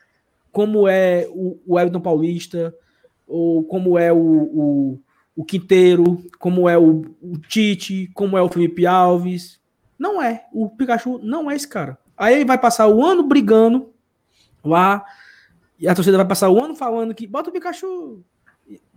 [0.51, 2.75] como é o, o Everton Paulista,
[3.27, 4.99] ou como é o, o,
[5.35, 9.59] o Quinteiro, como é o, o Tite, como é o Felipe Alves,
[9.99, 10.45] não é.
[10.53, 11.97] O Pikachu não é esse cara.
[12.17, 13.93] Aí ele vai passar o ano brigando
[14.63, 15.05] lá.
[15.77, 18.23] E a torcida vai passar o ano falando que bota o Pikachu.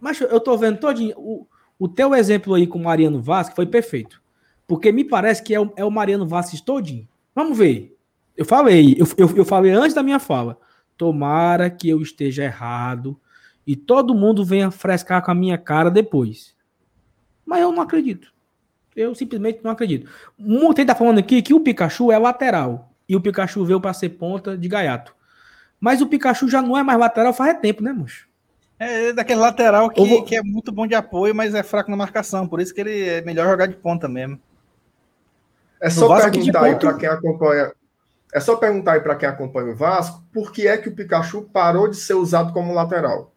[0.01, 1.15] Mas eu tô vendo todinho.
[1.19, 1.47] O,
[1.79, 4.22] o teu exemplo aí com o Mariano Vasquez foi perfeito.
[4.67, 7.09] Porque me parece que é o, é o Mariano Vasquez todinho.
[7.35, 7.97] Vamos ver.
[8.37, 10.59] Eu falei, eu, eu, eu falei antes da minha fala.
[10.97, 13.19] Tomara que eu esteja errado
[13.67, 16.55] e todo mundo venha frescar com a minha cara depois.
[17.45, 18.33] Mas eu não acredito.
[18.95, 20.11] Eu simplesmente não acredito.
[20.39, 22.93] Gente tá falando aqui que o Pikachu é lateral.
[23.09, 25.15] E o Pikachu veio para ser ponta de gaiato.
[25.81, 28.27] Mas o Pikachu já não é mais lateral faz tempo, né, moço?
[28.79, 30.25] É daquele lateral que, vou...
[30.25, 32.47] que é muito bom de apoio, mas é fraco na marcação.
[32.47, 34.41] Por isso que ele é melhor jogar de ponta mesmo.
[35.83, 37.73] É só perguntar aí para quem acompanha.
[38.33, 41.43] É só perguntar aí para quem acompanha o Vasco, por que é que o Pikachu
[41.53, 43.35] parou de ser usado como lateral?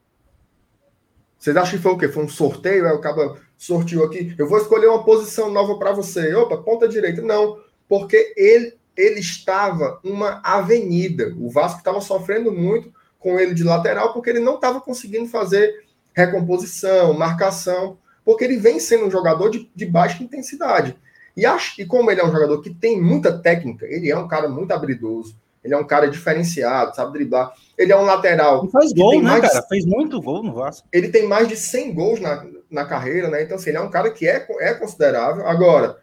[1.40, 2.08] Vocês acham que foi o quê?
[2.08, 2.88] Foi um sorteio?
[2.88, 4.36] Aí o cara sorteou aqui.
[4.38, 6.34] Eu vou escolher uma posição nova para você.
[6.36, 7.22] Opa, ponta direita.
[7.22, 7.60] Não,
[7.90, 11.36] porque ele, ele estava uma avenida.
[11.38, 15.84] O Vasco estava sofrendo muito com ele de lateral porque ele não estava conseguindo fazer
[16.14, 20.96] recomposição, marcação, porque ele vem sendo um jogador de, de baixa intensidade.
[21.36, 24.28] E, acho, e como ele é um jogador que tem muita técnica, ele é um
[24.28, 25.36] cara muito habilidoso,
[25.66, 27.52] ele é um cara diferenciado, sabe driblar.
[27.76, 28.66] Ele é um lateral.
[28.66, 29.62] E faz gol, né, cara?
[29.62, 30.88] De, fez muito gol no Vasco.
[30.94, 33.42] Ele tem mais de 100 gols na, na carreira, né?
[33.42, 35.48] Então, assim, ele é um cara que é, é considerável.
[35.48, 35.98] Agora,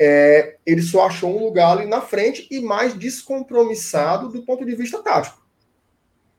[0.00, 4.74] é, ele só achou um lugar ali na frente e mais descompromissado do ponto de
[4.74, 5.46] vista tático.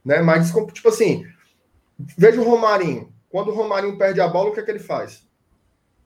[0.04, 0.20] Né?
[0.20, 1.24] Mais tipo assim,
[2.18, 3.14] veja o Romarinho.
[3.30, 5.28] Quando o Romarinho perde a bola, o que é que ele faz?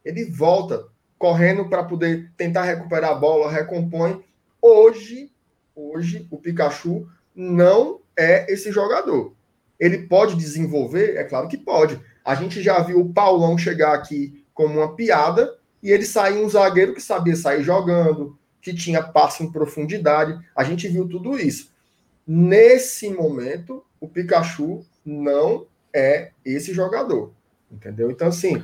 [0.04, 0.86] Ele volta
[1.18, 4.24] correndo para poder tentar recuperar a bola, recompõe.
[4.62, 5.32] Hoje,
[5.76, 9.34] hoje o Pikachu não é esse jogador.
[9.80, 11.18] Ele pode desenvolver?
[11.18, 12.00] É claro que pode.
[12.24, 16.50] A gente já viu o Paulão chegar aqui como uma piada e ele sair um
[16.50, 20.40] zagueiro que sabia sair jogando, que tinha passe em profundidade.
[20.56, 21.72] A gente viu tudo isso.
[22.26, 27.32] Nesse momento, o Pikachu não é esse jogador.
[27.72, 28.10] Entendeu?
[28.10, 28.64] Então, assim,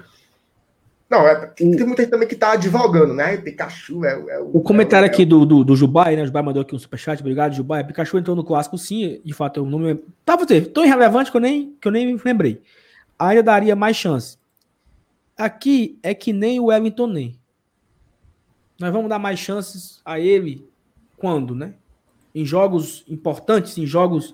[1.11, 3.35] não, é, tem muita gente também que tá advogando, né?
[3.35, 4.57] Pikachu é, é o.
[4.57, 6.23] O comentário é aqui do, do, do Jubai, né?
[6.23, 7.83] O Jubai mandou aqui um superchat, obrigado, Jubai.
[7.83, 10.01] Pikachu entrou no clássico, sim, de fato, é um nome.
[10.23, 12.61] Tá, você, tão irrelevante que eu nem, que eu nem me lembrei.
[13.19, 14.37] Ainda daria mais chance.
[15.37, 17.35] Aqui é que nem o Wellington nem.
[18.79, 20.65] Nós vamos dar mais chances a ele
[21.17, 21.73] quando, né?
[22.33, 24.33] Em jogos importantes, em jogos.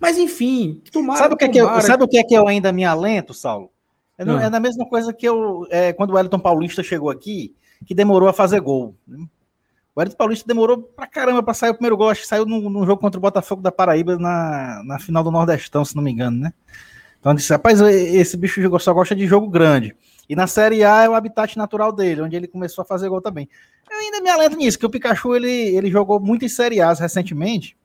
[0.00, 1.20] Mas enfim, tomara.
[1.20, 3.32] Sabe o que, é que eu, sabe o que é que eu ainda me alento,
[3.32, 3.70] Saulo?
[4.18, 4.40] É, não.
[4.40, 7.54] é na mesma coisa que eu, é, quando o Wellington Paulista chegou aqui,
[7.86, 8.96] que demorou a fazer gol.
[9.06, 9.18] Né?
[9.94, 12.10] O Wellington Paulista demorou pra caramba pra sair o primeiro gol.
[12.10, 15.84] Acho que saiu num, jogo contra o Botafogo da Paraíba na, na final do Nordestão,
[15.84, 16.52] se não me engano, né?
[17.20, 19.94] Então disse, rapaz, esse bicho só gosta de jogo grande.
[20.28, 23.20] E na Série A é o habitat natural dele, onde ele começou a fazer gol
[23.20, 23.48] também.
[23.90, 26.92] Eu ainda me alento nisso, que o Pikachu ele, ele jogou muito em Série A
[26.92, 27.76] recentemente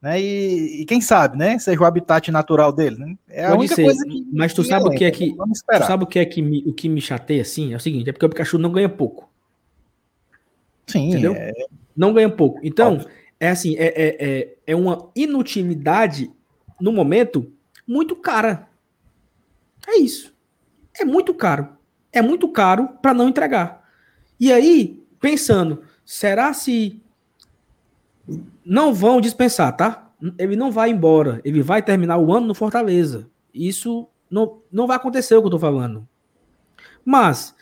[0.00, 0.20] né?
[0.20, 1.58] E, e, quem sabe, né?
[1.58, 3.18] Seja o habitat natural dele, né?
[3.28, 4.26] É a Pode única ser, coisa que.
[4.32, 5.36] Mas tu sabe o que é que.
[5.36, 7.72] Tu sabe o que é que me, o que me chateia assim?
[7.72, 9.30] É o seguinte, é porque o Pikachu não ganha pouco.
[10.86, 11.10] Sim.
[11.10, 11.34] Entendeu?
[11.34, 11.52] É...
[11.96, 12.60] Não ganha pouco.
[12.62, 13.08] Então, Óbvio.
[13.38, 16.30] é assim, é, é, é, é uma inutilidade
[16.80, 17.52] no momento
[17.86, 18.68] muito cara.
[19.86, 20.34] É isso.
[20.98, 21.68] É muito caro.
[22.12, 23.86] É muito caro para não entregar.
[24.38, 27.02] E aí, pensando, será se
[28.64, 30.10] não vão dispensar, tá?
[30.38, 31.40] Ele não vai embora.
[31.44, 33.28] Ele vai terminar o ano no Fortaleza.
[33.52, 36.06] Isso não, não vai acontecer o que eu tô falando.
[37.04, 37.54] Mas,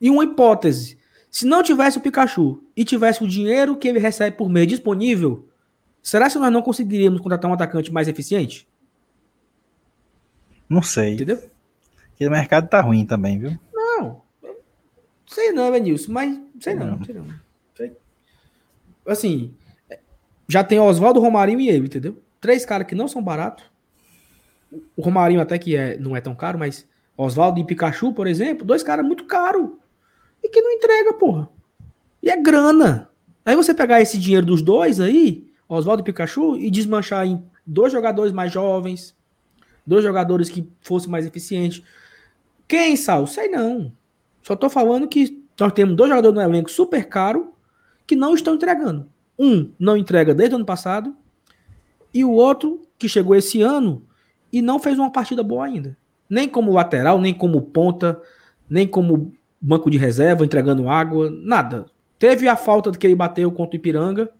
[0.00, 0.98] em uma hipótese,
[1.30, 5.48] se não tivesse o Pikachu e tivesse o dinheiro que ele recebe por mês disponível,
[6.02, 8.68] será que nós não conseguiríamos contratar um atacante mais eficiente?
[10.68, 11.14] Não sei.
[11.14, 11.42] Entendeu?
[12.10, 13.58] Porque o mercado tá ruim também, viu?
[13.72, 14.22] Não.
[15.26, 17.04] Sei não, Benilson, mas sei não, não.
[17.04, 17.42] sei não.
[19.06, 19.52] Assim,
[20.48, 22.20] já tem Oswaldo, Romarinho e ele, entendeu?
[22.40, 23.64] Três caras que não são baratos.
[24.96, 26.86] O Romarinho até que é, não é tão caro, mas
[27.16, 29.70] Oswaldo e Pikachu, por exemplo, dois caras muito caros.
[30.42, 31.48] E que não entrega, porra.
[32.22, 33.08] E é grana.
[33.44, 37.92] Aí você pegar esse dinheiro dos dois aí, Oswaldo e Pikachu, e desmanchar em dois
[37.92, 39.14] jogadores mais jovens,
[39.86, 41.82] dois jogadores que fossem mais eficientes.
[42.66, 43.26] Quem, Sal?
[43.26, 43.92] Sei não.
[44.42, 47.52] Só tô falando que nós temos dois jogadores no elenco super caro
[48.06, 49.11] que não estão entregando.
[49.38, 51.16] Um não entrega desde o ano passado,
[52.12, 54.06] e o outro que chegou esse ano
[54.52, 55.96] e não fez uma partida boa ainda.
[56.28, 58.20] Nem como lateral, nem como ponta,
[58.68, 61.86] nem como banco de reserva, entregando água, nada.
[62.18, 64.30] Teve a falta que ele bateu contra o Ipiranga.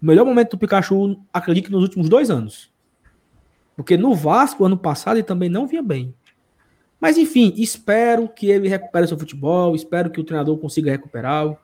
[0.00, 2.72] Melhor momento do Pikachu, acredito nos últimos dois anos.
[3.76, 6.14] Porque no Vasco, ano passado, ele também não vinha bem.
[7.00, 11.56] Mas enfim, espero que ele recupere seu futebol, espero que o treinador consiga recuperá-lo.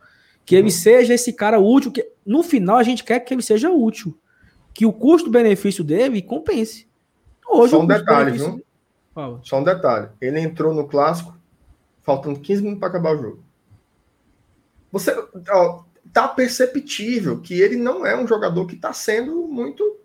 [0.51, 3.71] Que ele seja esse cara útil, que no final a gente quer que ele seja
[3.71, 4.19] útil.
[4.75, 6.89] Que o custo-benefício dele compense.
[7.49, 8.61] Hoje, Só um detalhe, viu?
[9.15, 9.41] Fala.
[9.45, 10.09] Só um detalhe.
[10.21, 11.39] Ele entrou no clássico
[12.03, 13.45] faltando 15 minutos para acabar o jogo.
[14.91, 15.15] Você
[15.51, 19.99] ó, tá perceptível que ele não é um jogador que está sendo muito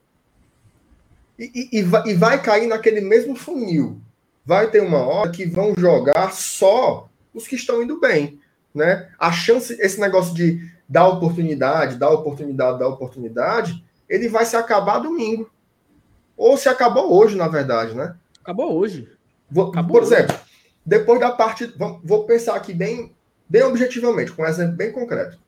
[1.39, 3.99] e, e, e, vai cair naquele mesmo funil.
[4.45, 8.39] Vai ter uma hora que vão jogar só os que estão indo bem
[8.75, 9.09] né?
[9.17, 14.99] A chance, esse negócio de dar oportunidade, dar oportunidade, dar oportunidade, ele vai se acabar
[14.99, 15.49] domingo.
[16.37, 18.15] ou se acabou hoje, na verdade, né?
[18.41, 19.09] Acabou hoje.
[19.49, 20.35] Vou, acabou por exemplo,
[20.85, 21.73] depois da parte.
[22.03, 23.15] Vou pensar aqui bem,
[23.47, 25.39] bem objetivamente, com um exemplo bem concreto.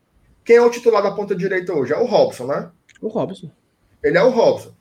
[0.44, 1.94] Quem é o titular da ponta direita hoje?
[1.94, 2.72] É o Robson, né?
[3.02, 3.52] O Robson.
[4.02, 4.72] Ele é o Robson.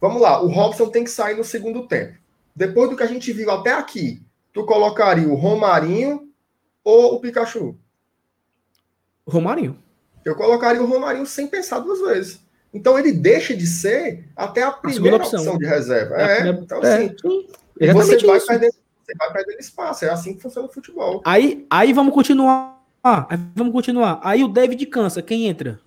[0.00, 2.16] Vamos lá, o Robson tem que sair no segundo tempo.
[2.54, 4.22] Depois do que a gente viu até aqui,
[4.52, 6.30] tu colocaria o Romarinho
[6.84, 7.76] ou o Pikachu?
[9.26, 9.78] Romarinho.
[10.24, 12.40] Eu colocaria o Romarinho sem pensar duas vezes.
[12.72, 15.40] Então ele deixa de ser até a primeira a opção.
[15.40, 15.58] opção.
[15.58, 16.16] de reserva.
[16.16, 17.14] É, é então é, assim,
[17.92, 18.70] você vai, perder,
[19.04, 20.04] você vai perdendo espaço.
[20.04, 21.22] É assim que funciona o futebol.
[21.24, 22.76] Aí, aí vamos continuar.
[23.02, 24.20] Aí vamos continuar.
[24.22, 25.22] Aí o David cansa.
[25.22, 25.80] Quem entra?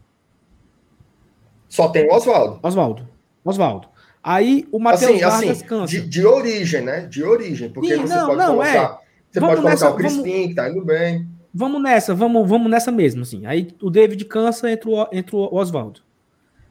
[1.68, 2.60] Só tem o Oswaldo.
[2.64, 3.08] Oswaldo.
[3.44, 3.88] Oswaldo.
[4.24, 5.88] Aí o Matheus assim, Vargas assim, cansa.
[5.88, 7.02] De, de, origem, né?
[7.02, 7.70] De origem.
[7.70, 8.70] Porque Sim, você não, pode não, colocar.
[8.70, 9.10] É.
[9.32, 11.28] Você vamos pode colocar nessa, o Crispim, vamos, que tá indo bem.
[11.54, 13.46] Vamos nessa, vamos, vamos nessa mesmo, assim.
[13.46, 16.02] Aí o David cansa, entra o, entra o Oswaldo.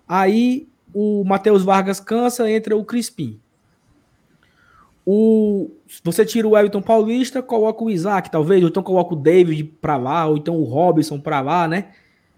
[0.06, 3.40] Aí o Matheus Vargas cansa, entra o Crispim.
[5.05, 5.70] O,
[6.05, 9.96] você tira o Everton Paulista, coloca o Isaac, talvez, ou então coloca o David para
[9.96, 11.92] lá, ou então o Robson para lá, né?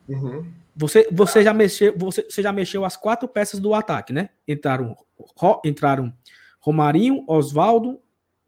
[0.09, 0.47] Uhum.
[0.77, 4.31] Você, você, já mexeu, você, você já mexeu as quatro peças do ataque, né?
[4.47, 4.97] Entraram,
[5.65, 6.13] entraram
[6.61, 7.99] Romarinho, Oswaldo,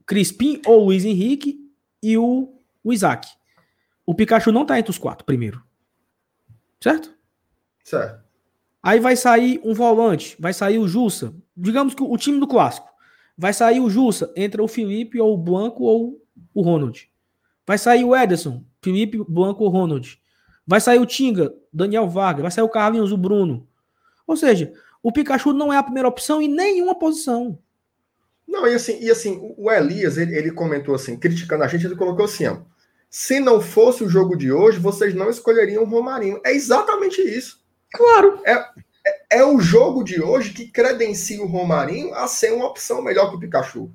[0.06, 1.58] Crispim ou Luiz Henrique
[2.02, 2.48] e o,
[2.82, 3.28] o Isaac.
[4.04, 5.62] O Pikachu não tá entre os quatro, primeiro.
[6.80, 7.14] Certo?
[7.84, 8.22] Certo.
[8.82, 11.32] Aí vai sair um volante, vai sair o Jussa.
[11.56, 12.88] Digamos que o time do clássico.
[13.38, 16.20] Vai sair o Jussa, entra o Felipe ou o Blanco ou
[16.52, 17.08] o Ronald.
[17.66, 20.20] Vai sair o Ederson, Felipe, Blanco ou Ronald.
[20.66, 22.42] Vai sair o Tinga, Daniel Vargas.
[22.42, 23.68] Vai sair o Carlinhos, o Bruno.
[24.26, 24.72] Ou seja,
[25.02, 27.58] o Pikachu não é a primeira opção em nenhuma posição.
[28.46, 31.96] Não, e assim, e assim o Elias, ele, ele comentou assim, criticando a gente, ele
[31.96, 32.58] colocou assim, ó,
[33.14, 36.40] se não fosse o jogo de hoje, vocês não escolheriam o Romarinho.
[36.42, 37.62] É exatamente isso.
[37.92, 38.40] Claro.
[38.42, 38.54] É,
[39.06, 43.28] é, é, o jogo de hoje que credencia o Romarinho a ser uma opção melhor
[43.28, 43.90] que o Pikachu.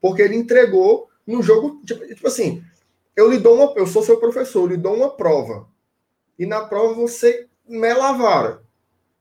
[0.00, 1.82] Porque ele entregou no jogo.
[1.84, 2.62] Tipo, tipo assim,
[3.16, 3.74] eu lhe dou uma.
[3.76, 5.66] Eu sou seu professor, eu lhe dou uma prova.
[6.38, 8.62] E na prova você mela a vara.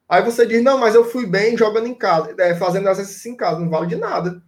[0.07, 3.35] Aí você diz, não, mas eu fui bem jogando em casa, é, fazendo exercício em
[3.35, 4.43] casa, não vale de nada.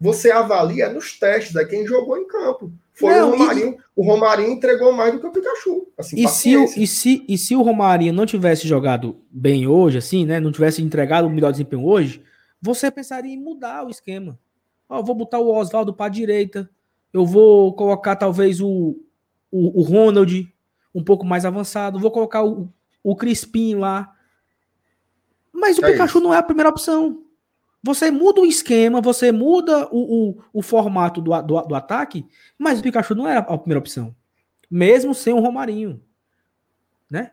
[0.00, 2.72] Você avalia nos testes, é quem jogou em campo.
[2.98, 3.72] Foi não, o Romarinho.
[3.72, 3.78] E...
[3.94, 5.86] O Romarinho entregou mais do que o Pikachu.
[5.98, 9.98] Assim, e, se o, e, se, e se o Romarinho não tivesse jogado bem hoje,
[9.98, 10.40] assim, né?
[10.40, 12.22] Não tivesse entregado o melhor desempenho hoje,
[12.60, 14.38] você pensaria em mudar o esquema.
[14.88, 16.70] Ó, vou botar o Oswaldo para a direita.
[17.12, 18.98] Eu vou colocar talvez o,
[19.50, 20.50] o, o, Ronald
[20.94, 21.98] um pouco mais avançado.
[21.98, 24.14] Vou colocar o, o Crispim lá.
[25.52, 26.26] Mas o é Pikachu isso.
[26.26, 27.25] não é a primeira opção.
[27.82, 32.26] Você muda o esquema, você muda o, o, o formato do, do, do, ataque,
[32.58, 34.14] mas o Pikachu não era a primeira opção.
[34.68, 36.02] Mesmo sem o Romarinho.
[37.08, 37.30] Né?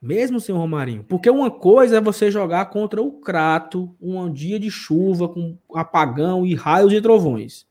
[0.00, 1.04] Mesmo sem o Romarinho.
[1.04, 6.44] Porque uma coisa é você jogar contra o Crato, um dia de chuva, com apagão
[6.44, 7.66] e raios e trovões.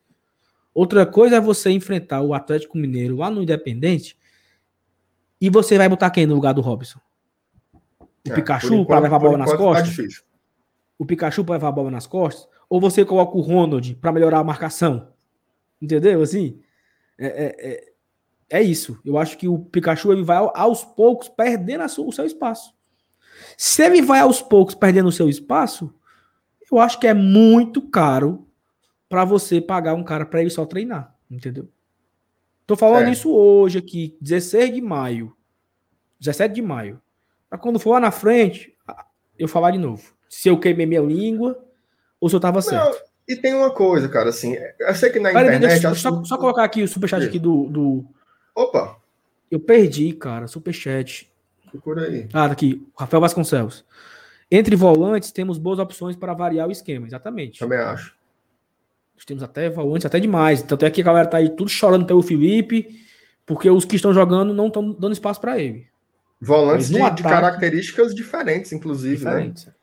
[0.74, 4.18] Outra coisa é você enfrentar o Atlético Mineiro lá no Independente
[5.40, 7.00] e você vai botar quem no lugar do Robson?
[8.02, 9.88] O é, Pikachu para levar a bola nas tá costas?
[9.88, 10.31] Tá difícil
[11.02, 14.38] o Pikachu para levar a bola nas costas, ou você coloca o Ronald para melhorar
[14.38, 15.12] a marcação.
[15.82, 16.22] Entendeu?
[16.22, 16.62] Assim,
[17.18, 19.02] é, é, é, é, isso.
[19.04, 22.72] Eu acho que o Pikachu ele vai aos poucos perdendo sua, o seu espaço.
[23.58, 25.92] Se ele vai aos poucos perdendo o seu espaço,
[26.72, 28.48] eu acho que é muito caro
[29.10, 31.68] para você pagar um cara para ele só treinar, entendeu?
[32.68, 33.12] Tô falando é.
[33.12, 35.36] isso hoje aqui, 16 de maio.
[36.20, 37.02] 17 de maio.
[37.50, 38.78] Para quando for lá na frente,
[39.40, 41.62] eu falar de novo se eu queimei minha língua
[42.20, 43.04] ou se eu tava certo.
[43.28, 45.82] e tem uma coisa, cara, assim, eu sei que na Pera internet...
[45.82, 48.06] Deixa, só, só, colocar aqui o superchat aqui do, do...
[48.56, 48.96] Opa!
[49.52, 51.30] Eu perdi, cara, superchat.
[51.70, 52.30] Procura aí.
[52.32, 53.84] Ah, tá aqui, Rafael Vasconcelos.
[54.50, 57.60] Entre volantes, temos boas opções para variar o esquema, exatamente.
[57.60, 58.16] Também acho.
[59.16, 60.64] Nós temos até volantes, até demais.
[60.64, 63.04] Tanto é que a galera tá aí tudo chorando pelo Felipe,
[63.46, 65.88] porque os que estão jogando não estão dando espaço para ele.
[66.40, 69.32] Volantes de, ataque, de, características diferentes, inclusive, né?
[69.32, 69.66] diferentes.
[69.66, 69.74] né?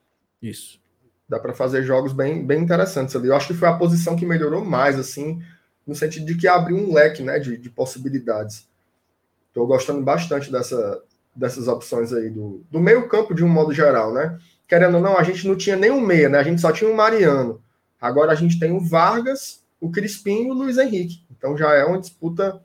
[0.42, 0.80] Isso.
[1.28, 3.28] Dá para fazer jogos bem, bem interessantes ali.
[3.28, 5.42] Eu acho que foi a posição que melhorou mais, assim,
[5.86, 8.66] no sentido de que abriu um leque né, de, de possibilidades.
[9.48, 11.02] Estou gostando bastante dessa,
[11.34, 14.38] dessas opções aí do, do meio campo de um modo geral, né?
[14.66, 16.38] Querendo ou não, a gente não tinha nem um meia, né?
[16.38, 17.62] A gente só tinha o Mariano.
[18.00, 21.22] Agora a gente tem o Vargas, o Crispim e o Luiz Henrique.
[21.30, 22.60] Então já é uma disputa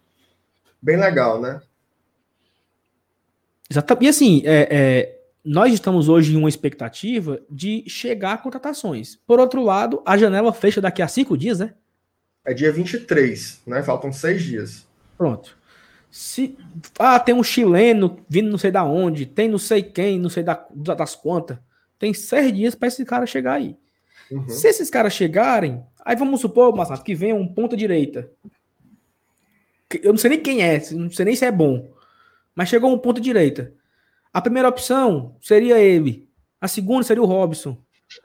[0.82, 1.62] bem legal, né?
[3.70, 4.06] Exatamente.
[4.06, 9.18] E assim, é, é, nós estamos hoje em uma expectativa de chegar a contratações.
[9.28, 11.74] Por outro lado, a janela fecha daqui a cinco dias, né?
[12.46, 13.84] É dia 23, né?
[13.84, 14.88] Faltam seis dias.
[15.18, 15.58] Pronto.
[16.10, 16.58] Se,
[17.00, 20.44] ah, tem um chileno vindo não sei da onde, tem não sei quem, não sei
[20.44, 21.58] da, das quantas.
[21.98, 23.76] Tem seis dias para esse cara chegar aí.
[24.32, 24.48] Uhum.
[24.48, 28.30] Se esses caras chegarem, aí vamos supor, Massato, que venha um ponta direita.
[30.02, 31.92] Eu não sei nem quem é, não sei nem se é bom.
[32.56, 33.74] Mas chegou um ponta direita.
[34.34, 36.28] A primeira opção seria ele.
[36.60, 37.78] A segunda seria o Robson.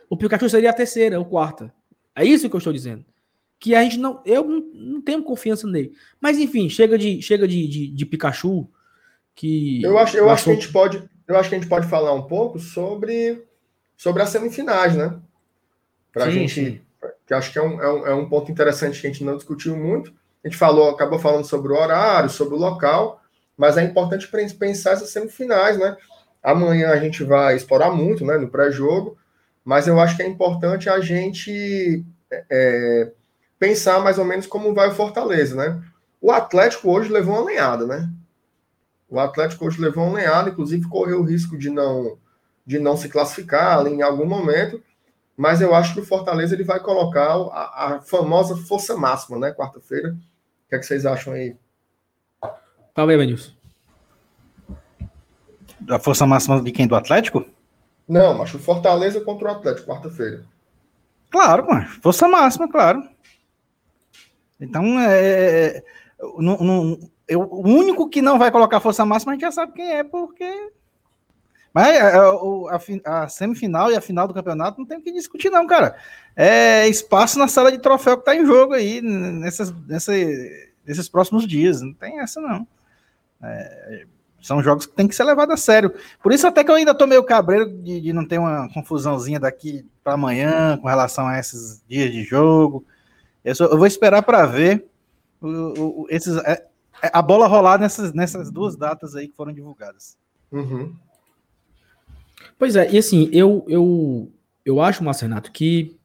[0.08, 1.72] O Pikachu seria a terceira, ou quarta.
[2.16, 3.04] É isso que eu estou dizendo.
[3.60, 4.22] Que a gente não.
[4.24, 5.92] Eu não, não tenho confiança nele.
[6.20, 8.68] Mas enfim, chega de, chega de, de, de Pikachu.
[9.34, 11.08] Que eu acho, eu acho que a gente pode.
[11.26, 13.44] Eu acho que a gente pode falar um pouco sobre,
[13.96, 15.20] sobre as semifinais, né?
[16.12, 16.54] Para a gente.
[16.54, 16.80] Sim.
[17.26, 19.36] Que acho que é um, é, um, é um ponto interessante que a gente não
[19.36, 20.12] discutiu muito.
[20.42, 23.17] A gente falou, acabou falando sobre o horário, sobre o local,
[23.58, 25.96] mas é importante pensar essas semifinais, né?
[26.40, 29.18] Amanhã a gente vai explorar muito, né, no pré-jogo,
[29.64, 32.04] mas eu acho que é importante a gente
[32.48, 33.10] é,
[33.58, 35.82] pensar mais ou menos como vai o Fortaleza, né?
[36.20, 38.08] O Atlético hoje levou uma lenhada, né?
[39.08, 42.16] O Atlético hoje levou uma lenhada, inclusive correu o risco de não
[42.64, 44.82] de não se classificar em algum momento,
[45.34, 49.52] mas eu acho que o Fortaleza ele vai colocar a, a famosa força máxima, né?
[49.52, 50.10] Quarta-feira.
[50.10, 51.56] O que, é que vocês acham aí?
[52.98, 53.52] Fala aí, Benilson.
[55.88, 56.84] A força máxima de quem?
[56.84, 57.44] Do Atlético?
[58.08, 60.44] Não, mas o Fortaleza contra o Atlético, quarta-feira.
[61.30, 61.86] Claro, mano.
[62.02, 63.08] Força máxima, claro.
[64.60, 65.84] Então, é, é, é
[66.38, 66.98] não, não,
[67.28, 70.02] eu, o único que não vai colocar força máxima a gente já sabe quem é,
[70.02, 70.72] porque.
[71.72, 72.00] Mas é,
[73.04, 75.96] a, a, semifinal e a final do campeonato não tem o que discutir, não, cara.
[76.34, 80.12] É espaço na sala de troféu que tá em jogo aí, nessas, nessa,
[80.84, 81.80] nesses próximos dias.
[81.80, 82.66] Não tem essa, não.
[83.42, 84.06] É,
[84.40, 85.92] são jogos que tem que ser levados a sério.
[86.22, 89.40] Por isso, até que eu ainda tô meio cabreiro de, de não ter uma confusãozinha
[89.40, 92.84] daqui para amanhã com relação a esses dias de jogo.
[93.44, 94.86] Eu, só, eu vou esperar para ver
[95.40, 96.66] o, o, esses, é,
[97.02, 100.16] é, a bola rolar nessas, nessas duas datas aí que foram divulgadas.
[100.52, 100.94] Uhum.
[102.58, 104.30] Pois é, e assim, eu, eu,
[104.64, 105.96] eu acho, Marcenato, que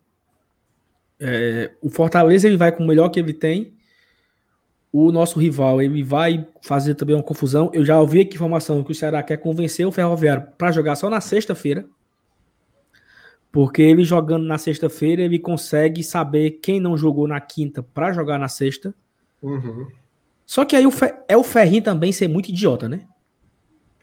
[1.20, 3.74] é, o Fortaleza ele vai com o melhor que ele tem
[4.94, 7.72] o nosso rival ele vai fazer também uma confusão.
[7.74, 11.10] Eu já ouvi aqui informação que o Ceará quer convencer o Ferroviário para jogar só
[11.10, 11.84] na sexta-feira.
[13.52, 18.38] Porque ele jogando na sexta-feira, ele consegue saber quem não jogou na quinta para jogar
[18.38, 18.94] na sexta.
[19.41, 19.88] Uhum.
[20.45, 20.91] Só que aí o
[21.28, 23.07] é o Ferrinho também ser muito idiota, né?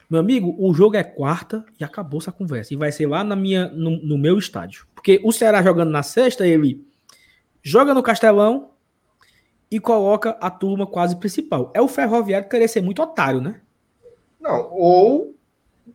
[0.09, 2.75] Meu amigo, o jogo é quarta e acabou essa conversa.
[2.75, 4.89] E vai ser lá na minha, no, no meu estádio.
[4.93, 6.85] Porque o Ceará jogando na sexta, ele
[7.63, 8.71] joga no Castelão,
[9.71, 11.71] e coloca a turma quase principal.
[11.75, 13.61] É o ferroviário querer ser muito otário, né?
[14.41, 15.35] Não, ou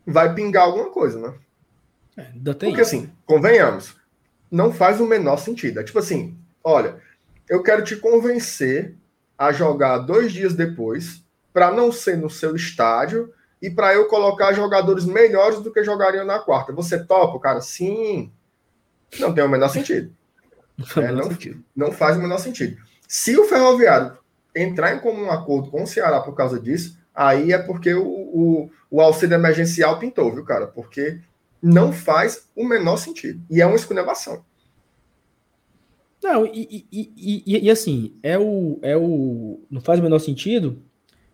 [0.05, 1.33] vai pingar alguma coisa, né?
[2.17, 2.81] É, Porque isso.
[2.81, 3.95] assim, convenhamos,
[4.49, 5.79] não faz o menor sentido.
[5.79, 7.01] É tipo assim, olha,
[7.49, 8.95] eu quero te convencer
[9.37, 14.53] a jogar dois dias depois, para não ser no seu estádio e para eu colocar
[14.53, 16.71] jogadores melhores do que jogariam na quarta.
[16.73, 17.61] Você topa, cara?
[17.61, 18.31] Sim.
[19.19, 20.13] Não tem o menor sentido.
[20.97, 21.29] É, não,
[21.75, 22.77] não faz o menor sentido.
[23.07, 24.17] Se o Ferroviário
[24.55, 28.71] entrar em comum acordo com o Ceará por causa disso, aí é porque o, o,
[28.89, 30.67] o auxílio emergencial pintou, viu, cara?
[30.67, 31.19] Porque
[31.61, 33.41] não faz o menor sentido.
[33.49, 34.43] E é uma esculhambação.
[36.23, 39.59] Não, e, e, e, e, assim, é o, é o.
[39.69, 40.81] Não faz o menor sentido,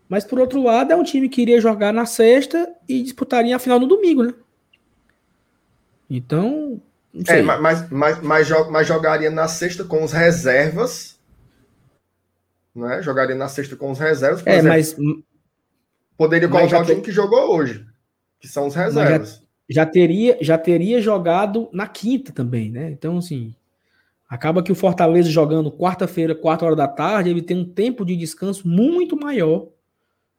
[0.08, 3.58] mas por outro lado, é um time que iria jogar na sexta e disputaria a
[3.58, 4.34] final no domingo, né?
[6.10, 6.80] Então.
[7.26, 11.11] É, mas, mas, mas, mas, jogaria na sexta com os reservas
[12.74, 13.02] né?
[13.02, 14.46] Jogaria na sexta com os reservas.
[14.46, 14.96] é, exemplo, mas.
[16.16, 17.84] Poderia colocar o time que jogou hoje,
[18.38, 19.42] que são os reservas.
[19.68, 22.90] Já, já, teria, já teria jogado na quinta também, né?
[22.90, 23.54] Então, assim.
[24.28, 28.16] Acaba que o Fortaleza jogando quarta-feira, quatro horas da tarde, ele tem um tempo de
[28.16, 29.68] descanso muito maior,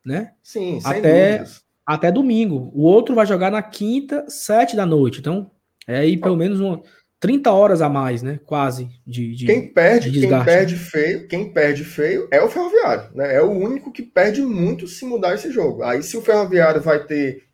[0.04, 0.32] né?
[0.42, 1.44] Sim, até,
[1.86, 2.72] até domingo.
[2.74, 5.20] O outro vai jogar na quinta, sete da noite.
[5.20, 5.52] Então,
[5.86, 6.82] é aí pelo menos uma,
[7.24, 8.38] 30 horas a mais, né?
[8.46, 13.16] Quase de, de quem perde, de quem perde feio, quem perde feio é o Ferroviário,
[13.16, 13.34] né?
[13.34, 15.84] É o único que perde muito se mudar esse jogo.
[15.84, 17.46] Aí se o Ferroviário vai ter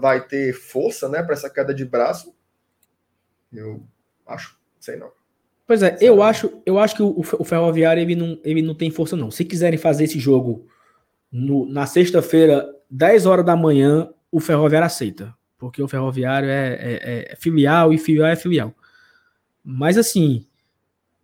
[0.00, 2.34] vai ter força, né, para essa queda de braço,
[3.52, 3.82] eu
[4.26, 5.10] acho, sei não.
[5.66, 8.90] Pois é, eu acho, eu acho que o, o Ferroviário ele não, ele não tem
[8.90, 9.30] força não.
[9.30, 10.66] Se quiserem fazer esse jogo
[11.30, 17.32] no, na sexta-feira, 10 horas da manhã, o Ferroviário aceita porque o Ferroviário é, é,
[17.32, 18.72] é, filial e filial é filial.
[19.62, 20.46] Mas assim,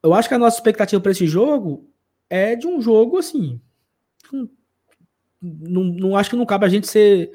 [0.03, 1.89] eu acho que a nossa expectativa para esse jogo
[2.29, 3.61] é de um jogo assim.
[5.41, 7.31] Não, não acho que não cabe a gente ser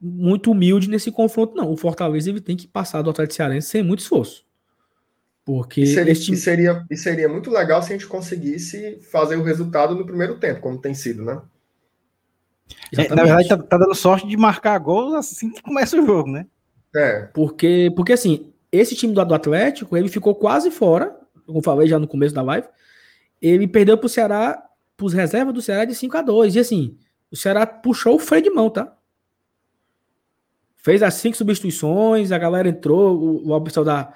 [0.00, 1.72] muito humilde nesse confronto, não.
[1.72, 4.44] O Fortaleza ele tem que passar do Atlético Cearense sem muito esforço.
[5.44, 6.32] Porque e seria, este...
[6.32, 10.38] e seria, e seria muito legal se a gente conseguisse fazer o resultado no primeiro
[10.38, 11.40] tempo, como tem sido, né?
[12.96, 16.30] É, na verdade, tá, tá, dando sorte de marcar gols assim que começa o jogo,
[16.30, 16.46] né?
[16.94, 17.28] É.
[17.32, 21.16] Porque, porque assim, esse time do, do Atlético, ele ficou quase fora,
[21.46, 22.66] como falei já no começo da live,
[23.40, 24.62] ele perdeu pro Ceará,
[24.96, 26.96] pros reservas do Ceará de 5 a 2 E assim,
[27.30, 28.96] o Ceará puxou o freio de mão, tá?
[30.76, 34.12] Fez as cinco substituições, a galera entrou, o, o pessoal da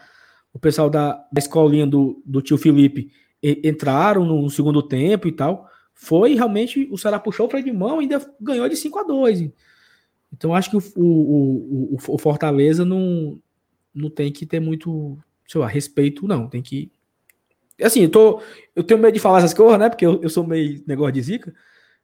[0.55, 3.10] o pessoal da, da escolinha do, do tio Felipe
[3.43, 5.68] entraram no segundo tempo e tal.
[5.95, 9.03] Foi realmente o Ceará puxou o freio de mão e ainda ganhou de 5 a
[9.05, 9.51] 2
[10.33, 13.41] Então acho que o, o, o, o, Fortaleza não,
[13.95, 15.16] não tem que ter muito,
[15.47, 16.49] sei lá, respeito, não.
[16.49, 16.91] Tem que.
[17.81, 18.43] Assim, eu, tô,
[18.75, 19.89] eu tenho medo de falar essas coisas, né?
[19.89, 21.55] Porque eu, eu sou meio negócio de zica.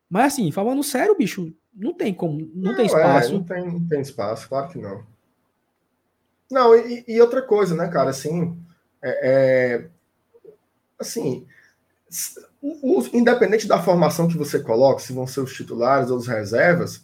[0.08, 3.30] Mas assim, falando sério, bicho, não tem como, não, não tem é, espaço.
[3.30, 5.04] É, não, tem, não tem espaço, claro que não.
[6.50, 8.58] Não, e, e outra coisa, né, cara, assim,
[9.00, 9.88] é, é
[10.98, 11.46] assim,
[12.62, 17.02] o, independente da formação que você coloca, se vão ser os titulares ou os reservas,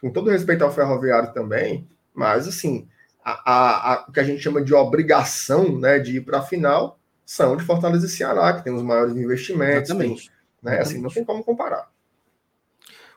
[0.00, 2.88] com todo respeito ao ferroviário também, mas assim,
[3.24, 6.42] a, a, a, o que a gente chama de obrigação né, de ir para a
[6.42, 9.90] final são de Fortaleza e Ceará, que tem os maiores investimentos.
[9.90, 10.30] Exatamente.
[10.62, 11.90] Tem, né, assim, não tem como comparar.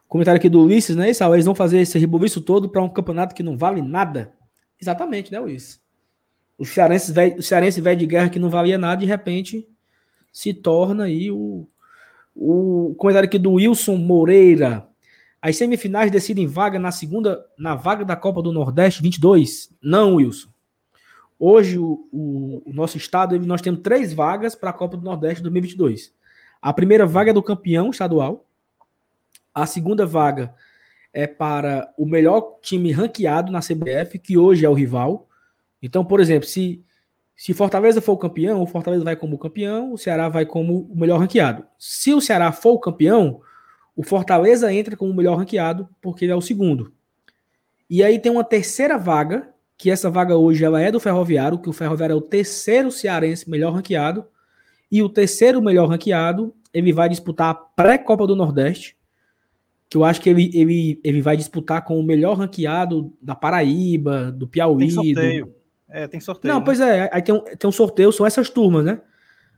[0.08, 1.12] Comentário aqui do Ulisses, né?
[1.12, 4.34] Isso, eles vão fazer esse rebuliço todo para um campeonato que não vale nada.
[4.82, 5.80] Exatamente, né, Ulisses?
[6.58, 9.68] O cearense velho, o cearense velho de guerra que não valia nada, de repente
[10.34, 11.68] se torna aí o,
[12.36, 14.88] o comentário aqui do Wilson Moreira.
[15.42, 19.74] As semifinais decidem vaga na segunda, na vaga da Copa do Nordeste 22?
[19.82, 20.50] Não, Wilson.
[21.40, 26.14] Hoje, o, o, nosso estado, nós temos três vagas para a Copa do Nordeste 2022.
[26.62, 28.46] A primeira vaga é do campeão estadual,
[29.54, 30.54] a segunda vaga
[31.14, 35.28] é para o melhor time ranqueado na CBF, que hoje é o rival.
[35.82, 36.84] Então, por exemplo, se,
[37.40, 41.00] se Fortaleza for o campeão, o Fortaleza vai como campeão, o Ceará vai como o
[41.00, 41.64] melhor ranqueado.
[41.78, 43.40] Se o Ceará for o campeão,
[43.96, 46.92] o Fortaleza entra como o melhor ranqueado, porque ele é o segundo.
[47.90, 51.70] E aí tem uma terceira vaga, que essa vaga hoje ela é do Ferroviário, que
[51.70, 54.26] o Ferroviário é o terceiro cearense melhor ranqueado,
[54.92, 58.98] e o terceiro melhor ranqueado, ele vai disputar a pré-Copa do Nordeste,
[59.90, 64.30] que eu acho que ele, ele, ele vai disputar com o melhor ranqueado da Paraíba,
[64.30, 65.14] do Piauí.
[65.14, 65.59] Do...
[65.90, 66.54] É, tem sorteio.
[66.54, 66.66] Não, né?
[66.66, 69.02] pois é, aí tem um, tem um sorteio, são essas turmas, né?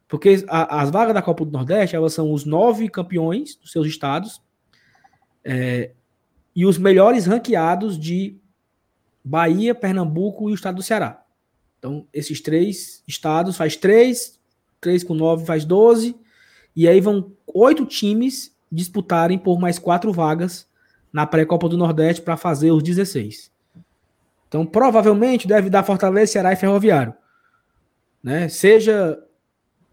[0.08, 3.88] Porque a, as vagas da Copa do Nordeste, elas são os nove campeões dos seus
[3.88, 4.42] estados
[5.44, 5.92] é,
[6.56, 8.38] e os melhores ranqueados de
[9.24, 11.24] Bahia, Pernambuco e o estado do Ceará.
[11.80, 14.40] Então, esses três estados faz três,
[14.80, 16.16] três com nove faz doze,
[16.76, 20.68] e aí vão oito times disputarem por mais quatro vagas
[21.12, 23.51] na pré-copa do Nordeste para fazer os 16.
[24.52, 27.14] Então, provavelmente deve dar Fortaleza, Ceará e Ferroviário.
[28.22, 28.50] Né?
[28.50, 29.18] Seja.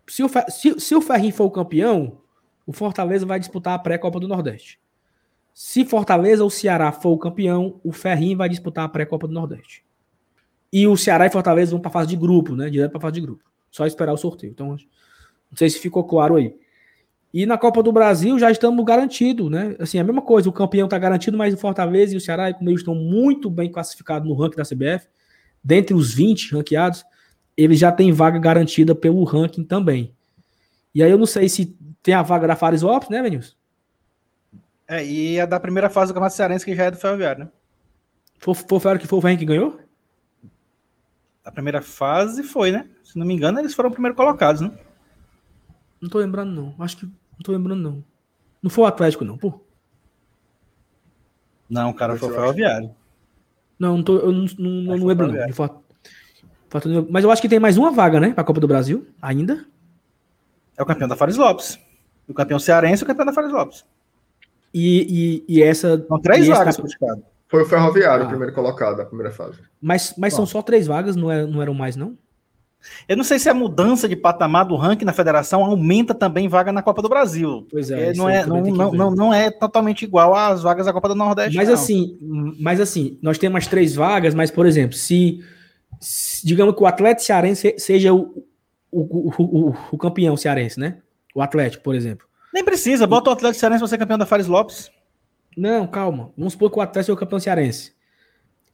[0.08, 2.18] Se o, se, se o Ferrinho for o campeão,
[2.66, 4.80] o Fortaleza vai disputar a pré-copa do Nordeste.
[5.54, 9.84] Se Fortaleza ou Ceará for o campeão, o Ferrinho vai disputar a pré-copa do Nordeste.
[10.72, 12.68] E o Ceará e Fortaleza vão para a fase de grupo, né?
[12.68, 13.44] Direto para a fase de grupo.
[13.70, 14.50] Só esperar o sorteio.
[14.50, 16.56] Então, não sei se ficou claro aí.
[17.32, 19.76] E na Copa do Brasil já estamos garantidos, né?
[19.78, 22.70] Assim, a mesma coisa, o campeão está garantido, mas o Fortaleza e o Ceará, como
[22.70, 25.06] eles estão muito bem classificados no ranking da CBF,
[25.62, 27.04] dentre os 20 ranqueados,
[27.56, 30.14] eles já têm vaga garantida pelo ranking também.
[30.94, 33.56] E aí eu não sei se tem a vaga da Fares Lopes, né, Venils?
[34.86, 37.50] É, e a da primeira fase do Campeonato Cearense, que já é do Ferroviário, né?
[38.38, 39.78] Foi, foi o que foi o Ferroviário que ganhou?
[41.44, 42.88] A primeira fase foi, né?
[43.04, 44.70] Se não me engano, eles foram primeiro colocados, né?
[46.00, 46.74] Não tô lembrando, não.
[46.78, 47.08] Acho que.
[47.38, 48.04] Não tô lembrando, não.
[48.60, 49.60] Não foi o Atlético, não, pô.
[51.70, 52.90] Não, o cara foi o Ferroviário.
[53.78, 55.52] Não, não, tô, eu não, não, não lembro, não.
[55.52, 55.80] Fato,
[56.68, 58.32] fato, mas eu acho que tem mais uma vaga, né?
[58.32, 59.64] Pra Copa do Brasil, ainda.
[60.76, 61.78] É o campeão da Fares Lopes.
[62.26, 63.84] O campeão cearense e o campeão da Fares Lopes.
[64.74, 66.04] E, e, e essa.
[66.06, 67.24] São três vagas campe...
[67.48, 68.26] Foi o Ferroviário, ah.
[68.26, 69.58] o primeiro colocado, a primeira fase.
[69.80, 72.18] Mas, mas são só três vagas, não, é, não eram mais, não?
[73.08, 76.72] Eu não sei se a mudança de patamar do ranking na federação aumenta também vaga
[76.72, 77.66] na Copa do Brasil.
[77.70, 78.12] Pois é.
[78.14, 81.56] Não é, não, não, não, não, é totalmente igual às vagas da Copa do Nordeste.
[81.56, 82.16] Mas assim,
[82.58, 85.40] mas assim, nós temos três vagas, mas, por exemplo, se,
[86.00, 88.44] se digamos que o Atlético Cearense seja o,
[88.90, 90.98] o, o, o, o campeão cearense, né?
[91.34, 92.26] O Atlético, por exemplo.
[92.52, 94.90] Nem precisa, bota o Atlético Cearense para ser campeão da Fares Lopes.
[95.56, 96.30] Não, calma.
[96.36, 97.92] Vamos supor que o Atlético é o campeão cearense.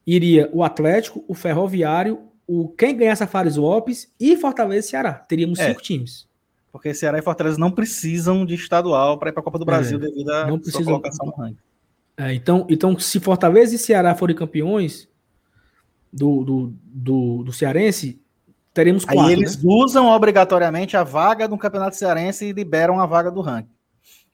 [0.06, 5.12] Iria o Atlético, o Ferroviário, o quem ganhasse a Fares Lopes e Fortaleza e Ceará.
[5.14, 6.28] Teríamos é, cinco times.
[6.70, 9.98] Porque Ceará e Fortaleza não precisam de estadual para ir para a Copa do Brasil
[9.98, 11.58] é, devido à não precisam, colocação no ranking.
[12.16, 15.08] É, então, então, se Fortaleza e Ceará forem campeões
[16.12, 18.20] do, do, do, do Cearense,
[18.72, 19.22] teremos quatro.
[19.22, 19.62] Aí eles né?
[19.64, 23.70] usam obrigatoriamente a vaga do Campeonato Cearense e liberam a vaga do ranking.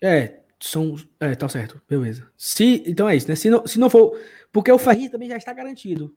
[0.01, 0.97] É, são.
[1.19, 2.27] É, tá certo, beleza.
[2.37, 3.35] Se, então é isso, né?
[3.35, 4.19] Se não, se não for.
[4.53, 6.15] Porque o Ferrinho também já está garantido.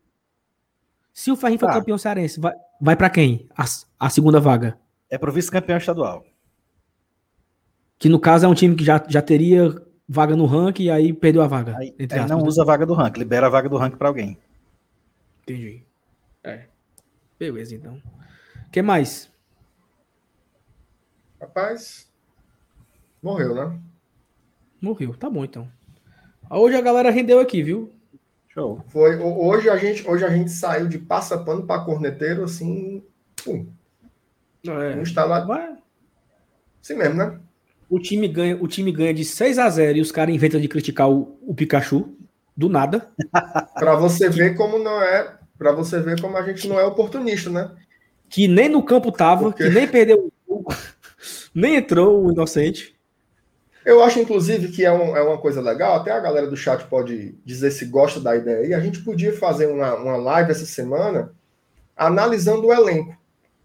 [1.14, 1.74] Se o Ferrinho for tá.
[1.74, 3.48] campeão cearense, vai, vai para quem?
[3.56, 3.64] A,
[4.00, 4.78] a segunda vaga?
[5.10, 6.26] É pro vice-campeão estadual.
[8.00, 9.80] Que no caso é um time que já, já teria
[10.10, 11.78] vaga no ranking e aí perdeu a vaga.
[11.78, 14.38] Aí, aí não usa a vaga do ranking, libera a vaga do ranking para alguém.
[15.44, 15.84] Entendi.
[16.44, 16.66] É.
[17.38, 18.02] Beleza, então.
[18.66, 19.32] O que mais?
[21.40, 22.10] Rapaz,
[23.22, 23.80] morreu, né?
[24.82, 25.70] Morreu, tá bom então.
[26.50, 27.94] Hoje a galera rendeu aqui, viu?
[28.54, 28.84] Show.
[28.90, 33.04] Foi, hoje a gente, hoje a gente saiu de passapano para corneteiro assim,
[33.44, 33.68] pum.
[34.68, 34.96] É.
[34.96, 35.44] Não está lá.
[35.44, 35.76] Vai.
[36.82, 37.40] Assim mesmo, né?
[37.90, 40.68] O time ganha, o time ganha de 6 a 0 e os caras inventam de
[40.68, 42.16] criticar o, o Pikachu
[42.56, 43.10] do nada.
[43.74, 47.50] para você ver como não é, para você ver como a gente não é oportunista,
[47.50, 47.72] né?
[48.30, 49.64] Que nem no campo tava, Porque...
[49.64, 50.32] que nem perdeu,
[51.54, 52.93] nem entrou o inocente.
[53.86, 56.86] Eu acho, inclusive, que é, um, é uma coisa legal, até a galera do chat
[56.86, 58.68] pode dizer se gosta da ideia.
[58.68, 61.34] E a gente podia fazer uma, uma live essa semana
[61.96, 63.16] analisando o elenco,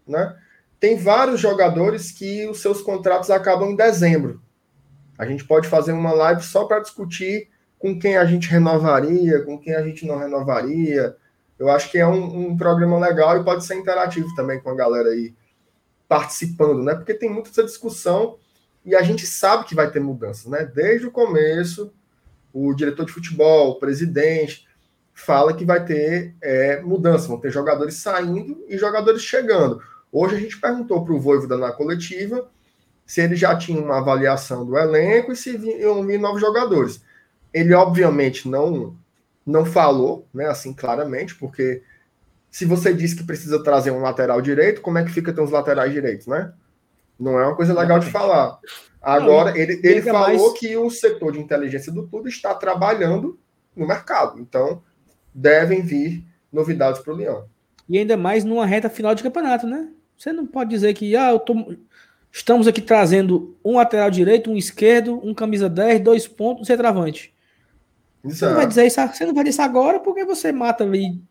[0.05, 0.35] né?
[0.79, 4.41] Tem vários jogadores que os seus contratos acabam em dezembro.
[5.17, 9.57] A gente pode fazer uma live só para discutir com quem a gente renovaria, com
[9.57, 11.15] quem a gente não renovaria.
[11.57, 14.75] Eu acho que é um, um programa legal e pode ser interativo também com a
[14.75, 15.33] galera aí
[16.07, 16.95] participando, né?
[16.95, 18.37] Porque tem muita essa discussão
[18.89, 20.65] e a gente sabe que vai ter mudanças, né?
[20.65, 21.93] Desde o começo,
[22.51, 24.67] o diretor de futebol, o presidente,
[25.13, 29.79] fala que vai ter é, mudança, vão ter jogadores saindo e jogadores chegando.
[30.11, 32.49] Hoje a gente perguntou para o Voivoda na coletiva
[33.05, 37.03] se ele já tinha uma avaliação do elenco e se iam vir novos jogadores.
[37.53, 38.97] Ele, obviamente, não
[39.45, 41.81] não falou, né, assim, claramente, porque
[42.51, 45.51] se você diz que precisa trazer um lateral direito, como é que fica ter os
[45.51, 46.53] laterais direitos, né?
[47.19, 48.57] Não é uma coisa legal de falar.
[49.01, 53.39] Agora, ele, ele falou que o setor de inteligência do clube está trabalhando
[53.75, 54.39] no mercado.
[54.39, 54.81] Então,
[55.33, 57.45] devem vir novidades para o Leão.
[57.87, 59.89] E ainda mais numa reta final de campeonato, né?
[60.17, 61.75] Você não pode dizer que ah, eu tô...
[62.31, 67.33] estamos aqui trazendo um lateral direito, um esquerdo, um camisa 10, dois pontos, um centroavante.
[68.23, 71.21] Você não vai dizer isso, você não vai dizer isso agora porque você mata ali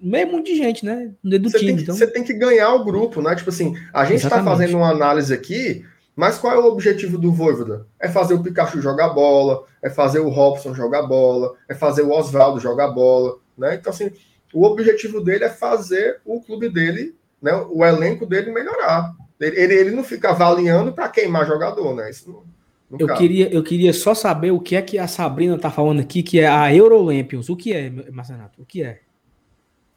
[0.00, 1.10] meio mundo de gente, né?
[1.22, 1.94] Do você, time, tem, então...
[1.94, 3.34] você tem que ganhar o grupo, né?
[3.34, 5.84] Tipo assim, a gente está fazendo uma análise aqui,
[6.14, 7.86] mas qual é o objetivo do Voivoda?
[8.00, 12.10] É fazer o Pikachu jogar bola, é fazer o Robson jogar bola, é fazer o
[12.10, 13.74] Oswaldo jogar bola, né?
[13.74, 14.10] Então, assim,
[14.52, 19.14] o objetivo dele é fazer o clube dele né, o elenco dele melhorar.
[19.40, 22.10] Ele, ele, ele não fica avaliando para queimar jogador, né?
[22.10, 22.42] Isso não,
[22.90, 26.00] não eu, queria, eu queria só saber o que é que a Sabrina tá falando
[26.00, 27.48] aqui, que é a Eurolampions.
[27.48, 28.60] O que é, Marcenato?
[28.60, 29.00] O que é?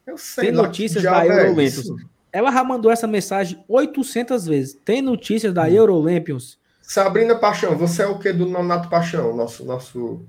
[0.06, 0.46] Eu sei.
[0.46, 1.86] Tem notícias da é Eurolampions.
[2.32, 4.78] Ela já mandou essa mensagem 800 vezes.
[4.84, 5.68] Tem notícias da hum.
[5.68, 6.58] Eurolampions.
[6.80, 10.26] Sabrina Paixão, você é o que do Nonato Paixão, nosso nosso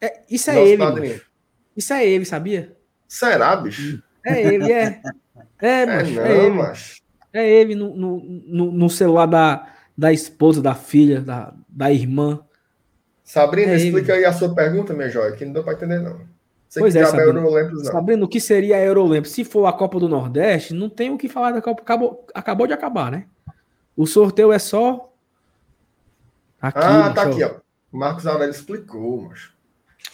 [0.00, 1.22] é, isso é nosso ele,
[1.76, 2.74] Isso é ele, sabia?
[3.06, 4.02] Será, bicho?
[4.24, 5.00] É ele, é.
[5.60, 6.56] É, mas é, é, ele.
[6.56, 7.02] Mas...
[7.32, 12.40] É ele no, no, no, celular da, da esposa, da filha, da, da irmã.
[13.22, 14.24] Sabrina, é explica ele.
[14.24, 16.20] aí a sua pergunta, minha joia, que não deu para entender, não.
[16.70, 17.40] Você pois é, Sabrina.
[17.40, 17.84] não.
[17.84, 19.32] Sabrina, o que seria a Eurolempos?
[19.32, 21.82] Se for a Copa do Nordeste, não tem o que falar da Copa.
[21.82, 23.26] Acabou, acabou de acabar, né?
[23.96, 25.12] O sorteio é só.
[26.62, 27.56] Aqui, ah, tá aqui, ó.
[27.90, 29.50] O Marcos Aurélio explicou, mas.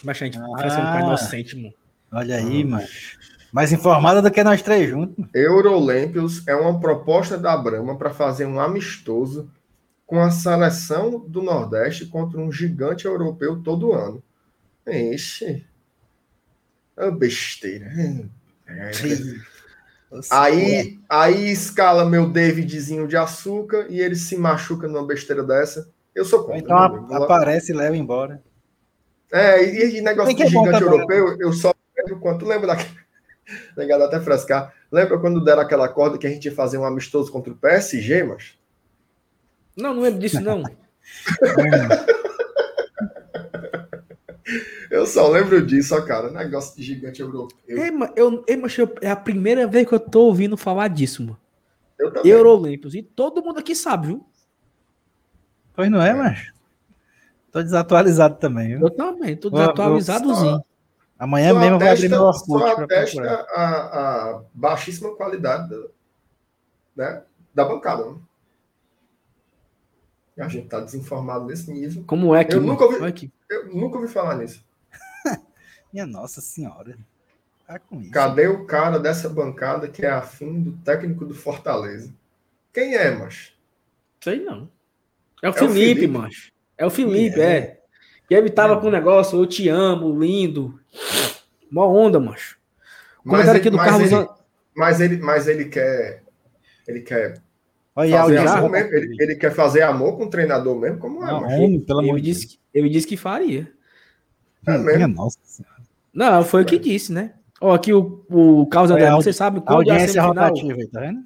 [0.03, 1.73] Mas a gente ah, parecendo um inocente, mano.
[2.11, 3.17] Olha aí, ah, mas.
[3.51, 5.25] Mais informada do que nós três juntos.
[5.35, 9.47] Eurolampions é uma proposta da Brahma para fazer um amistoso
[10.07, 14.23] com a seleção do Nordeste contra um gigante europeu todo ano.
[14.87, 15.63] Ixi.
[16.97, 17.87] É besteira.
[18.67, 18.91] É.
[20.31, 25.89] Aí, aí escala meu Davidzinho de açúcar e ele se machuca numa besteira dessa.
[26.15, 26.59] Eu sou contra.
[26.59, 28.41] Então aparece e leva embora.
[29.29, 32.45] É, e, e negócio de gigante europeu, eu só lembro quanto.
[32.45, 32.97] lembra daquele
[33.75, 34.73] Negado até frescar.
[34.91, 38.23] Lembra quando deram aquela corda que a gente ia fazer um amistoso contra o PSG,
[38.23, 38.57] mas?
[39.75, 40.63] Não, não lembro disso, não.
[44.97, 46.31] eu só lembro disso, ó, cara.
[46.31, 47.47] Negócio de gigante europeu.
[47.67, 51.39] É, eu, eu, é a primeira vez que eu tô ouvindo falar disso, mano.
[51.99, 52.79] Eu também.
[52.93, 54.25] E todo mundo aqui sabe, viu?
[55.73, 56.13] Pois não é, é.
[56.13, 56.51] mas.
[57.51, 58.81] Tô desatualizado também, viu?
[58.81, 60.63] Eu também, tô desatualizadozinho.
[61.17, 62.45] Amanhã só mesmo vai abrir meu Orkut.
[62.45, 65.87] Só atesta a, a, baixíssima qualidade da,
[66.95, 67.23] né,
[67.55, 68.05] da bancada.
[68.05, 68.15] Né?
[70.39, 72.03] A gente está desinformado nesse nível.
[72.05, 74.66] Como é que eu nunca ouvi, é eu nunca ouvi falar nisso.
[75.91, 76.97] Minha Nossa Senhora.
[77.67, 77.79] Tá
[78.13, 82.13] Cadê o cara dessa bancada que é afim do técnico do Fortaleza?
[82.73, 83.51] Quem é, mas?
[84.21, 84.69] Sei não.
[85.43, 86.51] É o, é Felipe, o Felipe, mas.
[86.77, 87.57] É o Felipe, é.
[87.57, 87.79] é.
[88.29, 88.79] E ele tava é.
[88.79, 90.79] com o negócio, eu te amo, lindo.
[91.69, 92.57] Mó onda, macho.
[93.53, 94.11] Aqui do mas Carlos.
[94.11, 94.27] Ele,
[94.73, 96.23] mas, ele, mas ele quer.
[96.87, 97.41] Ele quer.
[97.93, 98.93] Olha, fazer amor mesmo.
[98.93, 100.99] Ele, ele, quer fazer amor com o treinador mesmo?
[100.99, 101.27] Como é?
[101.27, 103.69] Não, ele, pelo amor disse, que, ele disse que faria.
[104.65, 105.07] É mesmo?
[105.15, 105.37] Nossa
[106.17, 107.33] Não, foi o que disse, né?
[107.61, 111.19] Ó, aqui o, o Carlos André, você sabe qual audiência é a rotativa, tá vendo?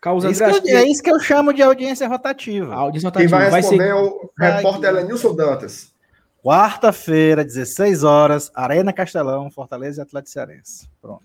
[0.00, 2.74] Carlos é isso, André, eu, é isso que eu chamo de audiência rotativa.
[2.74, 3.36] audiência rotativa.
[3.36, 3.90] Quem vai, vai responder ser...
[3.90, 5.92] é o repórter Elenilson Dantas.
[6.42, 10.88] Quarta-feira, 16 horas, Arena Castelão, Fortaleza e Atlético Cearense.
[11.00, 11.24] Pronto.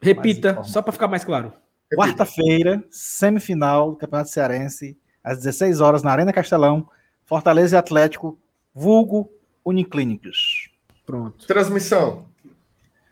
[0.00, 1.52] Repita, só para ficar mais claro.
[1.94, 6.88] Quarta-feira, semifinal do Campeonato Cearense, às 16 horas, na Arena Castelão,
[7.26, 8.38] Fortaleza e Atlético,
[8.74, 9.30] vulgo
[9.62, 10.71] Uniclínicos.
[11.12, 11.46] Pronto.
[11.46, 12.24] Transmissão.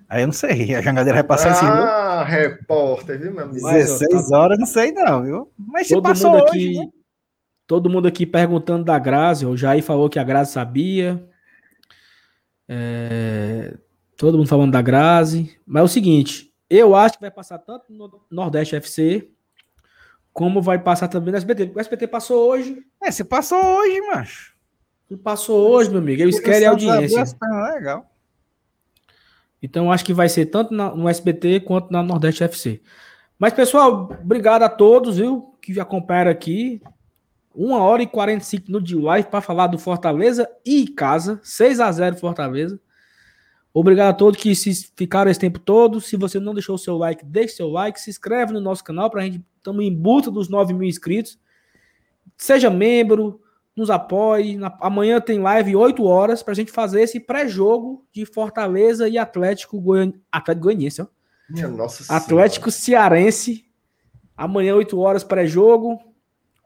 [0.09, 1.67] Aí eu não sei, a jangadeira vai passar assim.
[1.67, 3.61] Ah, repórter, viu, meu amigo?
[3.61, 5.53] 16 horas, não sei não, viu?
[5.59, 6.89] Mas se todo passou mundo aqui, hoje, né?
[7.67, 11.23] Todo mundo aqui perguntando da Grazi, o Jair falou que a Grazi sabia.
[12.67, 13.77] É,
[14.17, 15.55] todo mundo falando da Grazi.
[15.67, 19.29] Mas é o seguinte, eu acho que vai passar tanto no Nordeste FC,
[20.33, 21.73] como vai passar também no SBT.
[21.75, 22.83] O SBT passou hoje.
[23.03, 24.50] É, se passou hoje, macho.
[25.17, 26.23] Passou hoje, meu amigo.
[26.23, 27.25] Eles querem audiência.
[27.75, 28.11] Legal.
[29.63, 32.81] Então acho que vai ser tanto no SBT quanto na Nordeste FC.
[33.39, 35.55] Mas, pessoal, obrigado a todos, viu?
[35.61, 36.83] Que acompanharam aqui.
[37.55, 41.41] Uma hora e 45 minutos de live para falar do Fortaleza e casa.
[41.43, 42.81] 6 a 0 Fortaleza.
[43.73, 46.01] Obrigado a todos que se ficaram esse tempo todo.
[46.01, 48.01] Se você não deixou o seu like, deixe seu like.
[48.01, 49.45] Se inscreve no nosso canal para a gente.
[49.57, 51.39] Estamos em busca dos 9 mil inscritos.
[52.37, 53.41] Seja membro,
[53.81, 54.57] nos apoie.
[54.57, 59.19] Na, amanhã tem live 8 horas para a gente fazer esse pré-jogo de Fortaleza e
[59.19, 60.13] Atlético, Goian...
[60.31, 61.03] Atlético Goianiense.
[61.03, 61.07] Ó.
[61.49, 63.17] Minha nossa Atlético senhora.
[63.17, 63.65] Cearense.
[64.37, 65.99] Amanhã, 8 horas, pré-jogo.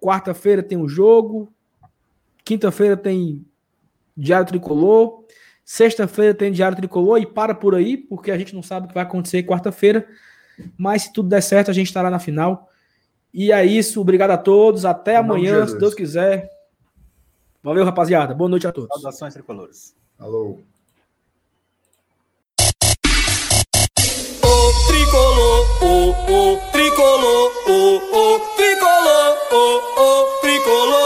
[0.00, 1.52] Quarta-feira tem um jogo.
[2.44, 3.46] Quinta-feira tem
[4.16, 5.24] Diário Tricolor.
[5.64, 8.94] Sexta-feira tem Diário Tricolor e para por aí, porque a gente não sabe o que
[8.94, 10.06] vai acontecer quarta-feira.
[10.76, 12.68] Mas se tudo der certo, a gente estará na final.
[13.32, 14.00] E é isso.
[14.00, 14.84] Obrigado a todos.
[14.84, 16.53] Até amanhã, se Deus quiser.
[17.64, 18.34] Valeu, rapaziada.
[18.34, 18.90] Boa noite a todos.
[18.92, 19.96] Saudações tricolores.
[20.18, 20.58] Alô.
[24.42, 29.64] O tricolor, o, o tricolor, o, o tricolor, o,
[30.02, 31.03] o tricolor,